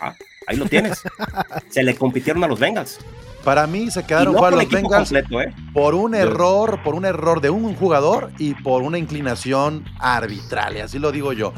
Ah, 0.00 0.14
ahí 0.50 0.56
lo 0.56 0.66
tienes. 0.66 1.02
se 1.70 1.82
le 1.82 1.94
compitieron 1.94 2.44
a 2.44 2.48
los 2.48 2.58
Bengals. 2.58 2.98
Para 3.44 3.66
mí, 3.66 3.90
se 3.90 4.00
Y 4.00 4.02
quedaron 4.04 4.34
no 4.34 4.50
los 4.50 4.68
Bengals 4.68 5.08
completo, 5.08 5.40
¿eh? 5.40 5.54
por 5.72 5.94
un 5.94 6.14
error, 6.14 6.82
por 6.82 6.94
un 6.94 7.06
error 7.06 7.40
de 7.40 7.48
un 7.48 7.74
jugador 7.74 8.30
y 8.38 8.54
por 8.54 8.82
una 8.82 8.98
inclinación 8.98 9.84
arbitraria, 9.98 10.84
así 10.84 10.98
lo 10.98 11.10
digo 11.10 11.32
yo. 11.32 11.54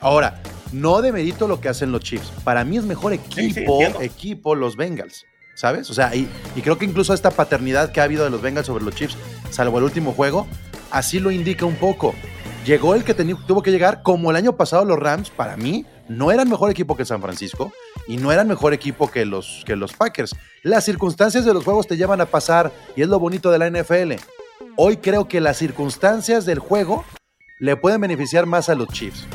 Ahora, 0.00 0.42
no 0.72 1.00
demerito 1.00 1.48
lo 1.48 1.60
que 1.60 1.68
hacen 1.68 1.90
los 1.90 2.02
Chiefs. 2.02 2.30
Para 2.44 2.64
mí 2.64 2.76
es 2.76 2.84
mejor 2.84 3.12
sí, 3.12 3.20
equipo, 3.46 3.80
equipo 4.00 4.54
los 4.54 4.76
Bengals. 4.76 5.26
¿Sabes? 5.54 5.90
O 5.90 5.94
sea, 5.94 6.14
y, 6.14 6.26
y 6.56 6.62
creo 6.62 6.78
que 6.78 6.86
incluso 6.86 7.12
esta 7.12 7.30
paternidad 7.30 7.92
que 7.92 8.00
ha 8.00 8.04
habido 8.04 8.24
de 8.24 8.30
los 8.30 8.40
Bengals 8.40 8.66
sobre 8.66 8.82
los 8.82 8.94
Chiefs, 8.94 9.16
salvo 9.50 9.76
el 9.76 9.84
último 9.84 10.12
juego, 10.12 10.46
así 10.90 11.20
lo 11.20 11.30
indica 11.30 11.66
un 11.66 11.76
poco. 11.76 12.14
Llegó 12.64 12.94
el 12.94 13.04
que 13.04 13.14
tuvo 13.14 13.62
que 13.62 13.70
llegar, 13.70 14.02
como 14.02 14.30
el 14.30 14.36
año 14.36 14.56
pasado 14.56 14.84
los 14.84 14.98
Rams, 14.98 15.30
para 15.30 15.56
mí, 15.56 15.84
no 16.08 16.30
eran 16.30 16.48
mejor 16.48 16.70
equipo 16.70 16.96
que 16.96 17.04
San 17.04 17.20
Francisco 17.20 17.72
y 18.10 18.16
no 18.16 18.32
eran 18.32 18.48
mejor 18.48 18.72
equipo 18.74 19.10
que 19.10 19.24
los, 19.24 19.62
que 19.64 19.76
los 19.76 19.92
Packers. 19.92 20.34
Las 20.62 20.84
circunstancias 20.84 21.44
de 21.44 21.54
los 21.54 21.62
juegos 21.64 21.86
te 21.86 21.96
llevan 21.96 22.20
a 22.20 22.26
pasar 22.26 22.72
y 22.96 23.02
es 23.02 23.08
lo 23.08 23.18
bonito 23.20 23.50
de 23.50 23.58
la 23.58 23.70
NFL. 23.70 24.14
Hoy 24.76 24.96
creo 24.96 25.28
que 25.28 25.40
las 25.40 25.56
circunstancias 25.58 26.44
del 26.44 26.58
juego 26.58 27.04
le 27.60 27.76
pueden 27.76 28.00
beneficiar 28.00 28.46
más 28.46 28.68
a 28.68 28.74
los 28.74 28.88
Chiefs. 28.88 29.26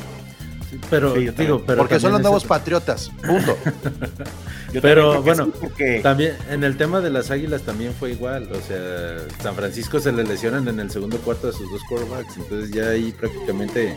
Pero, 0.89 1.15
Sí, 1.15 1.23
yo 1.25 1.31
también. 1.31 1.35
digo, 1.37 1.63
pero 1.65 1.77
porque 1.77 1.99
son 2.01 2.11
los 2.11 2.21
nuevos 2.21 2.43
ese- 2.43 2.49
patriotas. 2.49 3.09
Punto. 3.25 3.57
Pero, 4.81 5.21
bueno, 5.23 5.45
sí, 5.45 5.51
porque 5.61 6.01
También 6.03 6.35
en 6.49 6.65
el 6.65 6.75
tema 6.75 6.99
de 6.99 7.09
las 7.09 7.31
águilas 7.31 7.61
también 7.61 7.93
fue 7.97 8.11
igual. 8.11 8.49
O 8.51 8.59
sea, 8.67 9.19
San 9.41 9.55
Francisco 9.55 10.01
se 10.01 10.11
le 10.11 10.25
lesionan 10.25 10.67
en 10.67 10.81
el 10.81 10.91
segundo 10.91 11.17
cuarto 11.19 11.47
de 11.47 11.53
sus 11.53 11.71
dos 11.71 11.81
quarterbacks. 11.87 12.35
Entonces 12.35 12.71
ya 12.71 12.89
ahí 12.89 13.13
prácticamente 13.17 13.95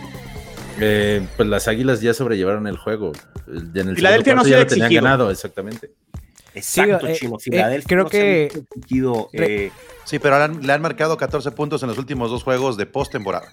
eh, 0.81 1.27
pues 1.37 1.49
las 1.49 1.69
águilas 1.69 2.01
ya 2.01 2.15
sobrellevaron 2.15 2.67
el 2.67 2.77
juego. 2.77 3.13
En 3.47 3.89
el 3.89 3.97
Filadelfia 3.97 4.35
no 4.35 4.45
sido 4.45 4.57
ya 4.59 4.63
lo 4.65 4.67
tenían 4.67 4.93
ganado, 4.95 5.31
exactamente. 5.31 5.93
exacto, 6.55 7.07
eh, 7.07 7.15
Chino. 7.15 7.37
eh, 7.37 7.41
Filadelfia 7.41 7.87
creo 7.89 8.05
no 8.05 8.11
se 8.11 8.17
ha 8.19 8.23
que- 8.23 8.43
visto 8.55 8.65
exigido, 8.77 9.31
eh, 9.33 9.71
Sí, 10.05 10.19
pero 10.19 10.39
le 10.39 10.45
han, 10.45 10.67
le 10.67 10.73
han 10.73 10.81
marcado 10.81 11.17
14 11.19 11.51
puntos 11.51 11.83
en 11.83 11.89
los 11.91 11.99
últimos 11.99 12.31
dos 12.31 12.43
juegos 12.43 12.77
de 12.79 12.87
postemporada. 12.87 13.47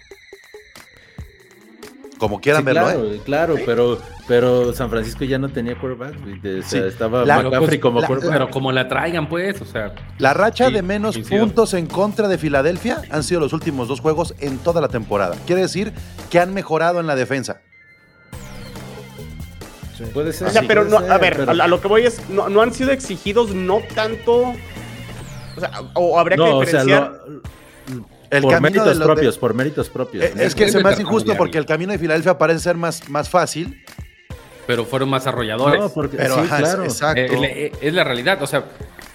Como 2.18 2.40
quieran 2.40 2.62
Sí, 2.62 2.66
verlo, 2.66 2.82
claro, 2.86 3.06
¿eh? 3.12 3.22
claro, 3.26 3.56
pero, 3.66 3.98
pero 4.28 4.74
San 4.74 4.90
Francisco 4.90 5.26
ya 5.26 5.38
no 5.38 5.50
tenía 5.50 5.78
quarterback. 5.78 6.16
o 6.16 6.42
sea, 6.42 6.82
Sí. 6.82 6.88
estaba 6.88 7.26
La- 7.26 7.38
McCaffrey 7.44 7.68
pues, 7.68 7.80
como 7.82 8.00
la- 8.02 8.08
quarterback. 8.08 8.34
Pero 8.40 8.50
como 8.52 8.72
la 8.72 8.88
traigan, 8.88 9.28
pues, 9.28 9.62
o 9.62 9.66
sea, 9.66 9.94
La 10.18 10.34
racha 10.34 10.68
Sí, 10.68 10.74
de 10.74 10.82
menos 10.82 11.18
puntos 11.18 11.74
en 11.74 11.88
contra 11.88 12.28
de 12.30 12.38
Filadelfia 12.38 13.02
han 13.12 13.24
sido 13.24 13.42
los 13.42 13.52
últimos 13.52 13.88
dos 13.90 14.00
juegos 14.00 14.34
en 14.40 14.58
toda 14.60 14.80
la 14.80 14.88
temporada. 14.88 15.36
Quiere 15.46 15.64
decir 15.64 15.92
que 16.30 16.40
han 16.40 16.54
mejorado 16.54 17.02
en 17.02 17.08
la 17.08 17.16
defensa. 17.16 17.60
Puede 20.14 20.34
ser. 20.34 20.48
O 20.48 20.52
sea, 20.52 20.64
pero 20.68 20.84
no, 20.84 20.98
a 20.98 21.18
ver, 21.18 21.38
pero- 21.38 21.52
a, 21.52 21.68
lo 21.68 21.80
que 21.82 21.88
voy 21.88 22.04
es, 22.06 22.30
no, 22.30 22.50
no 22.50 22.62
han 22.62 22.74
sido 22.74 22.92
exigidos 22.92 23.54
no 23.56 23.80
tanto, 23.94 24.54
o 25.56 25.60
sea, 25.60 25.72
o 25.94 26.20
habría 26.20 26.36
que 26.38 26.44
No, 26.44 26.58
o 26.58 26.66
sea, 26.66 26.82
diferenciar. 26.84 27.22
lo- 27.28 27.42
El 28.38 28.44
por 28.44 28.52
camino 28.52 28.62
méritos 28.70 28.86
de 28.88 28.90
los 28.96 29.00
de- 29.00 29.06
propios, 29.14 29.38
por 29.38 29.54
méritos 29.54 29.90
propios. 29.90 30.24
Eh, 30.26 30.34
es 30.40 30.56
que 30.56 30.66
Es 30.66 30.72
se 30.72 30.84
me 30.84 30.90
hace 30.90 31.02
injusto 31.02 31.28
cambiar. 31.28 31.38
porque 31.38 31.58
el 31.58 31.66
camino 31.66 31.92
de 31.92 32.00
Filadelfia 32.00 32.38
parece 32.38 32.60
ser 32.60 32.76
más, 32.76 33.08
más 33.10 33.30
fácil. 33.30 33.84
pero 34.68 34.84
fueron 34.86 35.10
más 35.10 35.28
arrolladores. 35.28 35.80
No, 35.80 35.90
porque 35.90 36.18
Pero 36.18 36.36
sí, 36.36 36.42
ajá, 36.50 36.60
es- 36.60 36.74
exacto. 36.92 37.22
Eh, 37.22 37.38
la- 37.40 37.48
eh, 37.48 37.72
es 37.82 37.94
la 37.94 38.04
realidad, 38.04 38.42
o 38.42 38.48
sea, 38.48 38.66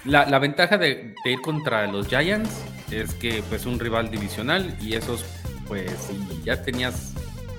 la, 0.05 0.25
la 0.25 0.39
ventaja 0.39 0.77
de, 0.77 1.13
de 1.23 1.31
ir 1.31 1.41
contra 1.41 1.87
los 1.87 2.07
Giants 2.07 2.49
es 2.89 3.13
que 3.15 3.43
pues 3.49 3.65
un 3.65 3.77
rival 3.79 4.09
divisional 4.09 4.73
y 4.81 4.93
esos, 4.95 5.25
pues 5.67 5.91
si 6.07 6.41
ya 6.45 6.61
tenías 6.63 7.11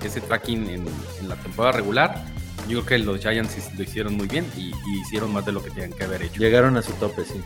ese 0.03 0.21
tracking 0.21 0.69
en, 0.69 0.85
en 1.21 1.29
la 1.29 1.35
temporada 1.35 1.71
regular, 1.73 2.25
Yo 2.67 2.83
creo 2.83 2.85
que 2.85 2.97
los 2.99 3.19
Giants 3.19 3.73
lo 3.77 3.83
hicieron 3.83 4.15
muy 4.15 4.27
bien 4.27 4.45
y, 4.55 4.69
y 4.69 5.01
hicieron 5.01 5.33
más 5.33 5.45
de 5.45 5.51
lo 5.51 5.63
que 5.63 5.69
tenían 5.69 5.93
que 5.93 6.03
haber 6.03 6.23
hecho. 6.23 6.39
Llegaron 6.39 6.77
a 6.77 6.81
su 6.81 6.93
tope, 6.93 7.23
sí. 7.25 7.41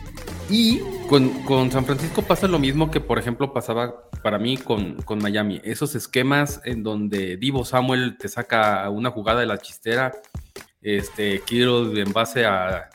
Y 0.50 0.80
con, 1.08 1.28
con 1.44 1.70
San 1.70 1.84
Francisco 1.84 2.22
pasa 2.22 2.48
lo 2.48 2.58
mismo 2.58 2.90
que, 2.90 3.00
por 3.00 3.18
ejemplo, 3.18 3.52
pasaba 3.52 4.08
para 4.22 4.38
mí 4.38 4.56
con, 4.56 4.94
con 5.02 5.18
Miami. 5.18 5.60
Esos 5.64 5.94
esquemas 5.94 6.60
en 6.64 6.82
donde 6.82 7.36
Divo 7.36 7.64
Samuel 7.64 8.16
te 8.18 8.28
saca 8.28 8.88
una 8.88 9.10
jugada 9.10 9.40
de 9.40 9.46
la 9.46 9.58
chistera, 9.58 10.12
este, 10.80 11.40
Kittle 11.40 12.00
en 12.00 12.12
base 12.12 12.46
a 12.46 12.88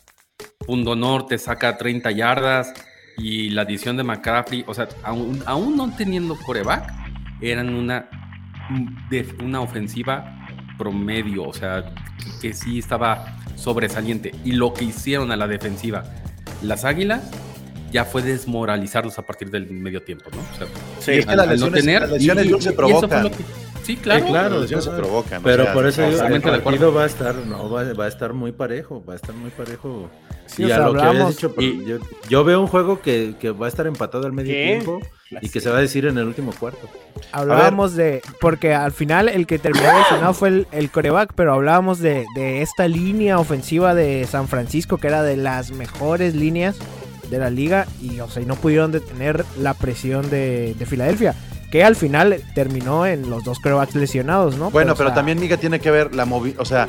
punto 0.66 0.96
norte 0.96 1.38
saca 1.38 1.78
30 1.78 2.12
yardas 2.12 2.74
y 3.18 3.50
la 3.50 3.64
adición 3.64 3.98
de 3.98 4.04
McCaffrey, 4.04 4.64
o 4.68 4.74
sea, 4.74 4.88
aún, 5.04 5.44
aún 5.46 5.76
no 5.76 5.96
teniendo 5.96 6.36
coreback, 6.36 6.92
eran 7.42 7.74
una, 7.76 8.10
una 9.44 9.62
ofensiva 9.62 10.43
promedio, 10.78 11.44
o 11.44 11.54
sea, 11.54 11.86
que, 12.42 12.50
que 12.50 12.54
sí 12.54 12.80
estaba 12.80 13.38
sobresaliente. 13.56 14.34
Y 14.44 14.54
lo 14.54 14.74
que 14.74 14.86
hicieron 14.86 15.32
a 15.32 15.36
la 15.36 15.48
defensiva, 15.48 16.04
las 16.62 16.86
Águilas, 16.86 17.22
ya 17.92 18.06
fue 18.06 18.22
desmoralizarlos 18.24 19.20
a 19.20 19.22
partir 19.22 19.50
del 19.52 19.70
medio 19.70 20.02
tiempo, 20.02 20.26
¿no? 20.34 20.40
O 20.40 20.58
sea, 20.58 20.68
Sí, 21.00 21.12
es 21.20 21.26
que 21.26 21.36
las 21.36 21.60
no 21.60 21.70
tener- 21.72 22.02
las 22.02 22.12
lesiones 22.12 22.46
y- 22.46 22.50
Jules, 22.50 22.64
se 22.64 22.70
y 22.70 22.74
eso 22.74 22.76
fue 22.76 22.90
provocan. 23.10 23.24
lo 23.24 23.32
que- 23.32 23.44
sí, 23.84 23.98
claro. 23.98 24.26
Sí, 24.26 24.32
claro, 24.32 24.68
se 24.68 24.90
provocan. 24.92 25.42
o 25.42 25.44
Pero 25.44 25.64
sea, 25.64 25.74
por 25.74 25.86
eso 25.88 26.02
digo, 26.10 26.26
el 26.26 26.42
partido 26.42 26.94
va 26.94 27.04
a 27.04 27.06
estar, 27.08 27.36
no, 27.36 27.70
va, 27.70 27.84
va 27.94 28.06
a 28.06 28.08
estar 28.08 28.34
muy 28.34 28.52
parejo, 28.52 29.04
va 29.08 29.14
a 29.14 29.16
estar 29.16 29.36
muy 29.36 29.50
parejo. 29.52 30.10
Sí, 30.46 30.64
y 30.66 30.72
a 30.72 30.80
lo 30.80 30.94
que 30.94 31.02
habías 31.02 31.30
dicho, 31.30 31.54
y- 31.58 31.86
yo, 31.86 31.98
yo 32.30 32.44
veo 32.44 32.60
un 32.62 32.68
juego 32.68 33.02
que, 33.02 33.36
que 33.40 33.52
va 33.52 33.66
a 33.66 33.70
estar 33.70 33.88
empatado 33.88 34.26
al 34.26 34.34
medio 34.34 34.54
¿Qué? 34.54 34.66
tiempo 34.84 35.00
y 35.42 35.50
que 35.50 35.62
se 35.62 35.70
va 35.70 35.78
a 35.78 35.82
decir 35.82 36.06
en 36.06 36.18
el 36.18 36.26
último 36.28 36.52
cuarto. 36.60 36.88
Hablábamos 37.32 37.96
de. 37.96 38.22
Porque 38.40 38.74
al 38.76 38.92
final 38.92 39.30
el 39.30 39.48
que 39.48 39.58
terminó 39.58 39.88
lesionado 39.98 40.34
fue 40.34 40.50
el, 40.50 40.68
el 40.72 40.92
coreback, 40.92 41.34
pero 41.36 41.54
hablábamos 41.54 42.00
de, 42.00 42.26
de 42.36 42.62
esta 42.62 42.88
línea 42.88 43.40
ofensiva 43.40 43.96
de 43.96 44.28
San 44.30 44.48
Francisco, 44.48 44.98
que 44.98 45.08
era 45.08 45.24
de 45.24 45.38
las 45.38 45.72
mejores 45.72 46.36
líneas 46.36 46.76
de 47.32 47.40
la 47.40 47.50
liga, 47.50 47.88
y 48.02 48.20
o 48.20 48.30
sea, 48.30 48.44
y 48.44 48.46
no 48.46 48.56
pudieron 48.56 48.92
detener 48.92 49.44
la 49.58 49.74
presión 49.74 50.30
de, 50.30 50.76
de 50.78 50.86
Filadelfia, 50.86 51.34
que 51.74 51.84
al 51.84 51.96
final 51.96 52.40
terminó 52.54 53.08
en 53.08 53.32
los 53.32 53.44
dos 53.44 53.58
corebacks 53.58 53.96
lesionados, 53.96 54.58
¿no? 54.58 54.70
Bueno, 54.70 54.94
o 54.94 54.96
pero 54.96 55.10
sea, 55.10 55.16
también, 55.16 55.40
Miga, 55.40 55.58
tiene 55.58 55.80
que 55.80 55.90
ver 55.90 56.14
la 56.14 56.24
movilidad. 56.24 56.62
O 56.62 56.66
sea, 56.66 56.88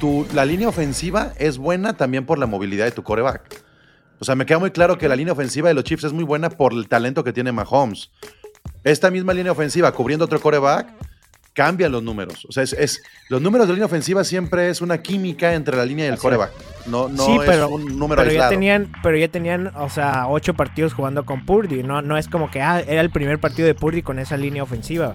tu, 0.00 0.26
la 0.32 0.46
línea 0.46 0.66
ofensiva 0.66 1.34
es 1.38 1.58
buena 1.58 1.94
también 1.94 2.24
por 2.24 2.38
la 2.38 2.46
movilidad 2.46 2.86
de 2.86 2.90
tu 2.90 3.02
coreback. 3.02 3.62
O 4.18 4.24
sea, 4.24 4.34
me 4.34 4.46
queda 4.46 4.60
muy 4.60 4.70
claro 4.70 4.96
que 4.96 5.08
la 5.08 5.14
línea 5.14 5.34
ofensiva 5.34 5.68
de 5.68 5.74
los 5.74 5.84
Chiefs 5.84 6.04
es 6.04 6.14
muy 6.14 6.24
buena 6.24 6.48
por 6.48 6.72
el 6.72 6.88
talento 6.88 7.22
que 7.22 7.34
tiene 7.34 7.52
Mahomes. 7.52 8.10
Esta 8.82 9.10
misma 9.10 9.34
línea 9.34 9.52
ofensiva 9.52 9.92
cubriendo 9.92 10.24
otro 10.24 10.40
coreback 10.40 10.88
cambia 11.58 11.88
los 11.88 12.04
números. 12.04 12.46
O 12.48 12.52
sea, 12.52 12.62
es, 12.62 12.72
es- 12.72 13.02
los 13.28 13.42
números 13.42 13.66
de 13.66 13.72
línea 13.74 13.86
ofensiva 13.86 14.22
siempre 14.22 14.70
es 14.70 14.80
una 14.80 14.98
química 15.02 15.54
entre 15.54 15.76
la 15.76 15.84
línea 15.84 16.04
y 16.04 16.08
el 16.08 16.14
Así 16.14 16.22
coreback. 16.22 16.52
No, 16.86 17.08
no 17.08 17.24
Sí, 17.26 17.32
es 17.34 17.40
pero- 17.44 17.68
un 17.68 17.98
número 17.98 18.22
pero 18.22 18.32
ya 18.32 18.48
tenían, 18.48 18.92
pero 19.02 19.16
ya 19.18 19.26
tenían, 19.26 19.72
o 19.76 19.90
sea, 19.90 20.28
ocho 20.28 20.54
partidos 20.54 20.94
jugando 20.94 21.26
con 21.26 21.44
Purdy. 21.44 21.82
No, 21.82 22.00
no 22.00 22.16
es 22.16 22.28
como 22.28 22.48
que 22.48 22.62
ah, 22.62 22.78
era 22.86 23.00
el 23.00 23.10
primer 23.10 23.40
partido 23.40 23.66
de 23.66 23.74
Purdy 23.74 24.02
con 24.02 24.20
esa 24.20 24.36
línea 24.36 24.62
ofensiva. 24.62 25.12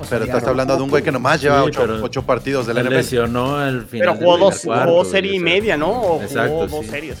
O 0.00 0.04
sea, 0.04 0.18
Pero 0.18 0.24
estás 0.24 0.44
hablando 0.44 0.76
de 0.76 0.82
un 0.82 0.88
güey 0.88 1.02
que 1.02 1.12
nomás 1.12 1.42
lleva 1.42 1.60
Sí, 1.62 1.68
ocho, 1.68 1.98
ocho 2.02 2.22
partidos 2.22 2.66
de 2.66 2.72
la 2.74 2.80
Se 2.80 2.86
NFL. 2.88 2.96
lesionó 2.96 3.56
al 3.56 3.84
final. 3.86 4.08
Pero 4.08 4.12
del 4.14 4.18
jugó 4.24 4.38
dos, 4.38 4.60
cuarto, 4.64 4.90
jugó 4.90 5.04
serie 5.04 5.34
y 5.34 5.40
media, 5.40 5.76
¿no? 5.76 5.90
O 5.90 6.22
Exacto, 6.22 6.52
jugó 6.52 6.66
dos 6.68 6.84
sí. 6.86 6.90
series. 6.90 7.18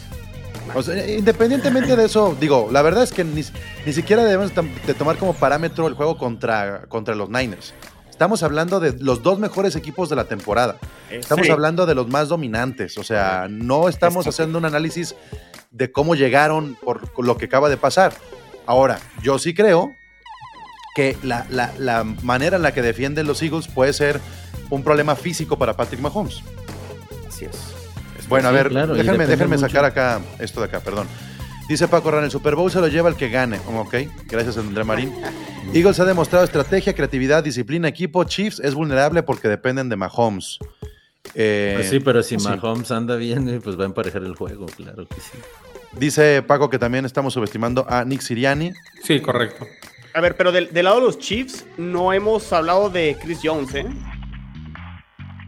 O 0.74 0.82
sea, 0.82 1.06
independientemente 1.10 1.94
de 1.96 2.04
eso, 2.04 2.36
digo, 2.40 2.68
la 2.72 2.80
verdad 2.82 3.02
es 3.02 3.12
que 3.12 3.24
ni, 3.24 3.42
ni 3.86 3.92
siquiera 3.92 4.24
debemos 4.24 4.52
de 4.86 4.94
tomar 4.94 5.16
como 5.16 5.34
parámetro 5.34 5.86
el 5.88 5.94
juego 5.94 6.16
contra, 6.16 6.82
contra 6.88 7.14
los 7.14 7.28
Niners. 7.28 7.74
Estamos 8.20 8.42
hablando 8.42 8.80
de 8.80 8.92
los 9.02 9.22
dos 9.22 9.38
mejores 9.38 9.76
equipos 9.76 10.10
de 10.10 10.14
la 10.14 10.24
temporada. 10.24 10.76
Estamos 11.08 11.46
Sí. 11.46 11.52
hablando 11.52 11.86
de 11.86 11.94
los 11.94 12.06
más 12.06 12.28
dominantes. 12.28 12.98
O 12.98 13.02
sea, 13.02 13.46
no 13.48 13.88
estamos 13.88 14.26
haciendo 14.26 14.58
un 14.58 14.66
análisis 14.66 15.14
de 15.70 15.90
cómo 15.90 16.14
llegaron 16.14 16.76
por 16.84 17.24
lo 17.24 17.38
que 17.38 17.46
acaba 17.46 17.70
de 17.70 17.78
pasar. 17.78 18.12
Ahora, 18.66 18.98
yo 19.22 19.38
sí 19.38 19.54
creo 19.54 19.94
que 20.94 21.16
la, 21.22 21.46
la- 21.48 21.72
la 21.78 22.04
manera 22.04 22.56
en 22.58 22.62
la 22.62 22.74
que 22.74 22.82
defienden 22.82 23.26
los 23.26 23.40
Eagles 23.42 23.68
puede 23.68 23.94
ser 23.94 24.20
un 24.68 24.84
problema 24.84 25.16
físico 25.16 25.56
para 25.56 25.74
Patrick 25.74 26.02
Mahomes. 26.02 26.42
Así 27.26 27.46
es. 27.46 27.56
Bueno, 28.28 28.48
a 28.48 28.50
Sí, 28.50 28.56
ver, 28.58 28.68
claro, 28.68 28.92
déjenme, 28.96 29.26
déjenme 29.26 29.56
sacar 29.56 29.86
acá 29.86 30.20
esto 30.40 30.60
de 30.60 30.66
acá, 30.66 30.80
perdón. 30.80 31.06
Dice 31.70 31.88
Paco 31.88 32.10
Ran, 32.10 32.24
el 32.24 32.30
Super 32.30 32.54
Bowl 32.54 32.70
se 32.70 32.80
lo 32.82 32.88
lleva 32.88 33.08
el 33.08 33.14
que 33.16 33.30
gane. 33.30 33.58
Ok, 33.78 33.94
gracias 34.26 34.58
André 34.58 34.84
Marín. 34.84 35.10
Eagles 35.74 36.00
ha 36.00 36.04
demostrado 36.04 36.44
estrategia, 36.44 36.94
creatividad, 36.94 37.44
disciplina, 37.44 37.88
equipo. 37.88 38.24
Chiefs 38.24 38.60
es 38.60 38.74
vulnerable 38.74 39.22
porque 39.22 39.48
dependen 39.48 39.88
de 39.88 39.96
Mahomes. 39.96 40.58
Eh, 41.34 41.74
Pues 41.76 41.90
sí, 41.90 42.00
pero 42.00 42.22
si 42.22 42.38
sí. 42.38 42.48
Mahomes 42.48 42.90
anda 42.90 43.16
bien, 43.16 43.48
eh, 43.48 43.60
pues 43.62 43.78
va 43.78 43.84
a 43.84 43.86
emparejar 43.86 44.22
el 44.22 44.34
juego, 44.34 44.66
claro 44.66 45.06
que 45.06 45.16
sí. 45.20 45.38
Dice 45.96 46.42
Paco 46.42 46.70
que 46.70 46.78
también 46.78 47.04
estamos 47.04 47.34
subestimando 47.34 47.84
a 47.88 48.04
Nick 48.04 48.20
Siriani. 48.20 48.72
Sí, 49.04 49.20
correcto. 49.20 49.66
A 50.14 50.20
ver, 50.20 50.36
pero 50.36 50.50
del, 50.50 50.72
del 50.72 50.84
lado 50.84 50.96
de 51.00 51.06
los 51.06 51.18
Chiefs 51.18 51.64
no 51.76 52.12
hemos 52.12 52.52
hablado 52.52 52.90
de 52.90 53.16
Chris 53.20 53.38
Jones, 53.42 53.74
¿eh? 53.74 53.86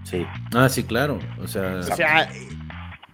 Sí. 0.04 0.24
Ah, 0.54 0.68
sí, 0.68 0.84
claro. 0.84 1.18
O 1.42 1.48
sea, 1.48 1.76
O 1.80 1.96
sea, 1.96 2.28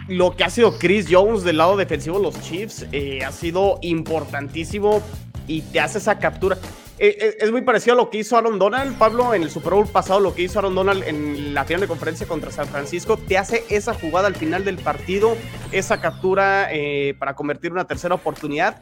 lo 0.08 0.36
que 0.36 0.44
ha 0.44 0.50
sido 0.50 0.78
Chris 0.78 1.06
Jones 1.10 1.44
del 1.44 1.58
lado 1.58 1.76
defensivo 1.76 2.16
de 2.18 2.22
los 2.24 2.40
Chiefs 2.42 2.86
eh, 2.92 3.24
ha 3.24 3.32
sido 3.32 3.78
importantísimo 3.82 5.02
y 5.46 5.62
te 5.62 5.80
hace 5.80 5.98
esa 5.98 6.18
captura. 6.18 6.58
Eh, 7.00 7.16
eh, 7.20 7.36
es 7.40 7.52
muy 7.52 7.62
parecido 7.62 7.94
a 7.94 7.96
lo 7.96 8.10
que 8.10 8.18
hizo 8.18 8.36
Aaron 8.36 8.58
Donald, 8.58 8.98
Pablo, 8.98 9.32
en 9.32 9.42
el 9.42 9.50
Super 9.50 9.74
Bowl 9.74 9.86
pasado, 9.86 10.18
lo 10.18 10.34
que 10.34 10.42
hizo 10.42 10.58
Aaron 10.58 10.74
Donald 10.74 11.04
en 11.04 11.54
la 11.54 11.64
final 11.64 11.80
de 11.80 11.86
conferencia 11.86 12.26
contra 12.26 12.50
San 12.50 12.66
Francisco. 12.66 13.16
Te 13.16 13.38
hace 13.38 13.64
esa 13.68 13.94
jugada 13.94 14.26
al 14.26 14.34
final 14.34 14.64
del 14.64 14.78
partido, 14.78 15.36
esa 15.70 16.00
captura 16.00 16.68
eh, 16.72 17.14
para 17.18 17.34
convertir 17.34 17.70
una 17.70 17.86
tercera 17.86 18.16
oportunidad 18.16 18.80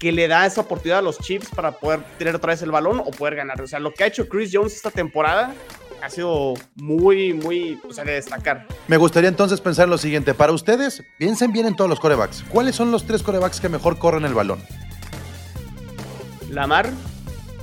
que 0.00 0.12
le 0.12 0.28
da 0.28 0.44
esa 0.44 0.62
oportunidad 0.62 0.98
a 0.98 1.02
los 1.02 1.18
Chiefs 1.18 1.48
para 1.54 1.72
poder 1.72 2.00
tener 2.18 2.34
otra 2.34 2.52
vez 2.52 2.62
el 2.62 2.70
balón 2.70 2.98
o 3.00 3.10
poder 3.12 3.36
ganar. 3.36 3.60
O 3.62 3.66
sea, 3.66 3.78
lo 3.78 3.92
que 3.92 4.04
ha 4.04 4.06
hecho 4.08 4.28
Chris 4.28 4.50
Jones 4.52 4.74
esta 4.74 4.90
temporada 4.90 5.54
ha 6.02 6.10
sido 6.10 6.54
muy, 6.74 7.32
muy, 7.32 7.80
o 7.88 7.92
sea, 7.92 8.04
de 8.04 8.12
destacar. 8.12 8.66
Me 8.88 8.96
gustaría 8.96 9.28
entonces 9.28 9.60
pensar 9.60 9.84
en 9.84 9.90
lo 9.90 9.98
siguiente. 9.98 10.34
Para 10.34 10.52
ustedes, 10.52 11.02
piensen 11.18 11.52
bien 11.52 11.66
en 11.66 11.76
todos 11.76 11.88
los 11.88 12.00
corebacks. 12.00 12.44
¿Cuáles 12.48 12.74
son 12.74 12.90
los 12.90 13.06
tres 13.06 13.22
corebacks 13.22 13.60
que 13.60 13.68
mejor 13.68 13.98
corren 13.98 14.24
el 14.24 14.34
balón? 14.34 14.60
Lamar, 16.50 16.90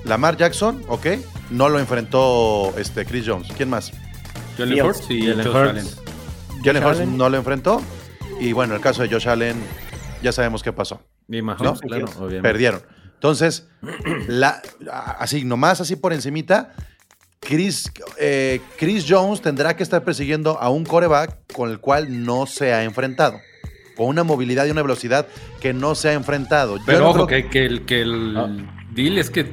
Lamar 0.06 0.38
Jackson, 0.38 0.84
ok. 0.88 1.08
No 1.50 1.70
lo 1.70 1.80
enfrentó 1.80 2.74
este, 2.78 3.06
Chris 3.06 3.26
Jones. 3.28 3.48
¿Quién 3.56 3.70
más? 3.70 3.92
Jalen. 4.58 4.86
Hurts 4.86 5.10
y 5.10 5.22
Jalen 5.28 5.46
Josh 5.46 5.56
Hurts. 5.56 5.70
Allen. 5.70 5.86
Jalen 6.64 6.84
Hurts 6.84 6.98
Allen. 7.00 7.18
no 7.18 7.30
lo 7.30 7.38
enfrentó. 7.38 7.82
Y 8.40 8.52
bueno, 8.54 8.76
el 8.76 8.82
caso 8.82 9.02
de 9.04 9.10
Josh 9.10 9.28
Allen, 9.30 9.56
ya 10.22 10.32
sabemos 10.32 10.64
qué 10.64 10.74
pasó. 10.74 11.02
y 11.30 11.42
Mahomes, 11.42 11.64
¿No? 11.64 11.76
claro, 11.80 12.06
obviamente. 12.18 12.42
Perdieron. 12.42 12.82
Entonces, 13.14 13.68
la, 14.28 14.62
así, 15.18 15.46
nomás 15.46 15.80
así 15.80 15.96
por 15.96 16.12
encimita, 16.12 16.74
Chris, 17.40 17.92
eh, 18.18 18.60
Chris 18.78 19.06
Jones 19.08 19.42
tendrá 19.42 19.76
que 19.78 19.84
estar 19.84 20.04
persiguiendo 20.04 20.58
a 20.60 20.70
un 20.70 20.84
coreback 20.86 21.54
con 21.54 21.70
el 21.70 21.80
cual 21.80 22.26
no 22.26 22.46
se 22.48 22.74
ha 22.74 22.84
enfrentado. 22.84 23.40
Con 23.96 24.08
una 24.08 24.24
movilidad 24.24 24.66
y 24.66 24.72
una 24.72 24.82
velocidad 24.82 25.28
que 25.62 25.74
no 25.74 25.96
se 25.96 26.10
ha 26.10 26.14
enfrentado. 26.14 26.78
Yo 26.78 26.84
Pero 26.86 27.00
no 27.00 27.10
ojo, 27.12 27.28
creo- 27.28 27.44
que, 27.44 27.50
que 27.50 27.66
el, 27.66 27.86
que 27.86 28.02
el 28.02 28.36
Ah. 28.38 28.50
deal 28.92 29.18
es 29.18 29.30
que 29.30 29.50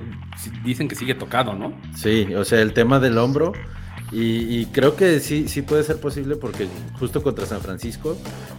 dicen 0.64 0.88
que 0.88 0.94
sigue 0.94 1.14
tocado, 1.14 1.54
¿no? 1.54 1.72
Sí, 1.96 2.34
o 2.34 2.44
sea, 2.44 2.60
el 2.60 2.72
tema 2.72 2.98
del 3.00 3.18
hombro. 3.18 3.52
Y, 4.12 4.58
y 4.60 4.66
creo 4.66 4.96
que 4.96 5.20
sí, 5.20 5.46
sí 5.46 5.62
puede 5.62 5.84
ser 5.84 6.00
posible 6.00 6.34
porque 6.34 6.66
justo 6.98 7.22
contra 7.22 7.46
San 7.46 7.60
Francisco 7.60 8.16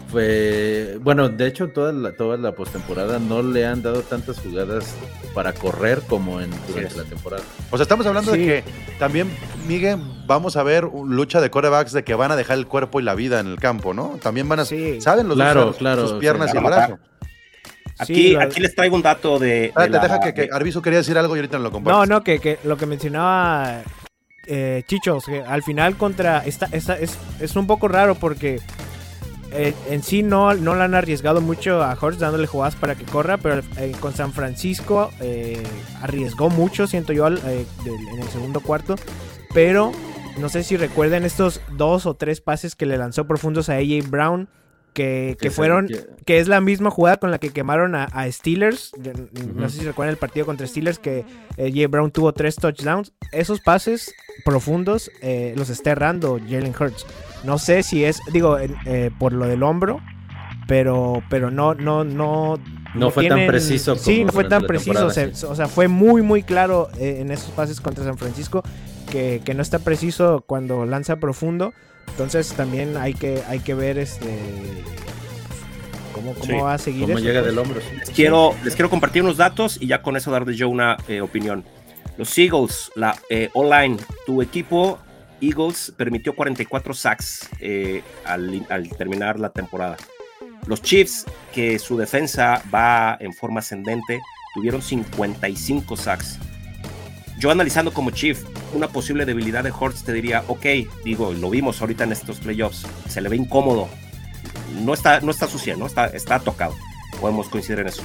fue. 0.10 0.98
Bueno, 1.02 1.30
de 1.30 1.48
hecho, 1.48 1.70
toda 1.70 1.92
la, 1.92 2.14
toda 2.16 2.38
la 2.38 2.54
postemporada 2.54 3.20
no 3.20 3.42
le 3.42 3.66
han 3.66 3.82
dado 3.82 4.02
tantas 4.02 4.40
jugadas 4.40 4.96
para 5.34 5.54
correr 5.54 6.02
como 6.08 6.40
en, 6.42 6.50
durante 6.68 6.96
la 6.96 7.04
temporada. 7.04 7.44
O 7.70 7.78
sea, 7.78 7.84
estamos 7.84 8.06
hablando 8.06 8.34
Sí. 8.34 8.40
de 8.40 8.46
que 8.46 8.64
también, 9.00 9.30
Miguel, 9.68 10.00
vamos 10.28 10.56
a 10.58 10.64
ver 10.64 10.86
un- 10.86 11.16
lucha 11.16 11.42
de 11.42 11.50
corebacks 11.50 11.92
de 11.92 12.04
que 12.04 12.16
van 12.16 12.32
a 12.32 12.36
dejar 12.36 12.58
el 12.58 12.68
cuerpo 12.68 13.00
y 13.00 13.04
la 13.04 13.16
vida 13.16 13.40
en 13.40 13.48
el 13.48 13.58
campo, 13.58 13.94
¿no? 13.94 14.18
También 14.22 14.48
van 14.48 14.60
a. 14.62 14.66
Sí. 14.66 15.02
¿Saben 15.02 15.28
los 15.28 15.36
Claro, 15.36 15.68
usar 15.70 15.80
claro, 15.80 16.08
sus 16.08 16.20
piernas 16.20 16.54
y 16.54 16.58
el 16.58 16.64
brazo? 16.64 16.98
Aquí, 18.02 18.16
Sí, 18.16 18.32
lo- 18.34 18.42
aquí 18.42 18.60
les 18.60 18.74
traigo 18.76 18.96
un 18.96 19.02
dato 19.02 19.38
de. 19.40 19.48
de 19.48 19.66
Espérate, 19.68 19.92
la- 19.92 20.02
deja 20.02 20.20
que, 20.20 20.34
que 20.34 20.82
quería 20.82 21.00
decir 21.00 21.18
algo 21.18 21.36
y 21.36 21.40
ahorita 21.40 21.58
no 21.58 21.64
lo 21.66 21.72
comparto. 21.72 22.00
No, 22.00 22.06
no, 22.06 22.24
que, 22.24 22.40
que 22.40 22.58
lo 22.64 22.78
que 22.78 22.86
mencionaba 22.86 23.82
eh, 24.48 24.84
Chichos, 24.88 25.26
que 25.26 25.42
al 25.42 25.64
final 25.64 25.96
contra. 25.98 26.40
Esta, 26.46 26.68
esta, 26.72 26.98
es, 26.98 27.18
es 27.40 27.56
un 27.56 27.68
poco 27.68 27.88
raro 27.88 28.16
porque 28.16 28.60
eh, 29.52 29.74
en 29.90 30.02
sí 30.02 30.24
no, 30.24 30.54
no 30.56 30.76
le 30.76 30.84
han 30.84 30.96
arriesgado 30.96 31.42
mucho 31.42 31.84
a 31.84 31.98
Horst 32.00 32.20
dándole 32.20 32.48
jugadas 32.48 32.76
para 32.76 32.96
que 32.96 33.04
corra, 33.06 33.38
pero 33.38 33.62
eh, 33.78 33.92
con 34.00 34.14
San 34.14 34.32
Francisco 34.34 35.12
eh, 35.20 35.62
arriesgó 36.02 36.50
mucho, 36.50 36.88
siento 36.88 37.14
yo, 37.14 37.26
al- 37.26 37.38
eh, 37.46 37.66
del- 37.84 38.08
en 38.14 38.20
el 38.22 38.28
segundo 38.30 38.62
cuarto. 38.62 38.96
Pero 39.54 39.92
no 40.40 40.48
sé 40.50 40.64
si 40.64 40.78
recuerden 40.78 41.26
estos 41.26 41.62
dos 41.74 42.06
o 42.06 42.16
tres 42.16 42.40
pases 42.42 42.76
que 42.76 42.86
le 42.86 42.98
lanzó 42.98 43.28
profundos 43.28 43.70
a 43.70 43.74
AJ 43.76 44.10
Brown. 44.10 44.48
Que, 44.94 45.52
fueron, 45.54 45.88
que 46.26 46.40
es 46.40 46.48
la 46.48 46.62
misma 46.62 46.92
jugada 46.92 47.18
con 47.18 47.32
la 47.32 47.40
que 47.40 47.50
quemaron 47.52 47.96
a, 47.96 48.06
a 48.06 48.32
Steelers. 48.32 48.92
No 49.54 49.70
sé 49.70 49.80
si 49.80 49.86
recuerdan 49.86 50.12
el 50.14 50.18
partido 50.18 50.46
contra 50.46 50.68
Steelers 50.68 51.00
que 51.00 51.26
eh, 51.58 51.72
Jay 51.74 51.86
Brown 51.86 52.12
tuvo 52.12 52.34
tres 52.34 52.56
touchdowns. 52.56 53.14
Esos 53.32 53.62
pases 53.62 54.14
profundos 54.44 55.10
eh, 55.22 55.54
los 55.56 55.70
está 55.70 55.92
errando 55.92 56.40
Jalen 56.40 56.74
Hurts. 56.78 57.06
No 57.44 57.58
sé 57.58 57.84
si 57.84 58.04
es, 58.04 58.20
digo, 58.32 58.58
eh, 58.60 59.12
por 59.18 59.34
lo 59.34 59.48
del 59.48 59.64
hombro, 59.64 60.00
pero, 60.68 61.24
pero 61.30 61.52
no, 61.52 61.74
no, 61.74 62.04
no. 62.04 62.60
No 62.94 63.10
fue 63.10 63.28
tan 63.30 63.48
preciso 63.48 63.96
Sí, 63.96 64.16
como 64.18 64.28
no 64.28 64.32
fue 64.34 64.44
tan 64.46 64.64
preciso. 64.64 65.10
sí. 65.10 65.22
O 65.48 65.56
sea, 65.56 65.68
fue 65.68 65.88
muy, 65.88 66.22
muy 66.22 66.44
claro 66.44 66.90
eh, 67.00 67.20
en 67.22 67.32
esos 67.32 67.52
pases 67.52 67.80
contra 67.80 68.04
San 68.04 68.18
Francisco 68.18 68.64
que, 69.10 69.42
que 69.46 69.54
no 69.54 69.62
está 69.62 69.80
preciso 69.80 70.44
cuando 70.46 70.86
lanza 70.86 71.16
profundo. 71.16 71.74
Entonces 72.10 72.54
también 72.54 72.98
hay 72.98 73.14
que, 73.14 73.42
hay 73.48 73.60
que 73.60 73.74
ver 73.74 73.98
este 73.98 74.38
cómo, 76.14 76.34
cómo 76.34 76.46
Sí, 76.46 76.54
va 76.54 76.74
a 76.74 76.78
seguir 76.78 77.10
eso, 77.10 77.20
llega 77.20 77.42
pues. 77.42 77.46
del 77.46 77.58
hombro. 77.60 77.82
sí. 77.82 77.96
Les 77.98 78.10
quiero, 78.10 78.56
les 78.64 78.76
quiero 78.76 78.90
compartir 78.90 79.24
unos 79.24 79.38
datos 79.38 79.78
y 79.82 79.88
ya 79.88 80.02
con 80.02 80.18
eso 80.18 80.32
darles 80.32 80.58
yo 80.58 80.70
una 80.70 80.98
eh, 81.08 81.22
opinión. 81.22 81.64
Los 82.18 82.38
Eagles, 82.38 82.92
la 82.96 83.18
eh, 83.30 83.50
online, 83.54 83.98
tu 84.26 84.42
equipo 84.42 85.00
Eagles 85.40 85.94
permitió 85.98 86.36
44 86.36 86.94
sacks 86.94 87.50
eh, 87.60 88.04
al, 88.26 88.66
al 88.70 88.90
terminar 88.90 89.40
la 89.40 89.50
temporada. 89.50 89.98
Los 90.68 90.82
Chiefs, 90.82 91.26
que 91.54 91.80
su 91.80 91.98
defensa 91.98 92.62
va 92.74 93.18
en 93.20 93.34
forma 93.34 93.62
ascendente, 93.62 94.22
tuvieron 94.54 94.82
55 94.82 95.98
sacks. 95.98 96.38
Yo 97.42 97.50
analizando 97.50 97.92
como 97.92 98.12
Chief 98.12 98.40
una 98.76 98.88
posible 98.88 99.26
debilidad 99.26 99.64
de 99.64 99.72
Hortz 99.78 100.04
te 100.04 100.14
diría, 100.14 100.44
ok, 100.48 100.64
digo, 101.04 101.34
lo 101.34 101.50
vimos 101.50 101.82
ahorita 101.82 102.04
en 102.04 102.12
estos 102.12 102.40
playoffs, 102.40 102.86
se 103.10 103.20
le 103.20 103.30
ve 103.30 103.36
incómodo, 103.36 103.90
no 104.84 104.94
está, 104.94 105.22
no 105.22 105.32
está 105.32 105.48
sucia, 105.48 105.76
¿no? 105.76 105.88
Está, 105.88 106.06
está 106.06 106.38
tocado, 106.40 106.76
podemos 107.20 107.50
coincidir 107.50 107.80
en 107.80 107.88
eso. 107.88 108.04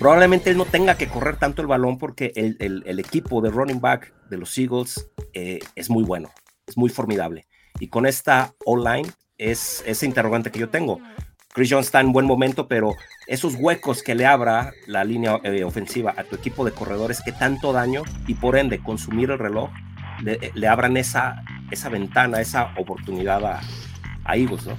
Probablemente 0.00 0.50
él 0.50 0.56
no 0.56 0.64
tenga 0.64 0.96
que 0.96 1.06
correr 1.08 1.36
tanto 1.36 1.62
el 1.62 1.68
balón 1.68 1.96
porque 1.98 2.32
el, 2.34 2.56
el- 2.58 2.82
el 2.86 2.98
equipo 2.98 3.40
de 3.40 3.50
running 3.50 3.80
back 3.80 4.12
de 4.28 4.36
los 4.36 4.58
Eagles 4.58 5.08
eh, 5.32 5.60
es 5.76 5.88
muy 5.88 6.02
bueno, 6.02 6.30
es 6.66 6.76
muy 6.76 6.90
formidable. 6.90 7.46
Y 7.78 7.86
con 7.86 8.04
esta 8.04 8.52
online 8.64 9.08
es 9.38 9.84
ese 9.86 10.06
interrogante 10.06 10.50
que 10.50 10.58
yo 10.58 10.68
tengo. 10.70 11.00
Chris 11.54 11.70
Jones 11.70 11.86
está 11.86 12.00
en 12.00 12.12
buen 12.12 12.26
momento, 12.26 12.68
pero 12.68 12.94
esos 13.26 13.54
huecos 13.58 14.02
que 14.02 14.14
le 14.14 14.26
abra 14.26 14.72
la 14.86 15.02
línea 15.04 15.40
eh, 15.44 15.64
ofensiva 15.64 16.14
a 16.16 16.24
tu 16.24 16.36
equipo 16.36 16.64
de 16.64 16.72
corredores, 16.72 17.20
que 17.22 17.32
tanto 17.32 17.72
daño 17.72 18.02
y 18.26 18.34
por 18.34 18.56
ende 18.56 18.78
consumir 18.82 19.30
el 19.30 19.38
reloj, 19.38 19.70
le, 20.22 20.52
le 20.54 20.68
abran 20.68 20.96
esa, 20.96 21.42
esa 21.70 21.88
ventana, 21.88 22.40
esa 22.40 22.72
oportunidad 22.76 23.44
a, 23.44 23.60
a 24.24 24.36
Eagles, 24.36 24.66
¿no? 24.66 24.76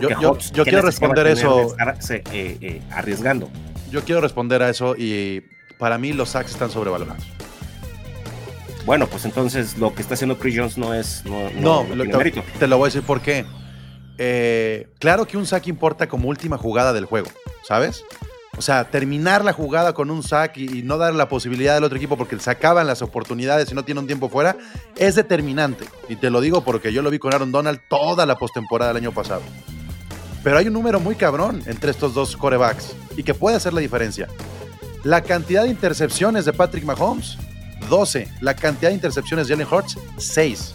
Yo- 0.00 0.08
yo- 0.20 0.30
Hopps, 0.32 0.50
yo 0.52 0.64
¿qué 0.64 0.70
quiero 0.70 0.86
responder 0.86 1.26
eso. 1.28 1.68
estarse, 1.68 2.24
eh, 2.32 2.58
eh, 2.60 2.82
arriesgando. 2.90 3.48
Yo 3.92 4.02
quiero 4.02 4.20
responder 4.20 4.62
a 4.62 4.70
eso 4.70 4.96
y 4.96 5.44
para 5.78 5.98
mí 5.98 6.12
los 6.12 6.30
sacks 6.30 6.50
están 6.52 6.70
sobrevalorados. 6.70 7.24
Bueno, 8.86 9.06
pues 9.06 9.24
entonces 9.24 9.78
lo 9.78 9.94
que 9.94 10.02
está 10.02 10.14
haciendo 10.14 10.38
Chris 10.38 10.56
Jones 10.58 10.76
no 10.76 10.92
es. 10.94 11.24
No, 11.24 11.50
no- 11.50 11.60
No, 11.60 11.84
no 11.84 11.94
lo- 11.94 12.02
tiene 12.04 12.10
te, 12.10 12.18
mérito. 12.18 12.42
te 12.58 12.66
lo 12.66 12.78
voy 12.78 12.86
a 12.86 12.88
decir 12.88 13.02
por 13.02 13.20
qué. 13.20 13.44
Eh, 14.18 14.88
claro 14.98 15.26
que 15.26 15.36
un 15.36 15.46
sack 15.46 15.66
importa 15.66 16.08
como 16.08 16.28
última 16.28 16.56
jugada 16.56 16.92
del 16.92 17.04
juego, 17.04 17.28
¿sabes? 17.66 18.04
O 18.56 18.62
sea, 18.62 18.84
terminar 18.84 19.44
la 19.44 19.52
jugada 19.52 19.94
con 19.94 20.10
un 20.10 20.22
sack 20.22 20.56
y, 20.58 20.82
no 20.82 20.96
dar 20.96 21.12
la 21.14 21.28
posibilidad 21.28 21.76
al 21.76 21.84
otro 21.84 21.96
equipo 21.96 22.16
porque 22.16 22.38
se 22.38 22.50
acaban 22.50 22.86
las 22.86 23.02
oportunidades 23.02 23.72
y 23.72 23.74
no 23.74 23.84
tiene 23.84 24.00
un 24.00 24.06
tiempo 24.06 24.28
fuera, 24.28 24.56
es 24.96 25.16
determinante. 25.16 25.86
Y 26.08 26.16
te 26.16 26.30
lo 26.30 26.40
digo 26.40 26.62
porque 26.62 26.92
yo 26.92 27.02
lo 27.02 27.10
vi 27.10 27.18
con 27.18 27.34
Aaron 27.34 27.50
Donald 27.50 27.80
toda 27.88 28.26
la 28.26 28.36
postemporada 28.36 28.92
del 28.92 29.02
año 29.02 29.12
pasado. 29.12 29.42
Pero 30.44 30.58
hay 30.58 30.68
un 30.68 30.74
número 30.74 31.00
muy 31.00 31.16
cabrón 31.16 31.62
entre 31.66 31.90
estos 31.90 32.14
dos 32.14 32.36
corebacks 32.36 32.94
y 33.16 33.24
que 33.24 33.34
puede 33.34 33.56
hacer 33.56 33.72
la 33.72 33.80
diferencia. 33.80 34.28
La 35.02 35.22
cantidad 35.22 35.64
de 35.64 35.70
intercepciones 35.70 36.44
de 36.44 36.52
Patrick 36.52 36.84
Mahomes, 36.84 37.36
12. 37.88 38.28
La 38.40 38.54
cantidad 38.54 38.90
de 38.90 38.94
intercepciones 38.94 39.48
de 39.48 39.54
Jalen 39.54 39.72
Hurts, 39.72 39.98
6 40.18 40.74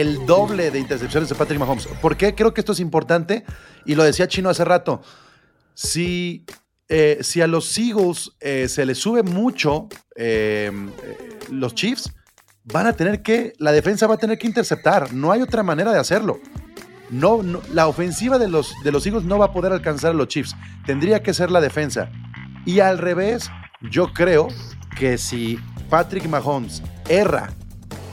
el 0.00 0.26
doble 0.26 0.70
de 0.70 0.78
intercepciones 0.78 1.28
de 1.30 1.34
Patrick 1.34 1.58
Mahomes. 1.58 1.86
¿Por 1.86 2.16
qué 2.18 2.34
creo 2.34 2.52
que 2.52 2.60
esto 2.60 2.72
es 2.72 2.80
importante? 2.80 3.44
Y 3.86 3.94
lo 3.94 4.04
decía 4.04 4.28
Chino 4.28 4.50
hace 4.50 4.62
rato. 4.62 5.00
Si, 5.72 6.44
eh, 6.88 7.18
si 7.22 7.40
a 7.40 7.46
los 7.46 7.76
Eagles 7.78 8.32
eh, 8.40 8.68
se 8.68 8.84
les 8.84 8.98
sube 8.98 9.22
mucho 9.22 9.88
eh, 10.14 10.70
los 11.50 11.74
Chiefs, 11.74 12.12
van 12.64 12.86
a 12.86 12.92
tener 12.92 13.22
que, 13.22 13.54
la 13.58 13.72
defensa 13.72 14.06
va 14.06 14.16
a 14.16 14.18
tener 14.18 14.36
que 14.36 14.46
interceptar. 14.46 15.14
No 15.14 15.32
hay 15.32 15.40
otra 15.40 15.62
manera 15.62 15.92
de 15.92 15.98
hacerlo. 15.98 16.40
No, 17.08 17.42
no- 17.42 17.62
la 17.72 17.86
ofensiva 17.88 18.38
de 18.38 18.48
los, 18.48 18.74
de 18.84 18.92
los 18.92 19.06
Eagles 19.06 19.24
no 19.24 19.38
va 19.38 19.46
a 19.46 19.52
poder 19.52 19.72
alcanzar 19.72 20.10
a 20.10 20.14
los 20.14 20.28
Chiefs. 20.28 20.54
Tendría 20.84 21.22
que 21.22 21.32
ser 21.32 21.50
la 21.50 21.62
defensa. 21.62 22.10
Y 22.66 22.80
al 22.80 22.98
revés, 22.98 23.48
yo 23.90 24.12
creo 24.12 24.48
que 24.98 25.16
si 25.16 25.58
Patrick 25.88 26.26
Mahomes 26.28 26.82
erra 27.08 27.50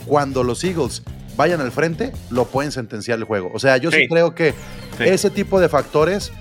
cuando 0.06 0.44
los 0.44 0.64
Eagles 0.64 1.04
vayan 1.36 1.62
al 1.62 1.72
frente, 1.72 2.12
lo 2.30 2.46
pueden 2.46 2.72
sentenciar 2.72 3.18
el 3.20 3.24
juego. 3.26 3.52
O 3.54 3.60
sea, 3.60 3.78
yo 3.78 3.92
sí, 3.92 4.02
Sí. 4.02 4.08
creo 4.08 4.36
que 4.36 4.54
Sí. 4.98 5.04
ese 5.06 5.30
tipo 5.30 5.60
de 5.60 5.70
factores 5.70 6.32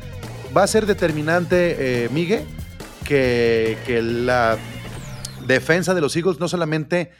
va 0.56 0.62
a 0.62 0.66
ser 0.66 0.86
determinante, 0.86 2.04
eh, 2.04 2.08
Migue, 2.10 2.44
que, 3.04 3.78
que 3.86 4.02
la 4.02 4.58
defensa 5.46 5.94
de 5.94 6.00
los 6.00 6.14
Eagles 6.16 6.38
no 6.40 6.48
solamente 6.48 7.10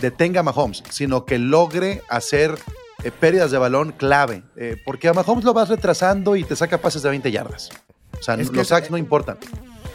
detenga 0.00 0.40
a 0.40 0.42
Mahomes, 0.42 0.82
sino 0.90 1.24
que 1.24 1.38
logre 1.38 2.02
hacer 2.08 2.56
eh, 3.02 3.10
pérdidas 3.10 3.50
de 3.50 3.58
balón 3.58 3.92
clave. 3.92 4.42
Eh, 4.56 4.76
porque 4.84 5.08
a 5.08 5.12
Mahomes 5.12 5.44
lo 5.44 5.52
vas 5.52 5.68
retrasando 5.68 6.36
y 6.36 6.44
te 6.44 6.56
saca 6.56 6.78
pases 6.78 7.02
de 7.02 7.10
20 7.10 7.30
yardas. 7.30 7.70
O 8.18 8.22
sea, 8.22 8.34
Es 8.36 8.50
los 8.52 8.68
sacks 8.68 8.90
no 8.90 8.96
importan. 8.96 9.36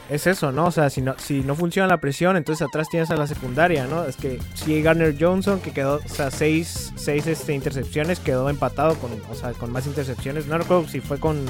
Es 0.10 0.26
eso, 0.26 0.51
¿no? 0.51 0.66
O 0.66 0.72
sea, 0.72 0.89
si 0.89 1.01
no, 1.01 1.16
si 1.20 1.41
no 1.41 1.55
funciona 1.55 1.88
la 1.88 1.97
presión, 1.97 2.36
entonces 2.36 2.68
atrás 2.68 2.89
tienes 2.89 3.12
a 3.12 3.16
la 3.16 3.28
secundaria, 3.28 3.86
¿no? 3.86 4.05
Es 4.05 4.16
que 4.16 4.39
si 4.55 4.82
Garner 4.82 5.16
Johnson, 5.20 5.60
que 5.60 5.72
quedó, 5.72 5.99
o 6.03 6.10
sea, 6.10 6.32
seis, 6.32 6.91
seis 6.95 7.28
este, 7.28 7.53
intercepciones, 7.53 8.20
quedó 8.20 8.49
empatado 8.49 8.95
con, 8.95 9.12
o 9.30 9.36
sea, 9.36 9.51
con 9.53 9.72
más 9.72 9.86
intercepciones. 9.86 10.47
No 10.47 10.57
recuerdo 10.57 10.88
si 10.88 10.99
fue 10.99 11.20
con 11.20 11.45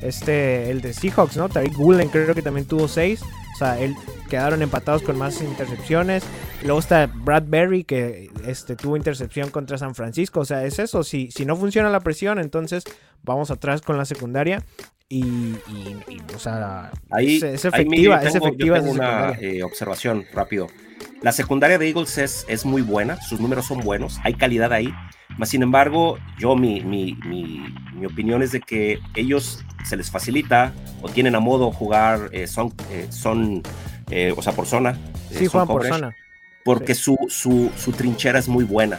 este, 0.00 0.70
el 0.70 0.80
de 0.80 0.92
Seahawks, 0.92 1.36
¿no? 1.36 1.48
Tariq 1.48 1.76
Woolen 1.76 2.08
creo 2.08 2.34
que 2.34 2.42
también 2.42 2.66
tuvo 2.66 2.86
seis. 2.86 3.20
O 3.54 3.58
sea, 3.58 3.80
él, 3.80 3.96
quedaron 4.28 4.62
empatados 4.62 5.02
con 5.02 5.18
más 5.18 5.42
intercepciones. 5.42 6.22
Luego 6.62 6.78
está 6.78 7.06
Brad 7.06 7.44
Berry, 7.46 7.82
que 7.82 8.30
este, 8.46 8.76
tuvo 8.76 8.96
intercepción 8.96 9.50
contra 9.50 9.76
San 9.78 9.96
Francisco. 9.96 10.40
O 10.40 10.44
sea, 10.44 10.64
es 10.64 10.78
eso. 10.78 11.02
Si, 11.02 11.32
si 11.32 11.44
no 11.44 11.56
funciona 11.56 11.90
la 11.90 12.00
presión, 12.00 12.38
entonces 12.38 12.84
vamos 13.24 13.50
atrás 13.50 13.82
con 13.82 13.98
la 13.98 14.04
secundaria. 14.04 14.64
Y, 15.10 15.24
y- 15.24 15.96
y, 16.08 16.34
o 16.34 16.38
sea, 16.38 16.90
Ahí, 17.10 17.36
es, 17.38 17.42
es 17.42 17.64
ahí, 17.64 17.70
efectiva, 17.82 18.20
yo 18.22 18.26
es 18.26 18.32
tengo- 18.34 18.44
yo 18.44 18.48
efectiva 18.48 18.76
tengo 18.80 18.92
esa 18.92 18.94
una 19.30 19.30
eh, 19.40 19.62
observación 19.62 20.26
rápido. 20.34 20.66
La 21.22 21.32
secundaria 21.32 21.78
de 21.78 21.88
Eagles 21.88 22.18
es, 22.18 22.44
es 22.46 22.66
muy 22.66 22.82
buena, 22.82 23.20
sus 23.22 23.40
números 23.40 23.66
son 23.66 23.80
buenos, 23.80 24.18
hay 24.22 24.34
calidad 24.34 24.70
ahí. 24.72 24.92
Mas, 25.38 25.48
sin 25.48 25.62
embargo, 25.62 26.18
yo 26.38 26.56
mi, 26.56 26.82
mi, 26.82 27.14
mi, 27.26 27.64
mi 27.94 28.04
opinión 28.06 28.42
es 28.42 28.52
de 28.52 28.60
que 28.60 28.98
ellos 29.14 29.64
se 29.84 29.96
les 29.96 30.10
facilita 30.10 30.72
o 31.00 31.08
tienen 31.08 31.34
a 31.36 31.40
modo 31.40 31.70
jugar 31.70 32.28
eh, 32.32 32.46
son, 32.46 32.74
eh, 32.90 33.06
son 33.10 33.62
o 34.36 34.42
sea, 34.42 34.52
por 34.52 34.66
zona. 34.66 34.98
Sí, 35.30 35.46
juegan 35.46 35.68
por 35.68 35.86
zona. 35.86 36.14
Porque 36.64 36.94
Sí. 36.94 37.02
su, 37.04 37.16
su, 37.28 37.70
su 37.76 37.92
trinchera 37.92 38.38
es 38.38 38.48
muy 38.48 38.64
buena. 38.64 38.98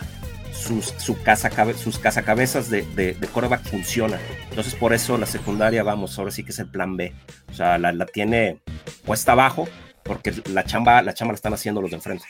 Sus, 0.60 0.94
su 0.98 1.22
casa, 1.24 1.50
sus 1.76 1.98
cazacabezas 1.98 2.70
de, 2.70 2.82
de, 2.96 3.14
de 3.14 3.28
quarterback 3.28 3.64
funcionan. 3.64 4.20
Entonces, 4.50 4.76
por 4.76 4.94
eso 4.94 5.18
la 5.18 5.26
secundaria, 5.26 5.84
vamos, 5.84 6.20
ahora 6.20 6.32
sí 6.32 6.44
que 6.44 6.52
es 6.52 6.60
el 6.60 6.70
plan 6.70 6.98
B. 6.98 7.14
O 7.50 7.54
sea, 7.54 7.78
la, 7.78 7.92
la 7.94 8.06
tiene 8.06 8.60
puesta 9.06 9.32
abajo 9.32 9.68
porque 10.04 10.34
la 10.52 10.64
chamba, 10.66 11.02
la 11.02 11.14
chamba 11.14 11.32
la 11.32 11.36
están 11.36 11.54
haciendo 11.54 11.82
los 11.82 11.92
de 11.92 11.98
enfrente. 11.98 12.26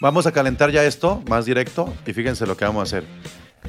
Vamos 0.00 0.26
a 0.26 0.32
calentar 0.32 0.70
ya 0.70 0.84
esto 0.84 1.22
más 1.28 1.44
directo 1.44 1.92
y 2.06 2.12
fíjense 2.12 2.46
lo 2.46 2.56
que 2.56 2.64
vamos 2.64 2.80
a 2.80 2.84
hacer. 2.84 3.08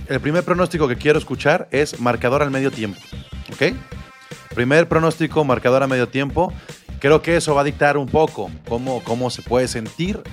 El 0.07 0.19
primer 0.19 0.43
pronóstico 0.43 0.87
que 0.87 0.95
quiero 0.95 1.19
escuchar 1.19 1.67
es 1.71 1.99
marcador 1.99 2.41
al 2.41 2.51
medio 2.51 2.71
tiempo. 2.71 2.99
¿Ok? 3.53 3.75
Primer 4.53 4.87
pronóstico, 4.87 5.43
marcador 5.43 5.83
a 5.83 5.87
medio 5.87 6.07
tiempo. 6.07 6.53
Creo 6.99 7.21
que 7.21 7.35
eso 7.35 7.53
va 7.53 7.61
a 7.61 7.65
dictar 7.65 7.97
un 7.97 8.07
poco 8.07 8.49
cómo, 8.67 9.03
cómo 9.03 9.29
se 9.29 9.41
puede 9.41 9.67
sentir 9.67 10.23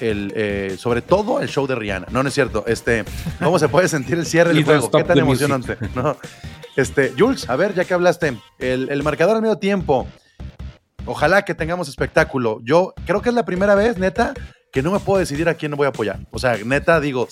el, 0.00 0.32
eh, 0.36 0.76
sobre 0.78 1.02
todo 1.02 1.40
el 1.40 1.48
show 1.48 1.66
de 1.66 1.74
Rihanna. 1.74 2.06
No, 2.10 2.22
no 2.22 2.28
es 2.28 2.34
cierto. 2.34 2.64
Este, 2.66 3.04
¿Cómo 3.38 3.58
se 3.58 3.68
puede 3.68 3.88
sentir 3.88 4.18
el 4.18 4.26
cierre 4.26 4.52
del 4.54 4.64
juego? 4.64 4.90
¿Qué 4.90 5.04
tan 5.04 5.18
emocionante? 5.18 5.76
No. 5.94 6.16
Este, 6.76 7.12
Jules, 7.18 7.48
a 7.48 7.56
ver, 7.56 7.74
ya 7.74 7.84
que 7.84 7.94
hablaste, 7.94 8.38
el, 8.58 8.88
el 8.90 9.02
marcador 9.02 9.36
al 9.36 9.42
medio 9.42 9.56
tiempo. 9.56 10.06
Ojalá 11.06 11.44
que 11.44 11.54
tengamos 11.54 11.88
espectáculo. 11.88 12.60
Yo 12.62 12.94
creo 13.06 13.22
que 13.22 13.30
es 13.30 13.34
la 13.34 13.44
primera 13.44 13.74
vez, 13.74 13.98
neta, 13.98 14.34
que 14.72 14.82
no 14.82 14.92
me 14.92 15.00
puedo 15.00 15.18
decidir 15.18 15.48
a 15.48 15.54
quién 15.54 15.72
voy 15.72 15.86
a 15.86 15.90
apoyar. 15.90 16.20
O 16.30 16.38
sea, 16.38 16.56
neta, 16.64 17.00
digo, 17.00 17.28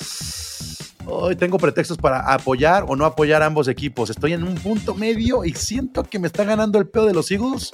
hoy 1.07 1.37
tengo 1.37 1.59
pretextos 1.59 1.97
para 1.99 2.21
apoyar 2.33 2.85
o 2.89 2.97
no 2.97 3.05
apoyar 3.05 3.43
a 3.43 3.47
ambos 3.47 3.69
equipos. 3.69 4.11
Estoy 4.11 4.33
en 4.33 4.45
un 4.45 4.55
punto 4.57 4.95
medio 4.95 5.45
y 5.45 5.53
siento 5.55 6.03
que 6.05 6.19
me 6.19 6.27
está 6.27 6.45
ganando 6.45 6.79
el 6.79 6.89
pedo 6.89 7.07
de 7.07 7.15
los 7.15 7.31
Eagles. 7.31 7.73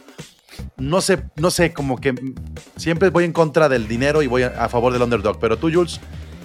No 0.77 1.01
sé, 1.01 1.23
no 1.37 1.51
sé, 1.51 1.73
como 1.73 1.99
que 2.01 2.15
siempre 2.77 3.11
voy 3.11 3.25
en 3.25 3.33
contra 3.33 3.69
del 3.69 3.87
dinero 3.89 4.23
y 4.23 4.27
voy 4.27 4.43
a, 4.43 4.69
favor 4.69 4.93
del 4.93 5.03
underdog. 5.03 5.39
Pero 5.41 5.57
tú, 5.59 5.71
Jules, 5.73 6.01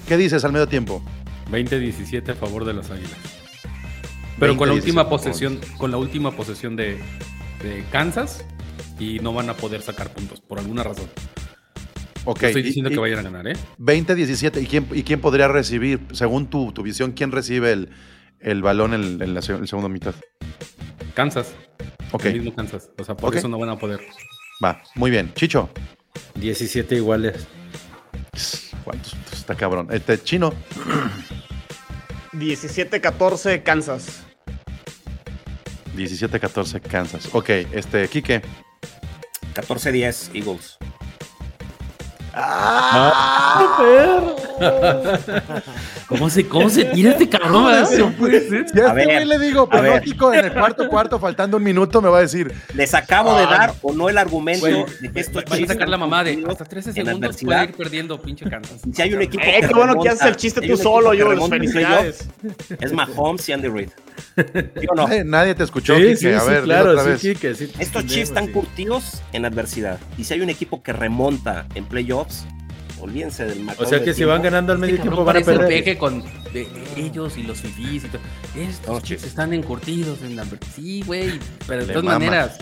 ¿qué 0.08 0.18
dices 0.18 0.44
al 0.46 0.52
medio 0.54 0.68
tiempo? 0.68 1.04
20-17 1.52 2.30
a 2.30 2.36
favor 2.36 2.66
de 2.66 2.74
las 2.74 2.90
águilas. 2.92 3.12
Pero 4.40 4.56
con 4.56 4.70
la 4.70 4.76
20-17 4.76 4.78
última 4.78 5.10
posesión, 5.10 5.60
con 5.78 5.92
la 5.92 5.98
última 5.98 6.32
posesión 6.32 6.76
de, 6.76 6.98
de 7.64 7.84
Kansas 7.92 8.46
y 9.00 9.20
no 9.20 9.34
van 9.34 9.50
a 9.50 9.54
poder 9.56 9.82
sacar 9.82 10.12
puntos 10.14 10.42
por 10.42 10.60
alguna 10.60 10.84
razón. 10.84 11.08
Ok, 12.26 12.42
No 12.44 12.48
estoy 12.50 12.62
diciendo 12.64 12.90
y 12.92 12.94
que 12.94 13.00
vayan 13.00 13.20
a 13.20 13.24
ganar, 13.24 13.48
¿eh? 13.48 13.54
20-17. 13.80 14.62
¿Y 14.62 14.66
quién, 14.68 14.88
¿Y 14.94 15.04
quién 15.04 15.20
podría 15.22 15.48
recibir, 15.48 16.02
según 16.12 16.48
tu, 16.48 16.72
tu 16.74 16.84
visión, 16.84 17.14
quién 17.14 17.32
recibe 17.32 17.72
el, 17.72 17.90
el 18.40 18.62
balón 18.62 18.94
en, 18.94 19.22
en 19.22 19.34
la, 19.34 19.42
se- 19.42 19.54
en 19.54 19.62
la 19.62 19.68
segunda 19.68 19.90
mitad? 19.90 20.14
Kansas. 21.20 21.54
Ok, 22.14 22.28
El 22.28 22.36
mismo 22.36 22.56
Kansas. 22.56 22.90
O 22.98 23.04
sea, 23.04 23.14
por 23.14 23.28
Ok. 23.32 23.36
eso 23.36 23.50
no 23.50 23.60
van 23.60 23.68
a 23.68 23.78
poder. 23.78 24.00
va, 24.64 24.82
muy 24.96 25.12
bien. 25.12 25.34
Chicho. 25.34 25.70
17 26.36 26.96
iguales. 26.96 27.46
¿Cuántos? 28.86 29.18
Está 29.34 29.54
cabrón. 29.54 29.90
Este, 29.92 30.18
Chino. 30.24 30.54
17-14 32.32 33.62
Kansas. 33.64 34.24
17-14 35.98 36.80
Kansas. 36.84 37.28
Ok, 37.34 37.50
este, 37.74 38.08
Quique. 38.08 38.42
14-10 39.56 40.30
Eagles. 40.34 40.78
¿Cómo 46.08 46.30
se, 46.30 46.48
cómo 46.48 46.70
se 46.70 46.86
tira 46.86 47.12
este 47.12 47.30
cabrón? 47.30 47.66
Si 47.88 48.02
a 48.02 48.06
A 48.06 48.10
este 48.10 48.82
ver, 48.94 49.06
güey 49.06 49.26
le 49.26 49.40
digo 49.40 49.70
pronóstico 49.70 50.34
en 50.34 50.46
el 50.46 50.54
cuarto 50.54 50.88
cuarto, 50.90 51.20
faltando 51.20 51.58
un 51.58 51.64
minuto, 51.64 52.02
me 52.02 52.10
va 52.10 52.20
a 52.20 52.22
decir. 52.22 52.54
Les 52.74 52.94
acabo 52.94 53.36
de 53.36 53.46
dar 53.46 53.74
o 53.82 53.94
no 53.94 54.10
el 54.10 54.18
argumento 54.18 54.62
Güey, 54.62 54.86
de 55.02 55.12
que 55.12 55.20
estos 55.20 55.44
Van 55.46 55.64
a 55.64 55.68
sacar 55.68 55.90
la 55.90 55.98
mamá 55.98 56.24
de 56.24 56.44
hasta 56.48 56.66
13 56.66 56.90
en 56.90 57.06
segundos 57.06 57.38
puede 57.44 57.64
ir 57.64 57.74
perdiendo 57.74 58.22
pinche 58.22 58.50
Kansas. 58.50 58.82
Si 58.94 59.02
hay 59.02 59.14
un 59.14 59.22
equipo 59.22 59.44
Eh, 59.44 59.62
qué 59.68 59.74
bueno 59.74 60.00
que 60.02 60.10
haces 60.10 60.28
el 60.28 60.36
chiste 60.36 60.68
tú 60.68 60.78
solo, 60.78 61.12
que 61.12 61.20
en 61.22 61.50
Felicidades. 61.50 62.28
Es 62.80 62.92
Mahomes 62.94 63.48
y 63.50 63.54
Andy 63.54 63.68
Reid. 63.68 63.90
¿Sí 64.36 64.88
o 64.90 64.96
no? 64.96 65.08
Nadie, 65.08 65.24
nadie 65.24 65.56
te 65.56 65.64
escuchó, 65.64 65.96
Sí, 65.98 66.16
sí, 66.16 66.28
a 66.28 66.40
sí, 66.40 66.48
ver, 66.50 66.62
dilo 66.64 66.74
claro, 66.76 66.92
otra 66.92 67.18
sí, 67.18 67.34
vez. 67.34 67.58
Sí 67.58 67.72
Estos 67.80 68.06
Chiefs 68.06 68.30
están 68.30 68.48
sí. 68.48 68.52
curtidos 68.52 69.22
en 69.34 69.46
adversidad. 69.46 70.00
Y 70.18 70.24
si 70.24 70.34
hay 70.34 70.42
un 70.42 70.50
equipo 70.50 70.84
que 70.84 70.94
remonta 70.94 71.66
en 71.76 71.86
playoffs, 71.86 72.46
olvídense 73.02 73.46
del 73.46 73.66
O 73.78 73.86
sea 73.86 74.04
que 74.04 74.14
si 74.14 74.24
van 74.24 74.42
ganando 74.42 74.74
al 74.74 74.80
medio 74.80 74.96
Este 74.96 75.04
tiempo 75.08 75.24
van 75.26 75.38
a 75.38 75.42
perder. 75.42 75.68
peje 75.68 75.98
con 75.98 76.24
de- 76.54 76.68
ellos 76.98 77.38
y 77.38 77.44
los 77.44 77.60
fifís 77.62 78.04
y 78.06 78.08
todo. 78.08 78.22
Estos 78.56 78.88
No, 78.96 79.00
chicos 79.02 79.24
están 79.26 79.54
encurtidos 79.54 80.22
en 80.24 80.36
la... 80.36 80.46
Sí, 80.76 81.02
güey, 81.06 81.40
pero 81.68 81.82
de 81.82 81.88
Le 81.88 81.94
todas 81.94 82.06
maneras, 82.06 82.58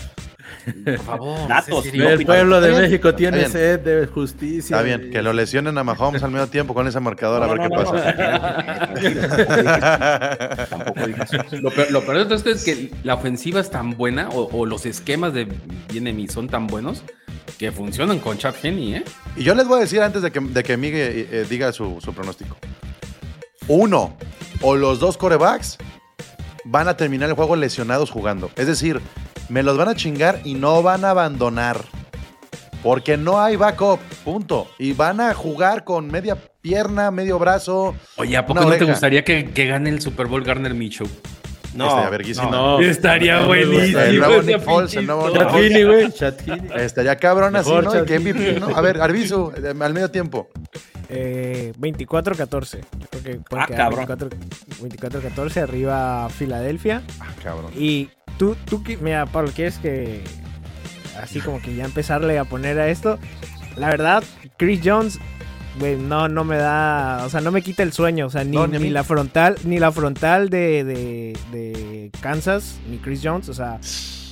por 0.85 0.97
favor. 1.05 1.47
Datos. 1.47 1.85
El 1.87 2.25
pueblo 2.25 2.61
de 2.61 2.71
México 2.71 3.13
tiene 3.15 3.47
sed 3.49 3.79
de 3.81 4.07
justicia. 4.07 4.75
Está 4.77 4.81
bien, 4.83 5.09
que 5.11 5.21
lo 5.21 5.31
lesionen 5.33 5.77
a 5.77 5.83
Mahomes 5.83 6.23
al 6.23 6.31
medio 6.31 6.47
tiempo 6.47 6.73
con 6.73 6.87
ese 6.87 6.99
marcador, 6.99 7.41
a 7.43 7.47
ver 7.47 7.57
no, 7.57 7.63
qué 7.63 7.69
no, 7.69 7.83
pasa. 7.83 8.13
no, 10.57 10.65
Tampoco 10.69 11.05
digas. 11.07 11.31
Lo 11.61 11.71
peor, 11.71 11.91
lo 11.91 12.01
peor 12.01 12.17
de 12.17 12.23
todo 12.25 12.35
esto 12.35 12.49
es 12.49 12.63
que 12.63 12.91
la 13.03 13.15
ofensiva 13.15 13.59
es 13.59 13.69
tan 13.69 13.97
buena 13.97 14.29
o, 14.29 14.49
o 14.51 14.65
los 14.65 14.85
esquemas 14.85 15.33
de 15.33 15.47
Bienemi 15.91 16.27
son 16.27 16.47
tan 16.47 16.67
buenos 16.67 17.03
que 17.57 17.71
funcionan 17.71 18.19
con 18.19 18.37
Chad 18.37 18.55
Henney, 18.61 18.95
¿eh? 18.95 19.03
Y 19.35 19.43
yo 19.43 19.55
les 19.55 19.67
voy 19.67 19.77
a 19.77 19.81
decir 19.81 20.01
antes 20.01 20.21
de 20.21 20.31
que, 20.31 20.39
de 20.39 20.63
que 20.63 20.77
Miguel 20.77 21.27
eh, 21.31 21.45
diga 21.49 21.71
su, 21.71 21.99
su 22.01 22.13
pronóstico. 22.13 22.57
Uno, 23.67 24.15
o 24.61 24.75
los 24.75 24.99
dos 24.99 25.17
corebacks 25.17 25.77
van 26.65 26.87
a 26.87 26.97
terminar 26.97 27.29
el 27.29 27.35
juego 27.35 27.55
lesionados 27.55 28.11
jugando. 28.11 28.51
Es 28.55 28.67
decir, 28.67 29.01
me 29.49 29.63
los 29.63 29.77
van 29.77 29.89
a 29.89 29.95
chingar 29.95 30.41
y 30.43 30.53
no 30.53 30.81
van 30.83 31.05
a 31.05 31.11
abandonar. 31.11 31.83
Porque 32.83 33.17
no 33.17 33.41
hay 33.41 33.55
backup, 33.55 33.99
punto. 34.23 34.67
Y 34.77 34.93
van 34.93 35.19
a 35.19 35.33
jugar 35.33 35.83
con 35.83 36.07
media 36.07 36.37
pierna, 36.61 37.11
medio 37.11 37.39
brazo. 37.39 37.95
Oye, 38.17 38.37
¿a 38.37 38.45
poco 38.45 38.61
no 38.61 38.71
te 38.71 38.85
gustaría 38.85 39.23
que, 39.23 39.51
que 39.51 39.65
gane 39.65 39.89
el 39.89 39.99
Super 40.01 40.27
Bowl 40.27 40.43
Garner 40.43 40.73
Minshew? 40.73 41.07
No, 41.77 41.87
Estaría 41.87 42.09
verguísima. 42.09 42.51
No. 42.51 42.79
Estaría 42.81 43.39
No, 43.41 43.47
buenísimo. 43.47 43.99
El 43.99 44.19
nuevo 44.19 44.41
Nick 44.41 44.59
Foles, 44.61 44.93
el 44.95 45.05
nuevo 45.07 45.27
historia. 45.27 45.45
Nick 45.51 46.13
Chat 46.13 46.41
Heaney, 46.47 46.59
güey. 46.67 46.83
Estaría 46.85 47.15
cabrón 47.17 47.55
así, 47.55 47.69
Mejor 47.69 47.83
¿no? 47.85 47.91
Chad 47.93 48.03
Y 48.03 48.05
que 48.05 48.19
MVP, 48.19 48.59
¿no? 48.59 48.67
A 48.75 48.81
ver, 48.81 49.01
Arbizu, 49.01 49.51
eh, 49.55 49.73
al 49.79 49.93
medio 49.93 50.09
tiempo. 50.11 50.49
Eh, 51.09 51.71
24-14. 51.79 52.81
Yo 52.99 53.07
creo 53.09 53.23
que 53.23 53.35
puede 53.49 53.63
Ah, 53.63 53.67
quedar 53.67 53.93
cabrón. 53.95 54.29
24 54.81 55.19
24-14 55.49 55.61
arriba 55.61 56.27
Filadelfia. 56.29 57.01
Ah, 57.19 57.27
cabrón. 57.43 57.71
Y 57.75 58.09
tú, 58.37 58.55
tú, 58.65 58.83
mira, 59.01 59.25
Pablo, 59.25 59.51
¿quieres 59.55 59.77
que 59.77 60.23
así 61.21 61.39
como 61.39 61.61
que 61.61 61.75
ya 61.75 61.85
empezarle 61.85 62.37
a 62.39 62.43
poner 62.43 62.79
a 62.79 62.89
esto? 62.89 63.19
La 63.77 63.89
verdad, 63.89 64.23
Chris 64.57 64.81
Jones, 64.83 65.19
güey, 65.79 65.95
no, 65.95 66.27
no 66.27 66.43
me 66.43 66.57
da, 66.57 67.23
o 67.25 67.29
sea, 67.29 67.41
no 67.41 67.51
me 67.51 67.61
quita 67.61 67.83
el 67.83 67.93
sueño, 67.93 68.27
o 68.27 68.29
sea, 68.29 68.43
ni, 68.43 68.55
No, 68.55 68.67
ni 68.67 68.77
ni 68.77 68.89
la 68.89 69.03
frontal, 69.03 69.55
ni 69.63 69.79
la 69.79 69.91
frontal 69.91 70.49
de, 70.49 70.83
de, 70.83 71.37
de 71.51 72.11
Kansas, 72.21 72.79
ni 72.89 72.97
Chris 72.97 73.21
Jones, 73.23 73.49
o 73.49 73.53
sea, 73.53 73.79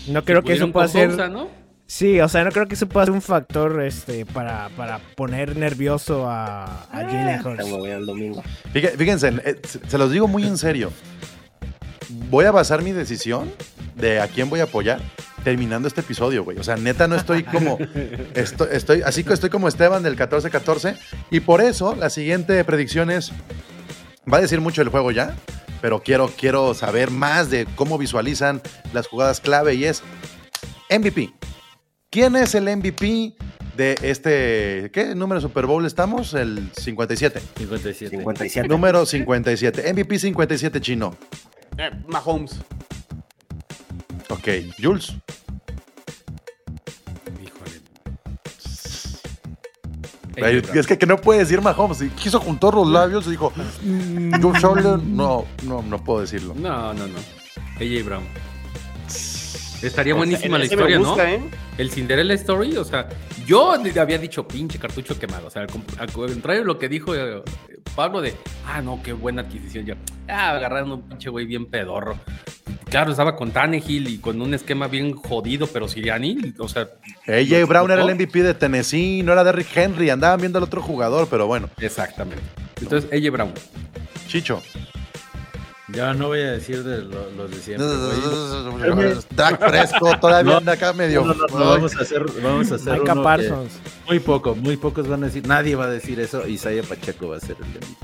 no 0.08 0.24
creo 0.24 0.42
que 0.42 0.54
eso 0.54 0.72
pueda 0.72 0.88
ser... 0.88 1.30
¿no? 1.30 1.66
Sí, 1.88 2.20
o 2.20 2.28
sea, 2.28 2.44
no 2.44 2.52
creo 2.52 2.68
que 2.68 2.74
eso 2.74 2.88
pueda 2.88 3.06
ser 3.06 3.14
un 3.14 3.22
factor 3.22 3.84
este, 3.84 4.26
para, 4.26 4.70
para 4.76 5.00
poner 5.16 5.56
nervioso 5.56 6.28
a, 6.28 6.64
a 6.66 6.88
Jalen 6.92 7.42
Te 7.44 7.48
Hurts. 7.48 8.98
Fíjense, 8.98 9.34
eh, 9.46 9.62
se 9.88 9.98
los 10.00 10.10
digo 10.10 10.28
muy 10.28 10.48
en 10.48 10.58
serio. 10.58 10.92
Voy 12.10 12.46
a 12.46 12.52
basar 12.52 12.82
mi 12.82 12.92
decisión 12.92 13.52
de 13.96 14.20
a 14.20 14.28
quién 14.28 14.50
voy 14.50 14.60
a 14.60 14.64
apoyar 14.64 15.02
terminando 15.44 15.88
este 15.88 16.02
episodio, 16.02 16.44
güey. 16.44 16.58
O 16.58 16.64
sea, 16.64 16.76
neta 16.76 17.08
no 17.08 17.16
estoy 17.16 17.44
como 17.44 17.78
estoy, 18.34 18.68
estoy 18.72 19.02
así 19.04 19.24
que 19.24 19.34
estoy 19.34 19.50
como 19.50 19.68
Esteban 19.68 20.04
del 20.04 20.18
14-14 20.18 20.98
y 21.30 21.40
por 21.40 21.62
eso 21.62 21.96
la 21.96 22.10
siguiente 22.10 22.64
predicción 22.66 23.12
es 23.12 23.32
va 24.32 24.38
a 24.38 24.42
decir 24.42 24.60
mucho 24.60 24.82
el 24.82 24.90
juego 24.90 25.12
ya, 25.12 25.36
pero 25.82 26.02
quiero 26.02 26.32
quiero 26.36 26.74
saber 26.74 27.12
más 27.12 27.50
de 27.50 27.68
cómo 27.76 27.98
visualizan 27.98 28.62
las 28.92 29.08
jugadas 29.08 29.40
clave 29.40 29.76
y 29.76 29.86
es 29.86 30.02
MVP. 30.90 31.32
¿Quién 32.10 32.36
es 32.36 32.56
el 32.56 32.64
MVP 32.64 33.36
de 33.78 33.98
este 34.02 34.90
qué 34.92 35.14
número 35.16 35.40
de 35.40 35.48
Super 35.48 35.68
Bowl 35.68 35.86
estamos? 35.86 36.34
El 36.34 36.72
57. 36.76 37.40
57. 37.58 38.10
57. 38.10 38.68
Número 38.68 39.06
57. 39.06 39.94
MVP 39.94 40.18
57 40.18 40.82
chino. 40.82 41.16
Eh, 41.78 41.92
Mahomes. 42.08 42.60
Ok. 44.30 44.48
Jules. 44.82 45.14
Híjole. 47.44 47.82
Ay, 50.42 50.62
es 50.74 50.88
que, 50.88 50.98
que 50.98 51.06
no 51.06 51.18
puede 51.18 51.40
decir 51.40 51.62
Mahomes. 51.62 52.02
Y 52.02 52.10
Quiso 52.10 52.40
juntar 52.40 52.74
los 52.74 52.88
labios 52.88 53.28
y 53.28 53.32
dijo, 53.32 53.52
"Mm, 53.84 54.42
Josh 54.42 54.66
Allen". 54.66 55.16
No, 55.16 55.46
no, 55.64 55.82
no 55.82 56.04
puedo 56.04 56.22
decirlo. 56.22 56.54
No, 56.56 56.94
no, 56.94 57.08
no. 57.08 57.18
AJ 57.80 58.04
Brown. 58.06 58.24
Estaría 59.82 60.14
O 60.14 60.16
sea, 60.16 60.26
buenísima 60.26 60.58
la 60.58 60.66
historia, 60.66 60.98
gusta, 60.98 61.24
¿no? 61.24 61.30
¿eh? 61.30 61.42
El 61.78 61.92
Cinderella 61.92 62.34
Story, 62.36 62.78
o 62.78 62.86
sea, 62.86 63.10
yo 63.46 63.78
le 63.78 64.00
había 64.00 64.18
dicho 64.18 64.48
pinche 64.48 64.80
cartucho 64.80 65.18
quemado. 65.18 65.48
O 65.48 65.50
sea, 65.50 65.66
al 65.98 66.12
contrario 66.12 66.62
de 66.62 66.66
lo 66.66 66.78
que 66.78 66.90
dijo 66.90 67.16
eh, 67.16 67.44
Pablo 67.96 68.22
de, 68.22 68.34
ah, 68.66 68.82
no, 68.82 69.02
qué 69.04 69.14
buena 69.14 69.44
adquisición. 69.44 69.86
Yo, 69.86 69.96
ah, 70.28 70.52
agarraron 70.52 70.92
un 70.92 71.02
pinche 71.04 71.30
güey 71.30 71.46
bien 71.46 71.66
pedorro. 71.68 72.18
Claro, 72.90 73.12
estaba 73.12 73.36
con 73.36 73.52
Tannehill 73.52 74.08
y 74.08 74.18
con 74.20 74.42
un 74.42 74.54
esquema 74.54 74.88
bien 74.88 75.14
jodido, 75.16 75.68
pero 75.68 75.88
Siriani, 75.88 76.54
o 76.60 76.68
sea. 76.68 76.88
AJ 77.28 77.68
Brown 77.68 77.92
era 77.92 78.04
el. 78.04 78.16
MVP 78.16 78.44
de 78.44 78.54
Tennessee, 78.54 79.22
no 79.24 79.34
era 79.34 79.44
Derrick 79.44 79.76
Henry. 79.76 80.10
Andaban 80.10 80.40
viendo 80.40 80.58
al 80.58 80.64
otro 80.64 80.82
jugador, 80.82 81.28
pero 81.30 81.48
bueno. 81.48 81.70
Exactamente. 81.80 82.44
Entonces, 82.82 83.12
AJ 83.12 83.32
Brown. 83.32 83.54
Chicho. 84.28 84.62
Ya 85.96 86.14
no 86.14 86.28
voy 86.28 86.42
a 86.42 86.52
decir 86.52 86.84
de 86.84 87.04
lo- 87.04 87.32
los 87.32 87.50
de 87.52 87.58
siempre. 87.58 87.88
Dak 89.36 89.60
Fresco 89.70 90.18
todavía 90.20 90.52
No, 90.54 90.58
anda 90.58 90.74
acá 90.74 90.94
medio. 90.94 91.24
No, 91.24 91.34
no, 91.34 91.48
no, 91.48 91.60
no, 91.60 91.66
vamos 91.66 91.96
a 91.96 92.02
hacer, 92.02 92.24
vamos 92.44 92.72
a 92.72 92.76
hacer 92.76 93.02
uno 93.02 93.14
que 93.16 93.22
Parsons. 93.22 93.72
muy 94.08 94.20
poco, 94.20 94.56
muy 94.56 94.78
pocos 94.78 95.08
van 95.08 95.24
a 95.24 95.28
decir, 95.28 95.48
nadie 95.48 95.76
va 95.76 95.86
a 95.86 95.90
decir 95.90 96.20
eso, 96.20 96.46
Isaiah 96.48 96.84
Pacheco 96.84 97.30
va 97.30 97.38
a 97.38 97.40
ser 97.40 97.56
el 97.64 97.74
de 97.74 97.80
mí. 97.80 97.96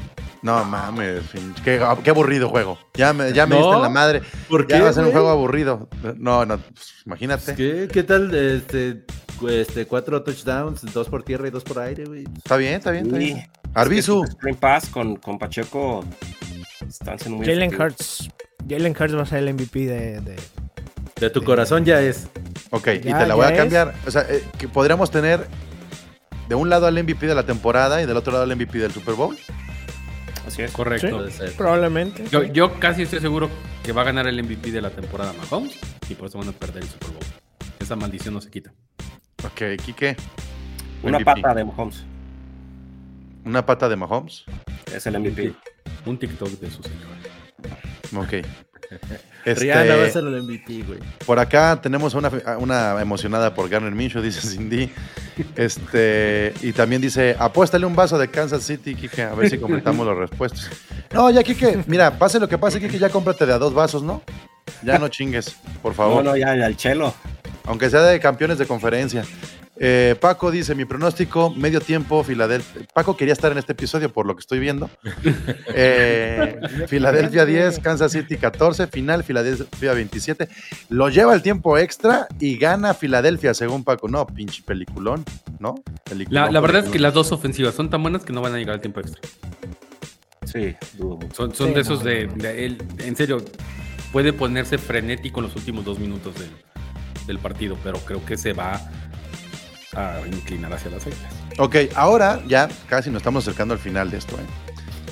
No 0.44 0.64
mames, 0.66 1.22
qué, 1.64 1.80
qué 2.04 2.10
aburrido 2.10 2.50
juego. 2.50 2.80
Ya 2.96 3.14
me, 3.14 3.32
ya 3.32 3.46
me 3.46 3.56
No, 3.56 3.62
diste 3.62 3.76
en 3.76 3.82
la 3.84 3.89
madre. 3.89 4.22
¿Por 4.50 4.68
Ya 4.68 4.78
qué, 4.78 4.84
va 4.84 4.89
a 4.89 4.94
ser 4.94 5.04
un 5.06 5.12
juego 5.12 5.30
aburrido. 5.30 5.88
No, 6.18 6.46
no, 6.48 6.58
pues, 6.58 6.94
imagínate. 7.06 7.54
¿Qué, 7.54 7.88
qué 7.92 8.02
tal 8.02 8.34
este, 8.34 9.06
este 9.50 9.86
cuatro 9.86 10.24
touchdowns, 10.24 10.82
dos 10.94 11.10
por 11.10 11.22
tierra 11.22 11.48
y 11.48 11.52
dos 11.52 11.64
por 11.64 11.78
aire, 11.78 12.06
güey? 12.06 12.24
Está 12.38 12.58
bien, 12.58 12.74
está 12.74 12.89
bien, 12.89 13.06
está 13.06 13.18
Sí. 13.20 13.24
bien. 13.26 13.52
Arbizu. 13.76 14.24
Es 14.24 14.36
que 14.44 14.54
Pass 14.56 14.88
con, 14.89 15.18
con 15.18 15.38
Pacheco 15.38 16.04
están 17.00 17.20
siendo 17.20 17.38
muy 17.38 17.46
Jalen. 17.48 17.80
Hurts. 17.80 18.30
Jalen 18.70 18.96
Hurts 19.00 19.16
va 19.16 19.22
a 19.24 19.26
ser 19.26 19.39
el 19.39 19.54
MVP 19.54 19.80
de, 19.86 20.22
de- 20.22 20.39
De 21.20 21.30
tu 21.30 21.44
corazón 21.44 21.86
ya 21.86 22.02
es. 22.02 22.28
Ok, 22.72 22.88
y 22.96 23.00
te 23.00 23.28
la 23.28 23.36
voy 23.36 23.46
a 23.46 23.50
es. 23.52 23.58
cambiar. 23.58 23.94
O 24.08 24.12
sea, 24.12 24.22
eh, 24.30 24.44
que 24.58 24.68
podríamos 24.68 25.12
tener 25.12 25.46
de 26.50 26.56
un 26.56 26.70
lado 26.70 26.88
al 26.88 26.94
MVP 27.02 27.28
de 27.28 27.36
la 27.36 27.46
temporada 27.46 28.02
y 28.02 28.06
del 28.06 28.18
otro 28.18 28.32
lado 28.34 28.44
al 28.44 28.56
MVP 28.56 28.78
del 28.80 28.92
Super 28.92 29.16
Bowl. 29.16 29.38
Así 30.48 30.62
es. 30.64 30.72
Correcto. 30.72 31.26
Probablemente. 31.58 32.26
Yo, 32.30 32.44
yo 32.44 32.80
casi 32.80 33.04
estoy 33.04 33.20
seguro 33.20 33.50
que 33.84 33.92
va 33.92 34.02
a 34.02 34.06
ganar 34.06 34.28
el 34.28 34.42
MVP 34.44 34.72
de 34.72 34.82
la 34.82 34.89
temporada 34.89 35.34
Mahomes 35.34 35.78
y 36.10 36.16
por 36.16 36.28
eso 36.28 36.39
van 36.39 36.50
a 36.50 36.52
perder 36.52 36.84
el 36.84 36.89
Super 36.89 37.10
Bowl. 37.10 37.24
Esa 37.80 37.96
maldición 37.96 38.34
no 38.34 38.42
se 38.42 38.50
quita. 38.50 38.74
Ok, 39.46 39.82
Quique. 39.84 40.16
Una 41.04 41.18
MVP. 41.20 41.26
pata 41.42 41.54
de 41.56 41.64
Mahomes. 41.66 42.04
Una 43.46 43.66
pata 43.66 43.89
de 43.89 43.96
Mahomes. 43.96 44.44
Es 44.94 45.06
el 45.08 45.20
MVP. 45.20 45.54
Un 46.05 46.17
TikTok 46.17 46.49
de 46.49 46.69
su 46.69 46.82
señora. 46.84 47.17
Ok. 48.15 48.45
Este, 49.43 49.61
Rihanna 49.61 49.95
va 49.95 50.03
a 50.03 50.09
ser 50.09 50.23
el 50.23 50.43
MVP, 50.43 50.84
güey. 50.86 50.99
Por 51.25 51.39
acá 51.39 51.79
tenemos 51.82 52.13
a 52.13 52.19
una, 52.19 52.29
una 52.59 53.01
emocionada 53.01 53.53
por 53.53 53.69
Garner 53.69 53.91
Minshew, 53.91 54.21
dice 54.21 54.41
Cindy. 54.47 54.91
Este, 55.55 56.53
y 56.61 56.73
también 56.73 57.01
dice, 57.01 57.36
apuéstale 57.39 57.86
un 57.86 57.95
vaso 57.95 58.19
de 58.19 58.27
Kansas 58.27 58.63
City, 58.63 58.93
Kike, 58.93 59.23
a 59.23 59.34
ver 59.34 59.49
si 59.49 59.57
completamos 59.57 60.05
las 60.05 60.17
respuestas. 60.17 60.69
No, 61.11 61.29
ya, 61.29 61.43
Kike, 61.43 61.84
mira, 61.88 62.17
pase 62.17 62.39
lo 62.39 62.47
que 62.47 62.57
pase, 62.57 62.79
Kike, 62.79 62.97
ya 62.97 63.09
cómprate 63.09 63.45
de 63.45 63.51
a 63.51 63.57
dos 63.57 63.73
vasos, 63.73 64.01
¿no? 64.01 64.21
Ya 64.82 64.97
no 64.97 65.09
chingues, 65.09 65.57
por 65.82 65.93
favor. 65.93 66.23
No, 66.23 66.32
no, 66.32 66.38
ya, 66.38 66.55
ya, 66.55 66.67
el 66.67 66.77
chelo. 66.77 67.13
Aunque 67.65 67.89
sea 67.89 68.01
de 68.03 68.17
campeones 68.21 68.57
de 68.57 68.65
conferencia. 68.65 69.25
Eh, 69.84 70.15
Paco 70.21 70.51
dice, 70.51 70.75
mi 70.75 70.86
pronóstico, 70.86 71.49
medio 71.55 71.82
tiempo, 71.82 72.23
Filadelfia. 72.23 72.84
Paco 72.93 73.17
quería 73.17 73.34
estar 73.34 73.51
en 73.51 73.57
este 73.57 73.71
episodio 73.71 74.13
por 74.13 74.27
lo 74.27 74.36
que 74.36 74.41
estoy 74.41 74.59
viendo. 74.59 74.89
Eh, 75.73 76.59
Filadelfia 76.88 77.45
10, 77.45 77.79
Kansas 77.79 78.11
City 78.11 78.38
14, 78.38 78.88
final 78.88 79.23
Filadelfia 79.23 79.93
27. 79.93 80.47
Lo 80.89 81.09
lleva 81.09 81.34
el 81.34 81.41
tiempo 81.41 81.77
extra 81.77 82.27
y 82.39 82.57
gana 82.57 82.93
Filadelfia, 82.93 83.53
según 83.53 83.84
Paco. 83.84 84.07
No, 84.07 84.27
pinche 84.27 84.61
peliculón, 84.63 85.23
¿no? 85.59 85.75
Peliculón, 86.03 86.45
La, 86.45 86.51
la 86.51 86.59
verdad 86.59 86.86
es 86.86 86.91
que 86.91 86.99
las 86.99 87.13
dos 87.13 87.32
ofensivas 87.32 87.73
son 87.73 87.89
tan 87.89 88.03
buenas 88.03 88.23
que 88.23 88.34
no 88.34 88.41
van 88.41 88.53
a 88.53 88.57
llegar 88.57 88.75
al 88.75 88.82
tiempo 88.82 88.99
extra. 88.99 89.21
Sí, 90.45 90.75
dudo. 90.97 91.19
Son, 91.34 91.55
son 91.55 91.69
Sí, 91.69 91.73
de 91.73 91.82
esos 91.82 91.99
no, 92.03 92.09
de, 92.09 92.27
de 92.27 92.65
él, 92.65 92.77
en 92.99 93.15
serio, 93.15 93.43
puede 94.11 94.34
ponerse 94.34 94.77
frenético 94.77 95.39
en 95.39 95.47
los 95.47 95.55
últimos 95.55 95.86
dos 95.86 95.97
minutos 95.97 96.36
del, 96.36 96.49
del 97.25 97.39
partido, 97.39 97.77
pero 97.84 97.97
creo 97.99 98.23
que 98.25 98.38
se 98.38 98.53
va 98.53 98.79
a 99.96 100.20
inclinar 100.28 100.74
hacia 100.74 100.92
las 100.92 101.06
águilas. 101.06 101.34
Ok, 101.58 101.76
ahora 101.96 102.42
ya 102.48 102.70
casi 102.88 103.10
nos 103.10 103.22
estamos 103.22 103.44
acercando 103.46 103.74
al 103.74 103.80
final 103.80 104.10
de 104.12 104.18
esto. 104.18 104.36
¿eh? 104.36 104.46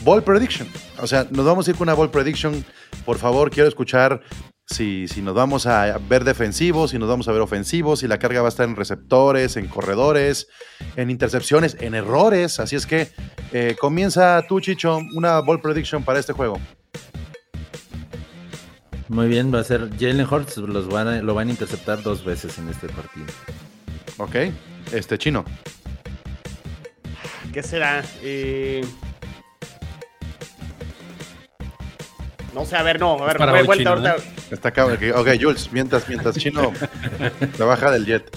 Ball 0.03 0.23
prediction. 0.23 0.67
O 0.99 1.07
sea, 1.07 1.27
nos 1.31 1.45
vamos 1.45 1.67
a 1.67 1.71
ir 1.71 1.77
con 1.77 1.87
una 1.87 1.93
ball 1.93 2.09
prediction. 2.11 2.63
Por 3.05 3.17
favor, 3.17 3.51
quiero 3.51 3.67
escuchar 3.67 4.21
si, 4.65 5.07
si 5.07 5.21
nos 5.21 5.33
vamos 5.33 5.65
a 5.65 5.97
ver 6.09 6.23
defensivos, 6.23 6.91
si 6.91 6.99
nos 6.99 7.09
vamos 7.09 7.27
a 7.27 7.31
ver 7.31 7.41
ofensivos, 7.41 7.99
si 7.99 8.07
la 8.07 8.19
carga 8.19 8.41
va 8.41 8.47
a 8.47 8.49
estar 8.49 8.67
en 8.69 8.75
receptores, 8.75 9.57
en 9.57 9.67
corredores, 9.67 10.47
en 10.95 11.09
intercepciones, 11.09 11.75
en 11.81 11.95
errores. 11.95 12.59
Así 12.59 12.75
es 12.75 12.85
que 12.85 13.09
eh, 13.51 13.75
comienza 13.79 14.41
tú, 14.47 14.61
Chicho, 14.61 14.99
una 15.15 15.39
ball 15.41 15.59
prediction 15.61 16.03
para 16.03 16.19
este 16.19 16.33
juego. 16.33 16.59
Muy 19.09 19.27
bien, 19.27 19.53
va 19.53 19.59
a 19.59 19.63
ser 19.63 19.89
Jalen 19.99 20.27
Hurts, 20.31 20.57
los 20.57 20.87
van 20.87 21.07
a- 21.07 21.21
lo 21.23 21.33
van 21.33 21.47
a 21.47 21.51
interceptar 21.51 22.03
dos 22.03 22.23
veces 22.23 22.57
en 22.59 22.69
este 22.69 22.87
partido. 22.87 23.25
Ok, 24.19 24.35
este 24.93 25.17
chino. 25.17 25.43
¿Qué 27.51 27.63
será? 27.63 28.03
Eh, 28.21 28.83
No 32.53 32.65
sé, 32.65 32.75
a 32.75 32.83
ver, 32.83 32.99
no, 32.99 33.23
a 33.23 33.25
ver, 33.25 33.41
hoy, 33.41 33.65
vuelta 33.65 33.95
Chino, 33.95 34.07
ahorita. 34.07 34.15
Está 34.51 34.69
acá, 34.69 34.85
ok, 34.85 35.01
ok, 35.15 35.27
Jules, 35.39 35.71
mientras, 35.71 36.09
mientras 36.09 36.35
chino 36.35 36.73
se 37.57 37.63
baja 37.63 37.91
del 37.91 38.05
jet. 38.05 38.35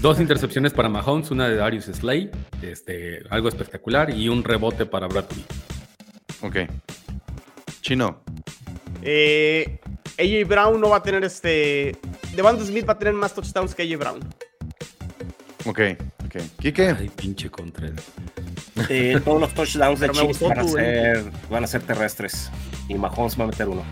Dos 0.00 0.18
intercepciones 0.18 0.72
para 0.72 0.88
Mahomes, 0.88 1.30
una 1.30 1.48
de 1.48 1.56
Darius 1.56 1.84
Slay, 1.84 2.30
este, 2.62 3.22
algo 3.30 3.48
espectacular, 3.48 4.10
y 4.10 4.28
un 4.28 4.42
rebote 4.42 4.86
para 4.86 5.06
Bradley. 5.06 5.44
Ok. 6.40 6.56
Chino. 7.80 8.22
Eh, 9.02 9.78
AJ 10.18 10.48
Brown 10.48 10.80
no 10.80 10.90
va 10.90 10.96
a 10.96 11.02
tener 11.02 11.24
este. 11.24 11.96
Devante 12.34 12.64
Smith 12.64 12.88
va 12.88 12.94
a 12.94 12.98
tener 12.98 13.14
más 13.14 13.34
touchdowns 13.34 13.74
que 13.74 13.82
AJ 13.82 13.98
Brown. 13.98 14.20
Ok, 15.64 15.80
ok. 16.24 16.36
Quique. 16.60 16.88
Ay, 16.98 17.08
pinche 17.14 17.48
Contreras. 17.50 18.02
Eh, 18.88 19.20
todos 19.24 19.40
los 19.40 19.54
touchdowns 19.54 20.00
de 20.00 20.08
Chiefs 20.10 20.40
van 20.40 20.58
a, 20.58 20.62
tu, 20.62 20.68
ser, 20.68 21.24
van 21.50 21.64
a 21.64 21.66
ser 21.66 21.82
terrestres. 21.82 22.50
Y 22.88 22.94
Mahomes 22.94 23.38
va 23.38 23.44
a 23.44 23.46
meter 23.48 23.68
uno. 23.68 23.82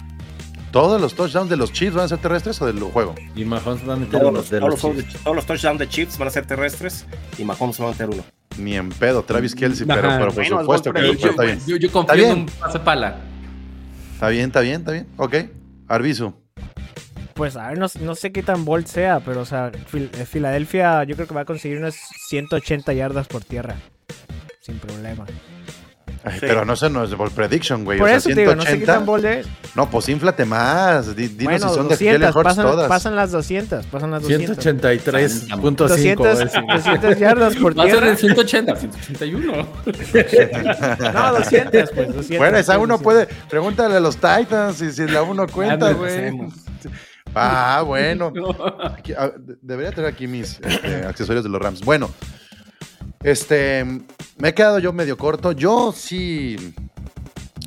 ¿Todos 0.72 1.00
los 1.00 1.14
touchdowns 1.14 1.50
de 1.50 1.56
los 1.56 1.72
Chiefs 1.72 1.94
van 1.96 2.04
a 2.04 2.08
ser 2.08 2.18
terrestres 2.18 2.60
o 2.62 2.66
del 2.66 2.80
juego? 2.80 3.14
Y 3.34 3.44
Mahomes 3.44 3.88
va 3.88 3.94
a 3.94 3.96
meter 3.96 4.18
Todos 4.20 4.30
uno 4.30 4.38
los, 4.38 4.50
de 4.50 4.58
todos 4.60 4.70
los 4.70 4.82
los- 4.82 5.04
Chiefs. 5.04 5.22
todos 5.24 5.36
los 5.36 5.46
touchdowns 5.46 5.78
de 5.80 5.88
Chiefs 5.88 6.18
van 6.18 6.28
a 6.28 6.30
ser 6.30 6.46
terrestres. 6.46 7.06
Y 7.38 7.44
Mahomes 7.44 7.80
va 7.80 7.86
a 7.86 7.90
meter 7.90 8.08
uno. 8.08 8.24
Ni 8.58 8.76
en 8.76 8.88
pedo, 8.90 9.22
Travis 9.22 9.54
Kelsey, 9.54 9.86
pero, 9.86 10.02
por 10.18 10.34
Bueno, 10.34 10.60
supuesto 10.60 10.92
que 10.92 11.00
prediction, 11.00 11.30
está 11.30 11.42
bien. 11.44 11.60
Yo, 11.66 11.76
yo 11.76 11.86
Está 11.86 11.92
confío 11.92 12.26
en 12.26 12.38
un 12.40 12.46
pase 12.46 12.78
pala. 12.80 13.16
Está 14.14 14.28
bien, 14.28 14.46
está 14.46 14.60
bien, 14.60 14.80
está 14.80 14.92
bien. 14.92 15.06
Ok. 15.16 15.34
Arbizu. 15.88 16.34
Pues 17.34 17.56
a 17.56 17.68
ver, 17.68 17.78
no, 17.78 17.86
no 18.00 18.14
sé 18.14 18.32
qué 18.32 18.42
tan 18.42 18.64
bold 18.64 18.86
sea, 18.86 19.20
pero 19.20 19.40
o 19.40 19.44
sea, 19.46 19.70
Fil- 19.90 20.10
eh, 20.18 20.26
Filadelfia 20.26 21.04
yo 21.04 21.14
creo 21.16 21.26
que 21.28 21.34
va 21.34 21.42
a 21.42 21.46
conseguir 21.46 21.78
unas 21.78 21.96
180 22.28 22.92
yardas 22.92 23.26
por 23.28 23.44
tierra. 23.44 23.76
Sin 24.60 24.78
problema. 24.78 25.24
Ay, 26.22 26.32
Sí. 26.34 26.38
Pero 26.40 26.66
no 26.66 26.76
sé, 26.76 26.90
no 26.90 27.02
es 27.02 27.08
de 27.08 27.16
ball 27.16 27.30
prediction, 27.30 27.82
güey. 27.82 27.96
Por 27.98 28.04
o 28.06 28.08
sea, 28.10 28.18
eso 28.18 28.28
te 28.28 28.34
digo, 28.40 28.54
no 28.54 28.60
sé 28.60 28.68
qué 28.78 28.84
180. 28.84 28.92
tan 28.92 29.06
bold 29.06 29.24
es. 29.24 29.46
No, 29.74 29.88
pues 29.88 30.06
inflate 30.10 30.44
más. 30.44 31.16
Di- 31.16 31.28
Dinos 31.28 31.44
Bueno, 31.44 31.68
si 31.70 31.74
son 31.74 31.84
de 31.88 31.94
200, 31.94 32.20
Jalen 32.20 32.36
Hurts 32.36 32.44
pasan, 32.44 32.66
todas. 32.66 32.88
pasan 32.90 33.16
las 33.16 33.30
200, 33.30 33.86
pasan 33.86 34.10
las 34.10 34.22
200. 34.24 34.58
183.5. 34.58 35.76
200, 35.88 36.40
ese. 36.40 36.60
200 36.60 37.18
yardas 37.18 37.56
por 37.56 37.78
Va 37.78 37.84
a 37.84 37.86
ser 37.86 37.94
tierra. 38.00 38.10
de 38.10 38.16
180, 38.18 38.76
181. 38.76 39.66
No, 41.14 41.32
200, 41.38 41.90
pues 41.90 42.06
200. 42.14 42.36
Bueno, 42.38 42.58
esa 42.58 42.74
pues, 42.74 42.84
uno 42.84 42.98
200. 42.98 43.00
puede. 43.02 43.26
Pregúntale 43.48 43.96
a 43.96 44.00
los 44.00 44.16
Titans 44.16 44.82
y 44.82 44.92
si 44.92 45.06
la 45.06 45.22
uno 45.22 45.46
cuenta, 45.46 45.92
güey. 45.94 46.32
Ah, 47.34 47.82
bueno. 47.86 48.32
Aquí- 48.98 49.12
ah, 49.16 49.30
de- 49.36 49.56
debería 49.62 49.92
tener 49.92 50.10
aquí 50.12 50.26
mis 50.26 50.58
este, 50.60 51.04
accesorios 51.06 51.44
de 51.44 51.50
los 51.50 51.60
Rams. 51.60 51.80
Bueno, 51.82 52.10
este, 53.22 53.84
me 54.38 54.48
he 54.48 54.54
quedado 54.54 54.78
yo 54.78 54.92
medio 54.92 55.16
corto. 55.16 55.52
Yo 55.52 55.92
sí 55.96 56.74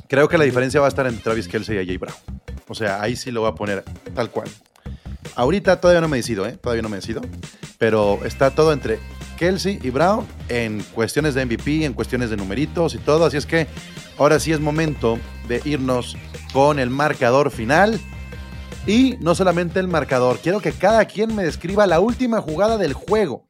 creo 0.08 0.28
que 0.28 0.38
la 0.38 0.44
diferencia 0.44 0.80
va 0.80 0.86
a 0.86 0.88
estar 0.88 1.06
entre 1.06 1.22
Travis 1.22 1.48
Kelsey 1.48 1.76
y 1.76 1.80
AJ 1.92 2.00
Brown. 2.00 2.16
O 2.68 2.74
sea, 2.74 3.00
ahí 3.02 3.16
sí 3.16 3.30
lo 3.30 3.42
voy 3.42 3.50
a 3.50 3.54
poner 3.54 3.84
tal 4.14 4.30
cual. 4.30 4.48
Ahorita 5.36 5.80
todavía 5.80 6.00
no 6.00 6.08
me 6.08 6.16
decido, 6.18 6.46
¿eh? 6.46 6.52
Todavía 6.60 6.82
no 6.82 6.88
me 6.88 6.96
decido. 6.96 7.20
Pero 7.78 8.20
está 8.24 8.50
todo 8.50 8.72
entre 8.72 8.98
Kelsey 9.38 9.78
y 9.82 9.90
Brown 9.90 10.26
en 10.48 10.82
cuestiones 10.94 11.34
de 11.34 11.44
MVP, 11.44 11.84
en 11.84 11.92
cuestiones 11.92 12.30
de 12.30 12.36
numeritos 12.36 12.94
y 12.94 12.98
todo. 12.98 13.24
Así 13.26 13.36
es 13.36 13.46
que 13.46 13.66
ahora 14.18 14.38
sí 14.38 14.52
es 14.52 14.60
momento 14.60 15.18
de 15.48 15.60
irnos 15.64 16.16
con 16.52 16.78
el 16.78 16.88
marcador 16.90 17.50
final. 17.50 18.00
Y 18.86 19.16
no 19.20 19.34
solamente 19.34 19.80
el 19.80 19.88
marcador, 19.88 20.38
quiero 20.40 20.60
que 20.60 20.72
cada 20.72 21.06
quien 21.06 21.34
me 21.34 21.42
describa 21.42 21.86
la 21.86 22.00
última 22.00 22.42
jugada 22.42 22.76
del 22.76 22.92
juego. 22.92 23.48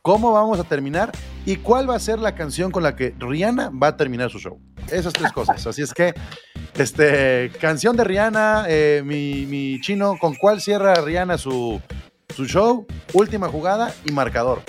¿Cómo 0.00 0.32
vamos 0.32 0.58
a 0.58 0.64
terminar? 0.64 1.12
¿Y 1.44 1.56
cuál 1.56 1.88
va 1.88 1.94
a 1.94 2.00
ser 2.00 2.18
la 2.18 2.34
canción 2.34 2.70
con 2.70 2.82
la 2.82 2.96
que 2.96 3.14
Rihanna 3.18 3.70
va 3.70 3.88
a 3.88 3.96
terminar 3.96 4.30
su 4.30 4.38
show? 4.38 4.58
Esas 4.90 5.12
tres 5.12 5.30
cosas. 5.30 5.66
Así 5.66 5.82
es 5.82 5.92
que, 5.92 6.14
este, 6.74 7.52
canción 7.60 7.96
de 7.96 8.04
Rihanna, 8.04 8.64
eh, 8.66 9.02
mi, 9.04 9.44
mi 9.46 9.78
chino, 9.82 10.16
¿con 10.18 10.34
cuál 10.34 10.60
cierra 10.60 10.94
Rihanna 10.94 11.36
su, 11.36 11.80
su 12.34 12.46
show? 12.46 12.86
Última 13.12 13.48
jugada 13.48 13.94
y 14.06 14.10
marcador. 14.10 14.62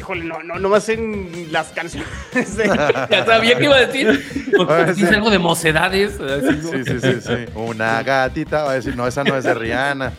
Híjole, 0.00 0.24
no, 0.24 0.42
no, 0.42 0.58
no 0.58 0.68
me 0.70 0.78
hacen 0.78 1.48
las 1.52 1.68
canciones. 1.68 2.08
de- 2.56 2.66
Ya 3.10 3.24
sabía 3.26 3.58
que 3.58 3.64
iba 3.64 3.76
a 3.76 3.86
decir. 3.86 4.24
Ah, 4.66 4.84
Dice 4.96 5.14
algo 5.14 5.28
de 5.28 5.38
mocedades. 5.38 6.12
Sí, 6.18 6.84
sí, 6.84 7.00
sí, 7.00 7.20
sí. 7.20 7.34
Una 7.54 8.02
gatita 8.02 8.64
va 8.64 8.70
a 8.70 8.74
decir, 8.74 8.96
no, 8.96 9.06
esa 9.06 9.24
no 9.24 9.36
es 9.36 9.44
de 9.44 9.52
Rihanna. 9.52 10.12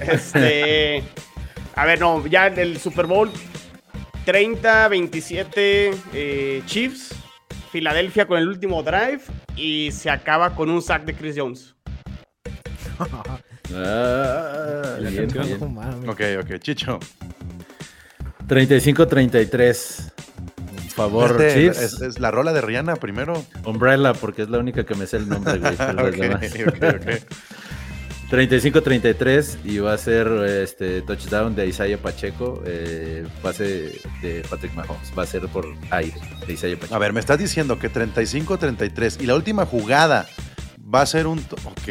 Este. 0.00 1.02
A 1.74 1.84
ver, 1.84 1.98
no, 1.98 2.24
ya 2.28 2.46
en 2.46 2.58
el 2.60 2.78
Super 2.78 3.06
Bowl 3.06 3.28
30, 4.24 4.86
27 4.86 5.90
eh, 6.12 6.62
Chiefs. 6.66 7.12
Filadelfia 7.72 8.26
con 8.26 8.38
el 8.38 8.46
último 8.46 8.84
drive. 8.84 9.20
Y 9.56 9.90
se 9.90 10.10
acaba 10.10 10.54
con 10.54 10.70
un 10.70 10.80
sack 10.80 11.04
de 11.04 11.14
Chris 11.14 11.34
Jones. 11.36 11.74
Ah, 13.76 14.96
La 15.00 15.10
bien. 15.10 15.28
Ok, 16.08 16.20
ok, 16.42 16.58
Chicho. 16.60 17.00
35-33. 18.48 20.10
Favor, 20.94 21.42
Este, 21.42 21.54
Chiefs. 21.54 21.78
es, 21.82 22.00
es 22.02 22.20
la 22.20 22.30
rola 22.30 22.52
de 22.52 22.60
Rihanna 22.60 22.96
primero. 22.96 23.44
Umbrella, 23.64 24.12
porque 24.14 24.42
es 24.42 24.48
la 24.48 24.58
única 24.58 24.84
que 24.84 24.94
me 24.94 25.06
sé 25.06 25.16
el 25.16 25.28
nombre, 25.28 25.58
güey. 25.58 25.74
pero 25.76 25.92
las 25.92 26.14
Ok, 26.14 26.20
demás. 26.20 26.52
ok, 26.52 26.84
ok. 27.00 27.08
35-33 28.30 29.58
y 29.64 29.78
va 29.78 29.92
a 29.92 29.98
ser 29.98 30.26
este 30.26 31.02
touchdown 31.02 31.54
de 31.54 31.66
Isaiah 31.66 31.98
Pacheco, 31.98 32.62
eh, 32.66 33.24
pase 33.42 33.92
de 34.22 34.42
Patrick 34.48 34.74
Mahomes, 34.74 35.12
va 35.16 35.22
a 35.22 35.26
ser 35.26 35.42
por 35.48 35.66
aire 35.90 36.16
de 36.46 36.52
Isaiah 36.54 36.74
Pacheco. 36.76 36.94
A 36.94 36.98
ver, 36.98 37.12
me 37.12 37.20
estás 37.20 37.38
diciendo 37.38 37.78
que 37.78 37.92
35-33 37.92 39.20
y 39.20 39.26
la 39.26 39.34
última 39.36 39.66
jugada 39.66 40.26
va 40.92 41.02
a 41.02 41.06
ser 41.06 41.26
un... 41.26 41.44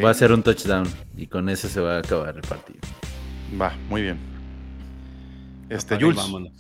Va 0.04 0.10
a 0.10 0.14
ser 0.14 0.32
un 0.32 0.44
touchdown 0.44 0.88
y 1.16 1.28
con 1.28 1.48
ese 1.50 1.70
se 1.70 1.80
va 1.80 1.98
a 1.98 2.00
acabar 2.00 2.36
el 2.36 2.42
partido. 2.42 2.80
Va, 3.62 3.74
muy 3.88 4.02
bien. 4.02 4.18
Este, 5.70 5.98
Jules. 5.98 6.18
vámonos. 6.18 6.52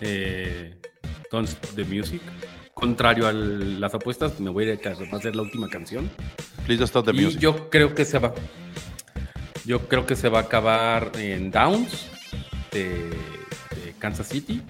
Eh, 0.00 0.78
Don't 1.30 1.48
Stop 1.48 1.74
the 1.74 1.84
Music. 1.84 2.20
Contrario 2.74 3.26
a 3.26 3.32
las 3.32 3.94
apuestas, 3.94 4.38
me 4.38 4.50
voy 4.50 4.68
a 4.68 4.74
ir 4.74 4.80
a 4.86 4.94
va 4.94 5.18
a 5.18 5.20
ser 5.20 5.34
la 5.34 5.42
última 5.42 5.68
canción. 5.68 6.10
Please 6.66 6.78
don't 6.78 6.88
stop 6.88 7.06
the 7.06 7.12
y 7.12 7.24
music. 7.24 7.40
yo 7.40 7.70
creo 7.70 7.94
que 7.94 8.04
se 8.04 8.18
va. 8.18 8.34
Yo 9.64 9.88
creo 9.88 10.04
que 10.04 10.14
se 10.14 10.28
va 10.28 10.40
a 10.40 10.42
acabar 10.42 11.12
en 11.16 11.50
Downs 11.50 12.06
de, 12.72 13.08
de 13.10 13.94
Kansas 13.98 14.28
City. 14.28 14.62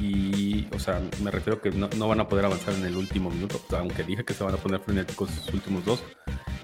Y, 0.00 0.66
o 0.74 0.78
sea, 0.78 0.98
me 1.22 1.30
refiero 1.30 1.60
que 1.60 1.70
no, 1.70 1.90
no 1.98 2.08
van 2.08 2.20
a 2.20 2.26
poder 2.28 2.46
avanzar 2.46 2.72
en 2.74 2.86
el 2.86 2.96
último 2.96 3.28
minuto, 3.28 3.60
aunque 3.76 4.02
dije 4.02 4.24
que 4.24 4.32
se 4.32 4.42
van 4.42 4.54
a 4.54 4.56
poner 4.56 4.80
frenéticos 4.80 5.30
sus 5.30 5.52
últimos 5.52 5.84
dos. 5.84 6.02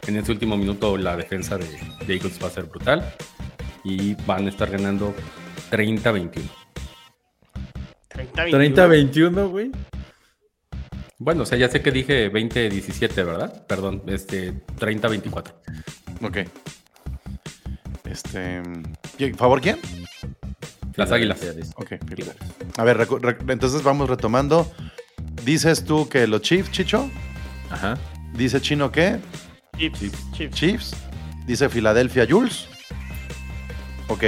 en 0.06 0.16
ese 0.16 0.32
último 0.32 0.56
minuto 0.56 0.96
la 0.96 1.16
defensa 1.16 1.58
de, 1.58 1.66
de 2.06 2.14
Eagles 2.14 2.42
va 2.42 2.46
a 2.46 2.50
ser 2.50 2.64
brutal 2.64 3.04
y 3.84 4.14
van 4.26 4.46
a 4.46 4.48
estar 4.48 4.70
ganando 4.70 5.14
30-21. 5.70 6.42
30-21, 8.10 9.48
güey. 9.50 9.70
Bueno, 11.18 11.42
o 11.42 11.46
sea, 11.46 11.56
ya 11.58 11.68
sé 11.68 11.80
que 11.82 11.90
dije 11.90 12.30
20-17, 12.30 13.14
¿verdad? 13.24 13.66
Perdón, 13.66 14.02
este 14.06 14.52
30-24. 14.78 15.52
Ok. 16.22 16.38
Este. 18.04 18.62
¿quién- 19.16 19.34
¿Favor 19.34 19.60
quién? 19.60 19.78
Las 20.94 21.12
águilas. 21.12 21.40
Ok. 21.76 21.92
A 22.78 22.84
ver, 22.84 23.06
entonces 23.48 23.82
vamos 23.82 24.08
retomando. 24.08 24.70
Dices 25.44 25.84
tú 25.84 26.08
que 26.08 26.26
los 26.26 26.40
Chiefs, 26.42 26.70
Chicho. 26.70 27.10
Ajá. 27.70 27.98
Dice 28.34 28.60
Chino 28.60 28.90
que 28.92 29.18
Chips, 29.78 30.00
chips. 30.32 30.54
Chiefs. 30.54 30.96
Dice 31.46 31.68
Filadelfia 31.68 32.26
Jules. 32.28 32.66
Ok. 34.08 34.24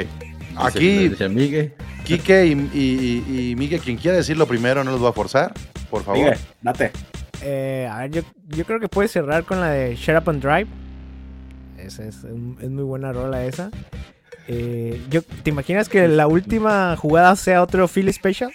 Dice 0.67 1.25
Aquí, 1.25 1.35
Migue. 1.35 1.75
Quique 2.05 2.47
y, 2.47 2.53
y, 2.53 3.25
y- 3.29 3.51
y 3.51 3.57
Miguel, 3.57 3.81
quien 3.81 3.97
quiera 3.97 4.17
decirlo 4.17 4.47
primero, 4.47 4.83
no 4.85 4.91
los 4.93 5.01
voy 5.01 5.11
a 5.11 5.13
forzar. 5.13 5.53
Por 5.91 6.03
favor. 6.05 6.19
Miguel, 6.19 6.39
date. 6.63 6.91
Eh, 7.43 7.89
a 7.91 7.99
ver, 8.01 8.11
yo, 8.11 8.23
yo 8.49 8.65
creo 8.65 8.81
que 8.81 8.89
puedes 8.89 9.11
cerrar 9.13 9.45
con 9.45 9.61
la 9.61 9.71
de 9.71 9.95
Shut 9.97 10.17
Up 10.23 10.31
and 10.31 10.43
Drive. 10.43 10.67
Esa 11.79 12.05
es, 12.05 12.17
es 12.25 12.71
muy 12.71 12.83
buena 12.85 13.13
rola 13.13 13.45
esa. 13.45 13.71
Eh, 14.49 15.01
yo, 15.11 15.23
¿Te 15.23 15.51
imaginas 15.51 15.89
que 15.89 16.09
la 16.09 16.27
última 16.27 16.97
jugada 16.97 17.37
sea 17.37 17.63
otro 17.63 17.87
Philly 17.87 18.13
Special? 18.13 18.51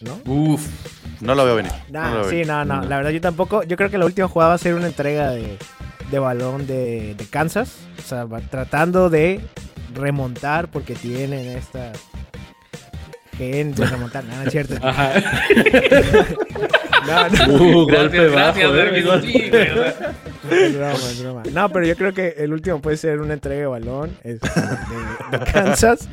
¿No? 0.00 0.20
Uf, 0.32 0.66
No 1.20 1.34
lo 1.34 1.44
veo 1.44 1.56
venir. 1.56 1.72
Nah, 1.90 2.08
no 2.10 2.14
lo 2.14 2.20
veo 2.20 2.30
sí, 2.30 2.36
venir. 2.36 2.46
no, 2.48 2.64
no. 2.64 2.82
La 2.82 2.96
verdad, 2.98 3.10
yo 3.10 3.20
tampoco. 3.20 3.62
Yo 3.64 3.76
creo 3.76 3.90
que 3.90 3.98
la 3.98 4.04
última 4.06 4.28
jugada 4.28 4.50
va 4.50 4.54
a 4.54 4.58
ser 4.58 4.74
una 4.74 4.86
entrega 4.86 5.30
de, 5.30 5.58
de 6.10 6.18
balón 6.18 6.66
de, 6.66 7.14
de 7.14 7.26
Kansas. 7.26 7.76
O 7.98 8.02
sea, 8.02 8.24
va 8.24 8.40
tratando 8.40 9.10
de 9.10 9.40
remontar 9.98 10.70
porque 10.70 10.94
tienen 10.94 11.46
esta 11.46 11.92
gen 13.36 13.74
de 13.74 13.86
remontar. 13.86 14.24
Es 14.44 14.52
cierto. 14.52 14.74
ajá. 14.82 15.12
No, 17.06 17.28
no. 17.28 17.54
Uh, 17.54 17.86
golpe 17.86 18.28
Gracias, 18.28 18.32
bajo, 18.32 18.72
gracias, 18.72 19.32
eh. 19.54 19.94
Es 20.50 20.76
broma, 20.76 20.92
es 20.92 21.22
broma. 21.22 21.42
No, 21.52 21.68
pero 21.70 21.86
yo 21.86 21.96
creo 21.96 22.12
que 22.12 22.34
el 22.38 22.52
último 22.52 22.80
puede 22.80 22.96
ser 22.96 23.20
una 23.20 23.34
entrega 23.34 23.60
de 23.60 23.66
balón 23.66 24.16
este, 24.24 24.48
de, 24.60 25.38
de 25.38 25.44
Kansas. 25.52 26.08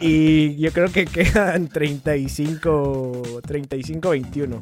Y 0.00 0.56
yo 0.56 0.72
creo 0.72 0.90
que 0.90 1.04
quedan 1.06 1.68
35 1.68 3.40
35-21. 3.42 4.60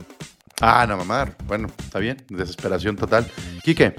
Ah, 0.61 0.87
no, 0.89 0.97
mamar. 0.97 1.37
Bueno, 1.47 1.69
está 1.79 1.99
bien. 1.99 2.17
Desesperación 2.29 2.97
total. 2.97 3.27
Quique. 3.63 3.95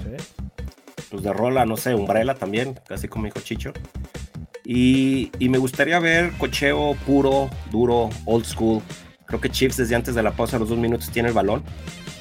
Pues 1.10 1.22
de 1.22 1.32
rola, 1.32 1.64
no 1.64 1.76
sé, 1.76 1.94
Umbrella 1.94 2.34
también, 2.34 2.78
casi 2.88 3.08
como 3.08 3.26
dijo 3.26 3.40
Chicho. 3.40 3.72
Y, 4.68 5.30
y 5.38 5.48
me 5.48 5.58
gustaría 5.58 6.00
ver 6.00 6.32
cocheo 6.38 6.96
puro, 7.06 7.48
duro, 7.70 8.10
old 8.24 8.44
school. 8.44 8.82
Creo 9.24 9.40
que 9.40 9.48
Chiefs 9.48 9.76
desde 9.76 9.94
antes 9.94 10.16
de 10.16 10.22
la 10.24 10.32
pausa, 10.32 10.56
a 10.56 10.58
los 10.58 10.68
dos 10.68 10.78
minutos, 10.78 11.08
tiene 11.10 11.28
el 11.28 11.34
balón 11.34 11.62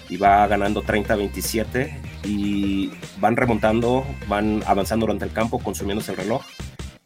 y 0.10 0.18
va 0.18 0.46
ganando 0.46 0.84
30-27 0.84 1.92
y 2.24 2.92
van 3.20 3.36
remontando, 3.36 4.06
van 4.28 4.62
avanzando 4.68 5.08
durante 5.08 5.26
el 5.26 5.32
campo, 5.32 5.58
consumiéndose 5.58 6.12
el 6.12 6.18
reloj. 6.18 6.44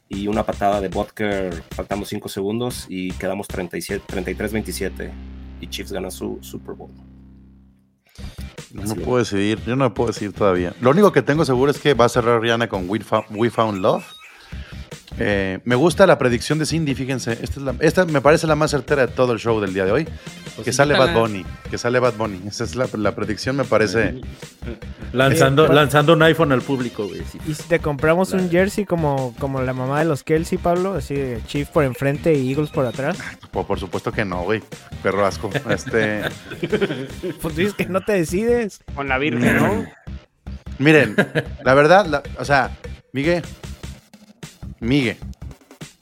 Y 0.09 0.27
una 0.27 0.45
patada 0.45 0.81
de 0.81 0.89
Butker, 0.89 1.63
faltando 1.71 2.05
5 2.05 2.27
segundos 2.27 2.85
y 2.89 3.11
quedamos 3.13 3.47
37 3.47 4.03
33-27 4.07 5.11
y 5.61 5.67
Chiefs 5.67 5.93
gana 5.93 6.11
su 6.11 6.39
Super 6.41 6.75
Bowl. 6.75 6.91
No 8.73 8.83
Así 8.83 8.95
puedo 8.95 9.19
decidir. 9.19 9.59
Yo 9.65 9.75
no 9.75 9.93
puedo 9.93 10.07
decidir 10.07 10.33
todavía. 10.33 10.73
Lo 10.81 10.91
único 10.91 11.11
que 11.11 11.21
tengo 11.21 11.45
seguro 11.45 11.71
es 11.71 11.79
que 11.79 11.93
va 11.93 12.05
a 12.05 12.09
cerrar 12.09 12.41
Rihanna 12.41 12.67
con 12.67 12.89
We 12.89 12.99
Found, 12.99 13.25
We 13.31 13.49
Found 13.49 13.81
Love. 13.81 14.05
Eh, 15.21 15.59
me 15.65 15.75
gusta 15.75 16.07
la 16.07 16.17
predicción 16.17 16.59
de 16.59 16.65
Cindy, 16.65 16.95
fíjense. 16.95 17.33
Esta, 17.33 17.43
es 17.43 17.57
la- 17.57 17.75
esta 17.81 18.05
me 18.05 18.21
parece 18.21 18.47
la 18.47 18.55
más 18.55 18.71
certera 18.71 19.05
de 19.05 19.11
todo 19.13 19.33
el 19.33 19.39
show 19.39 19.59
del 19.59 19.73
día 19.73 19.83
de 19.85 19.91
hoy. 19.91 20.07
Pues 20.55 20.63
que 20.65 20.71
sale. 20.73 20.97
Bad 20.97 21.13
Bunny. 21.13 21.45
Que 21.69 21.77
sale 21.77 21.99
Bad 21.99 22.13
Bunny. 22.13 22.41
Esa 22.47 22.63
es 22.63 22.75
la, 22.75 22.87
la 22.93 23.13
predicción, 23.15 23.55
me 23.57 23.65
parece. 23.65 24.21
Lanzando, 25.11 25.65
Eh, 25.65 25.73
lanzando 25.73 26.13
un 26.13 26.21
iPhone 26.23 26.51
al 26.51 26.61
público, 26.61 27.07
güey. 27.07 27.21
sí. 27.29 27.37
Y 27.47 27.53
si 27.53 27.63
te 27.63 27.79
compramos 27.79 28.31
un 28.33 28.49
jersey 28.49 28.85
como, 28.85 29.35
como 29.39 29.61
la 29.61 29.73
mamá 29.73 29.99
de 29.99 30.05
los 30.05 30.23
Kelsey, 30.23 30.57
Pablo, 30.57 30.93
así 30.93 31.15
de 31.15 31.41
Chief 31.47 31.67
por 31.67 31.83
enfrente 31.83 32.33
y 32.33 32.49
Eagles 32.51 32.69
por 32.69 32.85
atrás, 32.85 33.17
Por, 33.51 33.65
por 33.65 33.79
supuesto 33.79 34.11
que 34.11 34.23
no, 34.23 34.43
güey. 34.43 34.61
Perro 35.03 35.25
asco. 35.25 35.49
Este, 35.69 36.21
pues 37.41 37.55
dices 37.55 37.73
que 37.73 37.85
no 37.87 38.01
te 38.01 38.13
decides. 38.13 38.79
Con 38.95 39.07
la 39.09 39.17
Virgen, 39.17 39.57
¿no? 39.57 39.85
miren, 40.77 41.15
la 41.63 41.73
verdad, 41.73 42.05
la- 42.05 42.23
o 42.37 42.45
sea, 42.45 42.71
Miguel. 43.11 43.43
Miguel. 44.79 45.17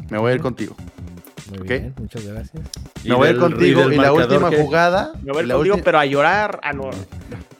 Me 0.10 0.18
voy 0.18 0.32
a 0.32 0.36
ir 0.36 0.42
contigo. 0.42 0.76
Muy 1.50 1.68
bien, 1.68 1.94
muchas 1.98 2.26
gracias. 2.26 2.62
Me 3.06 3.16
voy 3.16 3.28
a 3.28 3.32
ir 3.32 3.38
contigo. 3.40 3.90
Y 3.92 3.96
la 3.96 4.12
última 4.14 4.50
que- 4.50 4.58
jugada. 4.58 5.12
Me 5.24 5.32
voy 5.32 5.42
a 5.42 5.46
ir 5.46 5.52
contigo, 5.54 5.76
ulti- 5.78 5.82
pero 5.84 6.00
a 6.00 6.06
llorar. 6.06 6.60
Ah, 6.64 6.74
no. 6.74 6.90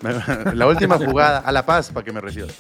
La 0.53 0.68
última 0.68 0.97
jugada, 0.97 1.39
a 1.39 1.51
La 1.51 1.65
Paz, 1.65 1.89
para 1.91 2.05
que 2.05 2.11
me 2.11 2.22
recibas. 2.22 2.53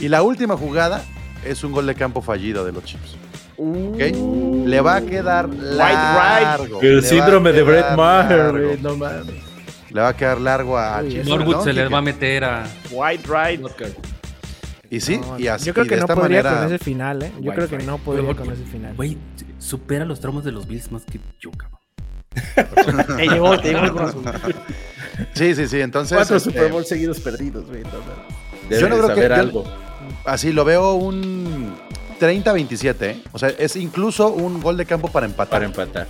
Y 0.00 0.08
la 0.08 0.22
última 0.22 0.56
jugada 0.56 1.02
es 1.44 1.64
un 1.64 1.72
gol 1.72 1.84
de 1.86 1.94
campo 1.96 2.22
fallido 2.22 2.64
de 2.64 2.72
los 2.72 2.84
Chiefs. 2.84 3.16
¿ok? 3.56 4.66
Le 4.66 4.80
va 4.80 4.96
a 4.96 5.00
quedar 5.02 5.48
largo. 5.48 6.80
El 6.80 6.98
a 7.00 7.02
síndrome 7.02 7.52
de 7.52 7.62
Brett 7.62 7.96
Maher. 7.96 8.78
No 8.82 8.96
mames. 8.96 9.26
Le 9.90 10.00
va 10.00 10.08
a 10.08 10.16
quedar 10.16 10.40
largo 10.40 10.78
a 10.78 11.00
Uy, 11.02 11.08
Chiefs. 11.10 11.28
Norwood 11.28 11.56
¿no, 11.56 11.64
se 11.64 11.72
les 11.72 11.92
va 11.92 11.98
a 11.98 12.02
meter 12.02 12.44
a. 12.44 12.64
White 12.90 13.24
Ride. 13.26 13.62
Y 14.90 15.00
sí, 15.00 15.18
No, 15.18 15.38
y 15.38 15.48
así 15.48 15.66
yo 15.66 15.74
creo 15.74 15.84
que 15.86 15.90
de 15.96 16.00
no 16.00 16.04
esta 16.04 16.14
podría 16.14 16.42
manera. 16.42 16.62
con 16.64 16.74
ese 16.74 16.84
final, 16.84 17.22
¿eh? 17.22 17.32
Yo 17.40 17.52
creo 17.52 17.68
que 17.68 17.78
no 17.78 17.98
podría 17.98 18.34
con 18.34 18.50
ese 18.52 18.64
final. 18.64 18.94
Güey, 18.94 19.18
supera 19.58 20.04
los 20.04 20.20
tramos 20.20 20.44
de 20.44 20.52
los 20.52 20.66
Bills 20.66 20.90
más 20.92 21.04
que 21.04 21.18
yo, 21.40 21.50
cabrón. 21.52 21.80
Te 23.16 23.26
llegó, 23.28 23.58
te 23.58 23.68
llegó 23.68 23.84
el 23.84 23.92
corazón. 23.92 24.24
Sí, 25.32 25.54
sí, 25.54 25.66
sí. 25.68 25.80
Entonces, 25.80 26.16
Cuatro 26.16 26.36
este, 26.36 26.50
Super 26.50 26.70
Bowl 26.70 26.84
seguidos 26.84 27.18
perdidos, 27.20 27.66
güey. 27.66 27.82
mames. 27.82 28.80
Yo 28.80 28.88
no 28.88 28.96
creo 28.96 29.08
que- 29.08 29.14
saber 29.14 29.28
yo- 29.30 29.34
algo. 29.40 29.64
así 30.26 30.52
lo 30.52 30.64
veo 30.64 30.94
un 30.94 31.74
30-27. 32.20 32.96
¿eh? 33.10 33.22
O 33.32 33.38
sea, 33.38 33.48
es 33.48 33.74
incluso 33.76 34.28
un 34.30 34.60
gol 34.60 34.76
de 34.76 34.84
campo 34.86 35.08
para 35.08 35.24
empatar. 35.26 35.50
Para 35.50 35.64
empatar. 35.66 36.06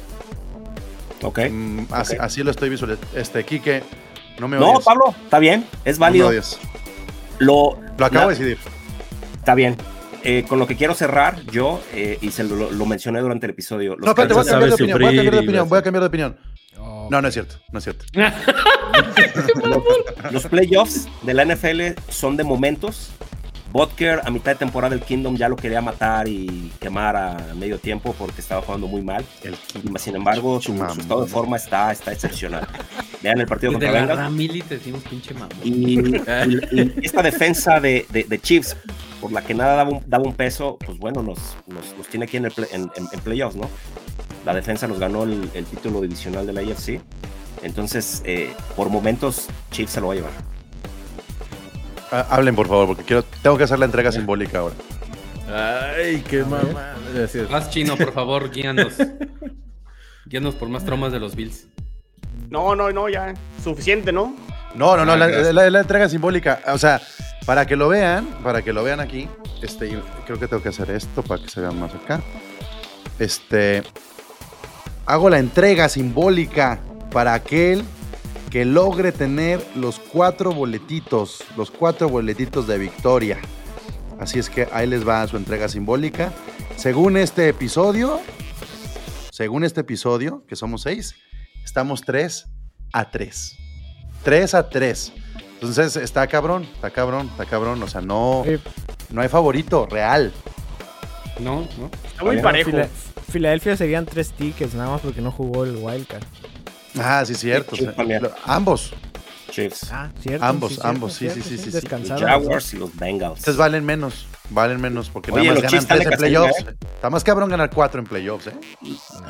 Ok. 1.23 1.39
Mm, 1.51 1.81
así, 1.93 2.15
Ok. 2.17 2.21
así 2.23 2.43
lo 2.43 2.51
estoy 2.51 2.69
visualizando. 2.71 3.07
Este, 3.19 3.45
Quique, 3.45 3.83
no 4.41 4.49
me 4.49 4.59
No. 4.59 4.81
Pablo, 4.85 5.15
está 5.25 5.39
bien, 5.39 5.65
es 5.85 5.99
No 5.99 6.07
me 6.07 6.11
válido. 6.11 6.29
odies. 6.29 6.59
Lo, 7.39 7.79
Lo 7.99 8.07
acabo 8.07 8.31
la- 8.31 8.37
de 8.37 8.45
decidir. 8.45 8.59
Está 9.39 9.55
bien. 9.55 9.77
Eh, 10.25 10.45
con 10.49 10.59
lo 10.59 10.67
que 10.67 10.75
quiero 10.77 10.95
cerrar, 10.95 11.41
yo, 11.53 11.81
eh, 11.95 12.19
y 12.21 12.31
se 12.33 12.43
lo, 12.43 12.71
lo 12.71 12.87
mencioné 12.87 13.21
durante 13.21 13.47
el 13.47 13.51
episodio. 13.51 13.95
los 13.97 14.01
No, 14.05 14.09
espérate, 14.11 14.35
voy 14.35 14.43
a 14.43 14.51
cambiar 14.51 14.69
de 14.71 14.75
opinión. 14.75 14.99
Voy 14.99 15.07
a 15.07 15.15
cambiar 15.17 15.35
de 15.35 15.39
opinión. 15.41 15.69
Voy 15.69 15.77
a 15.77 15.79
a- 15.79 15.83
cambiar 15.85 16.03
de 16.03 16.07
opinión. 16.09 16.37
No, 17.11 17.23
no 17.23 17.29
es 17.29 17.35
cierto. 17.35 17.55
No 17.71 17.79
es 17.79 17.85
cierto. 17.85 18.05
Los 20.33 20.47
playoffs 20.47 21.09
de 21.23 21.35
la 21.35 21.45
NFL 21.45 21.95
son 22.09 22.37
de 22.37 22.45
momentos. 22.45 23.11
Butker 23.77 24.21
a 24.25 24.31
mitad 24.31 24.53
de 24.53 24.57
temporada 24.59 24.95
del 24.95 25.05
Kingdom 25.05 25.37
ya 25.37 25.49
lo 25.49 25.57
quería 25.57 25.81
matar 25.81 26.27
y 26.29 26.73
quemar 26.81 27.17
a 27.17 27.37
medio 27.55 27.79
tiempo 27.79 28.15
porque 28.19 28.41
estaba 28.41 28.63
jugando 28.63 28.87
muy 28.87 29.03
mal. 29.03 29.25
Y, 29.85 29.99
sin 29.99 30.17
embargo, 30.17 30.61
su, 30.61 30.73
su 30.95 31.01
estado 31.01 31.21
de 31.21 31.27
forma 31.33 31.57
está, 31.57 31.93
está 31.93 32.13
excepcional. 32.13 32.67
Vean 33.23 33.41
el 33.41 33.47
partido 33.47 33.73
contra 33.73 33.89
Bengals. 34.07 34.21
Y, 35.65 35.71
y- 36.73 36.93
y 37.03 37.07
esta 37.07 37.23
defensa 37.23 37.79
de, 37.81 38.07
de- 38.11 38.25
de 38.25 38.39
Chiefs, 38.41 38.77
por 39.21 39.33
la 39.33 39.43
que 39.43 39.55
nada 39.55 39.77
daba 39.77 39.91
un, 39.91 40.03
daba 40.07 40.25
un 40.25 40.35
peso, 40.35 40.79
pues 40.85 40.99
bueno, 40.99 41.23
nos, 41.23 41.39
nos- 41.67 41.97
nos 41.97 42.07
tiene 42.09 42.25
aquí 42.27 42.37
en, 42.37 42.47
el 42.47 42.53
play- 42.53 42.69
en, 42.73 42.83
en- 42.97 43.09
en 43.13 43.21
playoffs, 43.21 43.57
¿no? 43.57 43.69
La 44.45 44.55
defensa 44.55 44.87
nos 44.87 44.99
ganó 44.99 45.25
el, 45.25 45.51
el 45.55 45.65
título 45.65 46.01
divisional 46.01 46.47
de 46.47 46.53
la 46.53 46.61
AFC. 46.61 47.01
Entonces, 47.63 48.23
eh, 48.25 48.53
por 48.77 48.91
momentos, 48.91 49.47
Chiefs 49.71 49.93
se 49.93 50.01
lo 50.01 50.09
va 50.09 50.13
a 50.13 50.17
llevar. 50.17 50.33
Ah, 52.13 52.27
hablen, 52.31 52.55
por 52.55 52.69
favor, 52.69 52.87
porque 52.89 53.03
quiero, 53.05 53.23
tengo 53.43 53.57
que 53.59 53.65
hacer 53.65 53.79
la 53.79 53.87
entrega 53.87 54.13
simbólica 54.13 54.59
ahora. 54.61 54.75
Ay, 55.97 56.23
qué 56.29 56.43
mamá. 56.43 56.95
Haz 57.53 57.71
chino, 57.71 57.97
por 57.97 58.13
favor, 58.13 58.51
guíanos. 58.55 58.95
guíanos 60.27 60.55
por 60.55 60.69
más 60.69 60.85
traumas 60.85 61.13
de 61.13 61.21
los 61.21 61.35
Bills. 61.35 61.67
No, 62.51 62.75
no, 62.77 62.91
no, 62.93 63.09
ya. 63.09 63.35
Suficiente, 63.63 64.13
¿no? 64.13 64.37
No, 64.75 64.97
no, 64.97 65.05
no, 65.05 65.13
Ah, 65.13 65.17
la, 65.17 65.53
la- 65.53 65.71
la 65.71 65.81
entrega 65.81 66.09
simbólica. 66.09 66.61
O 66.69 66.79
sea, 66.79 67.01
para 67.45 67.67
que 67.67 67.77
lo 67.77 67.89
vean, 67.89 68.27
para 68.43 68.63
que 68.63 68.73
lo 68.73 68.83
vean 68.85 69.01
aquí, 69.01 69.29
este, 69.63 69.89
creo 70.27 70.39
que 70.39 70.47
tengo 70.49 70.63
que 70.63 70.69
hacer 70.69 70.91
esto 70.91 71.23
para 71.23 71.43
que 71.43 71.49
se 71.49 71.61
vean 71.61 71.79
más 71.81 71.93
acá. 71.95 72.21
Este, 73.19 73.83
hago 75.07 75.31
la 75.31 75.39
entrega 75.39 75.89
simbólica 75.89 76.79
para 77.11 77.35
aquel 77.35 77.83
que 78.51 78.65
logre 78.65 79.13
tener 79.13 79.65
los 79.75 79.99
cuatro 79.99 80.53
boletitos, 80.53 81.43
los 81.57 81.71
cuatro 81.71 82.09
boletitos 82.09 82.67
de 82.67 82.79
victoria. 82.79 83.39
Así 84.19 84.39
es 84.39 84.49
que 84.49 84.69
ahí 84.73 84.87
les 84.87 85.07
va 85.07 85.27
su 85.27 85.37
entrega 85.37 85.69
simbólica. 85.69 86.33
Según 86.77 87.17
este 87.17 87.49
episodio, 87.49 88.21
según 89.31 89.65
este 89.65 89.81
episodio, 89.83 90.45
que 90.49 90.57
somos 90.57 90.83
seis, 90.83 91.15
estamos 91.65 92.03
3 92.03 92.47
a 92.93 93.11
3. 93.11 93.57
3 94.23 94.55
a 94.55 94.69
3. 94.71 95.13
Entonces 95.55 95.97
está 95.97 96.27
cabrón, 96.27 96.63
está 96.75 96.91
cabrón, 96.91 97.29
está 97.31 97.45
cabrón. 97.47 97.83
O 97.83 97.89
sea, 97.89 98.01
no, 98.01 98.45
no 99.11 99.21
hay 99.21 99.29
favorito 99.29 99.87
real. 99.87 100.33
No, 101.41 101.69
no. 101.79 101.91
Está 102.05 102.25
muy 102.25 102.39
parejo. 102.41 102.71
Fila- 102.71 102.89
Filadelfia 103.31 103.77
serían 103.77 104.07
tres 104.07 104.31
tickets 104.31 104.75
nada 104.75 104.91
más 104.91 105.01
porque 105.03 105.21
no 105.21 105.31
jugó 105.33 105.65
el 105.65 105.77
Wildcard. 105.77 106.23
Ah, 106.99 107.25
sí, 107.27 107.35
cierto. 107.35 107.77
Sí, 107.77 107.83
o 107.83 107.87
sea, 107.87 107.95
también. 107.97 108.23
lo- 108.23 108.33
ambos. 108.45 108.93
Chiefs. 109.51 109.89
Ah, 109.93 110.11
cierto. 110.21 110.45
Ambos, 110.45 110.81
ambos, 110.85 111.13
sí, 111.15 111.31
cierto, 111.31 111.43
sí, 111.49 111.57
sí, 111.59 111.71
sí, 111.71 111.81
sí. 111.81 111.87
Los. 111.89 112.21
Jaguars 112.21 112.75
y 112.75 112.77
los 112.79 112.95
Bengals. 112.97 113.39
Entonces 113.39 113.57
valen 113.57 113.85
menos. 113.85 114.27
Valen 114.51 114.81
menos 114.81 115.09
porque 115.09 115.31
Oye, 115.33 115.43
nada 115.45 115.55
los 115.55 115.63
más 115.65 115.71
Chiefs 115.73 115.87
ganan 115.89 116.03
están 116.03 116.19
tres 116.19 116.29
en 116.29 116.33
playoffs. 116.35 116.65
castigo, 116.65 116.95
Está 116.95 117.11
más 117.11 117.25
cabrón 117.25 117.49
ganar 117.51 117.71
cuatro 117.71 118.01
en 118.01 118.07
playoffs, 118.07 118.47
¿eh? 118.49 118.53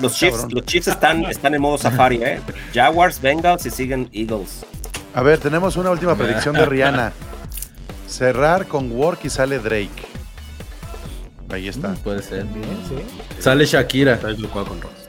Los 0.00 0.14
Chiefs, 0.16 0.36
cabrón. 0.38 0.50
los 0.54 0.64
Chiefs 0.66 0.88
están, 0.88 1.24
están 1.26 1.54
en 1.54 1.60
modo 1.62 1.78
safari, 1.78 2.16
¿eh? 2.22 2.40
Jaguars, 2.74 3.20
Bengals 3.20 3.64
y 3.66 3.70
siguen 3.70 4.08
Eagles. 4.12 4.64
A 5.14 5.22
ver, 5.22 5.38
tenemos 5.38 5.76
una 5.76 5.90
última 5.90 6.14
predicción 6.16 6.54
de 6.54 6.66
Rihanna. 6.66 7.12
Cerrar 8.08 8.66
con 8.66 8.90
Work 8.92 9.20
y 9.24 9.30
sale 9.30 9.58
Drake. 9.58 9.90
Ahí 11.50 11.68
está. 11.68 11.94
Puede 11.94 12.22
ser. 12.22 12.44
Bien, 12.46 12.64
sí. 12.88 12.96
Sale 13.40 13.64
Shakira. 13.64 14.18
Juego 14.18 14.64
con 14.68 14.80
Ross. 14.80 15.05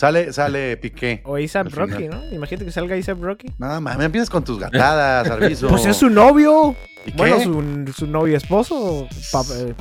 Sale, 0.00 0.32
sale 0.32 0.78
Piqué. 0.78 1.20
O 1.24 1.36
Isaac 1.36 1.68
Rocky, 1.72 1.92
final. 1.92 2.30
¿no? 2.30 2.34
Imagínate 2.34 2.64
que 2.64 2.70
salga 2.72 2.96
Isaac 2.96 3.18
Rocky. 3.20 3.48
No, 3.58 3.78
mames, 3.82 4.06
empiezas 4.06 4.30
con 4.30 4.42
tus 4.42 4.58
gatadas, 4.58 5.28
Arviso. 5.30 5.68
Pues 5.68 5.84
es 5.84 5.94
su 5.98 6.08
novio. 6.08 6.74
¿Y 7.04 7.10
qué? 7.12 7.16
Bueno, 7.18 7.38
su, 7.40 7.92
su 7.92 8.06
novio 8.06 8.34
esposo. 8.38 9.06
pa- 9.30 9.44
eh, 9.54 9.74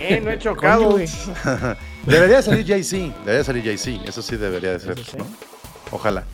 Eh, 0.00 0.20
no 0.24 0.32
he 0.32 0.38
chocado. 0.40 0.98
Debería 2.04 2.42
salir 2.42 2.66
Jay-Z. 2.66 3.14
Debería 3.24 3.44
salir 3.44 3.62
Jay-Z. 3.64 4.08
Eso 4.08 4.22
sí 4.22 4.36
debería 4.36 4.72
de 4.72 4.80
ser. 4.80 4.98
Eso 4.98 5.12
sí. 5.12 5.16
¿no? 5.18 5.26
Ojalá. 5.92 6.24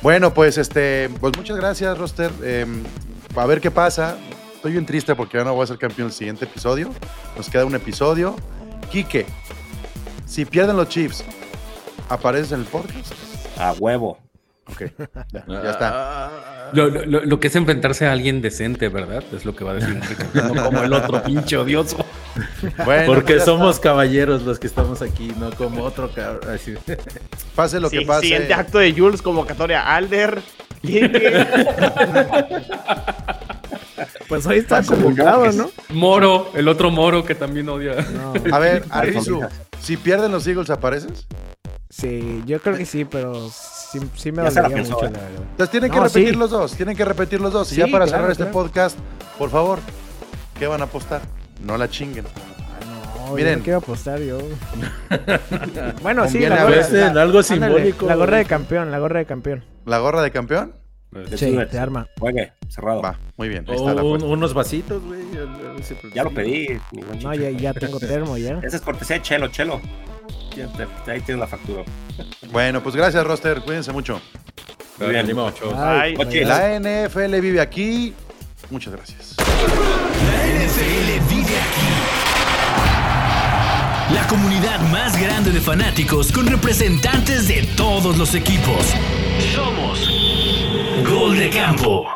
Bueno, 0.00 0.32
pues 0.32 0.56
este, 0.56 1.10
pues 1.20 1.36
muchas 1.36 1.58
gracias, 1.58 1.98
Roster. 1.98 2.30
Eh, 2.42 2.64
a 3.36 3.44
ver 3.44 3.60
qué 3.60 3.70
pasa. 3.70 4.16
Estoy 4.54 4.72
bien 4.72 4.86
triste 4.86 5.14
porque 5.14 5.36
ya 5.36 5.44
no 5.44 5.52
voy 5.54 5.64
a 5.64 5.66
ser 5.66 5.76
campeón 5.76 6.08
el 6.08 6.14
siguiente 6.14 6.46
episodio. 6.46 6.90
Nos 7.36 7.50
queda 7.50 7.66
un 7.66 7.74
episodio. 7.74 8.36
Quique, 8.90 9.26
si 10.26 10.46
pierden 10.46 10.76
los 10.78 10.88
Chiefs, 10.88 11.24
¿apareces 12.10 12.52
en 12.52 12.60
el 12.60 12.66
podcast? 12.66 13.12
A 13.58 13.72
huevo. 13.78 14.18
Ok, 14.66 14.82
ya, 15.32 15.44
ya 15.48 15.70
está. 15.70 16.30
Lo, 16.72 16.88
lo- 16.88 17.40
que 17.40 17.48
es 17.48 17.56
enfrentarse 17.56 18.06
a 18.06 18.12
alguien 18.12 18.40
decente, 18.40 18.88
¿verdad? 18.88 19.24
Es 19.32 19.44
lo 19.44 19.56
que 19.56 19.64
va 19.64 19.72
a 19.72 19.74
decir 19.74 19.96
Enrique. 19.96 20.22
No 20.34 20.62
como 20.64 20.82
el 20.82 20.92
otro 20.92 21.22
pinche 21.22 21.56
odioso. 21.56 21.96
Bueno, 22.84 23.06
Porque 23.06 23.34
pues 23.34 23.44
somos 23.44 23.74
está. 23.76 23.88
caballeros 23.90 24.42
los 24.42 24.60
que 24.60 24.68
estamos 24.68 25.02
aquí, 25.02 25.32
no 25.38 25.50
como 25.50 25.82
otro 25.82 26.10
cabrón. 26.12 26.40
Pase 27.56 27.80
lo 27.80 27.90
Sí, 27.90 27.98
que 27.98 28.06
pase. 28.06 28.20
Siguiente 28.22 28.54
acto 28.54 28.78
de 28.78 28.92
Jules, 28.92 29.20
convocatoria. 29.20 29.94
Alder. 29.96 30.40
Pues 34.28 34.46
hoy 34.46 34.58
está 34.58 34.76
Pásale, 34.76 35.02
convocado. 35.02 35.52
¿no? 35.52 35.70
Moro, 35.90 36.50
el 36.54 36.68
otro 36.68 36.90
moro 36.90 37.24
que 37.24 37.34
también 37.34 37.68
odia. 37.68 37.96
No. 38.14 38.32
A 38.54 38.58
ver, 38.58 38.84
Arvisu, 38.90 39.40
si 39.80 39.96
pierden 39.96 40.30
los 40.32 40.46
Eagles, 40.46 40.70
¿apareces? 40.70 41.26
Sí, 41.90 42.42
yo 42.46 42.60
creo 42.60 42.76
que 42.76 42.86
sí, 42.86 43.04
pero 43.04 43.34
sí, 43.50 43.98
sí 44.14 44.30
me 44.30 44.42
dolería 44.42 44.76
mucho, 44.84 44.98
¿eh? 45.04 45.10
la 45.12 45.20
verdad. 45.20 45.42
Entonces 45.50 45.70
tienen 45.70 45.90
que 45.90 45.96
No, 45.96 46.04
repetir 46.04 46.28
sí. 46.30 46.36
los 46.36 46.50
dos, 46.50 46.72
tienen 46.76 46.96
que 46.96 47.04
repetir 47.04 47.40
los 47.40 47.52
dos. 47.52 47.70
Y 47.72 47.74
Sí, 47.74 47.80
ya 47.80 47.86
para 47.88 48.04
claro, 48.04 48.10
cerrar 48.10 48.30
este 48.30 48.44
claro. 48.44 48.52
podcast, 48.52 48.98
por 49.36 49.50
favor, 49.50 49.80
¿qué 50.58 50.66
van 50.68 50.80
a 50.82 50.84
apostar? 50.84 51.20
No 51.64 51.76
la 51.76 51.88
chinguen. 51.90 52.24
No, 53.26 53.34
Miren. 53.34 53.54
yo 53.54 53.58
no 53.58 53.64
quiero 53.64 53.78
apostar 53.80 54.20
yo. 54.20 54.38
bueno, 56.02 56.28
sí, 56.28 56.38
la 56.40 56.54
a 56.60 56.62
gorra, 56.64 56.76
veces 56.76 56.92
la- 56.92 57.08
en 57.08 57.18
algo 57.18 57.38
ándale, 57.40 57.42
simbólico. 57.44 58.06
La 58.06 58.14
gorra 58.14 58.36
de 58.38 58.44
campeón, 58.44 58.90
la 58.90 58.98
gorra 58.98 59.18
de 59.18 59.26
campeón. 59.26 59.64
¿La 59.84 59.98
gorra 59.98 60.22
de 60.22 60.30
campeón? 60.30 60.74
Sí, 61.34 61.50
Sube. 61.52 61.66
te 61.66 61.76
arma. 61.78 62.06
Juegue, 62.20 62.52
cerrado. 62.68 63.02
Va, 63.02 63.18
muy 63.36 63.48
bien. 63.48 63.64
Ahí 63.68 63.74
está 63.74 63.94
la 63.94 64.02
un- 64.04 64.22
unos 64.22 64.54
vasitos, 64.54 65.02
güey. 65.02 65.20
Ya 66.14 66.22
lo 66.22 66.30
pedí. 66.32 66.68
No, 67.20 67.34
ya, 67.34 67.50
ya 67.50 67.74
tengo 67.74 67.98
termo 68.00 68.36
ya. 68.38 68.60
Esa 68.62 68.76
es 68.76 68.82
cortesía 68.82 69.16
de 69.16 69.22
Chelo, 69.22 69.48
Chelo. 69.48 69.80
Ahí 71.06 71.20
tienes 71.20 71.38
la 71.40 71.46
factura. 71.46 71.84
Bueno, 72.50 72.82
pues 72.82 72.96
gracias, 72.96 73.24
Roster. 73.24 73.60
Cuídense 73.60 73.92
mucho. 73.92 74.20
Muy 74.98 75.10
bien. 75.10 75.26
Ay. 75.76 76.14
La 76.44 76.78
NFL 76.78 77.40
vive 77.40 77.60
aquí. 77.60 78.14
Muchas 78.70 78.92
gracias. 78.92 79.36
La 79.38 79.44
NFL 80.46 81.28
vive 81.28 81.56
aquí. 81.58 82.20
La 84.14 84.26
comunidad 84.26 84.80
más 84.90 85.20
grande 85.20 85.50
de 85.50 85.60
fanáticos 85.60 86.32
con 86.32 86.46
representantes 86.46 87.48
de 87.48 87.62
todos 87.76 88.18
los 88.18 88.34
equipos. 88.34 88.94
Somos 89.54 90.10
Gol 91.08 91.38
de 91.38 91.50
Campo. 91.50 92.06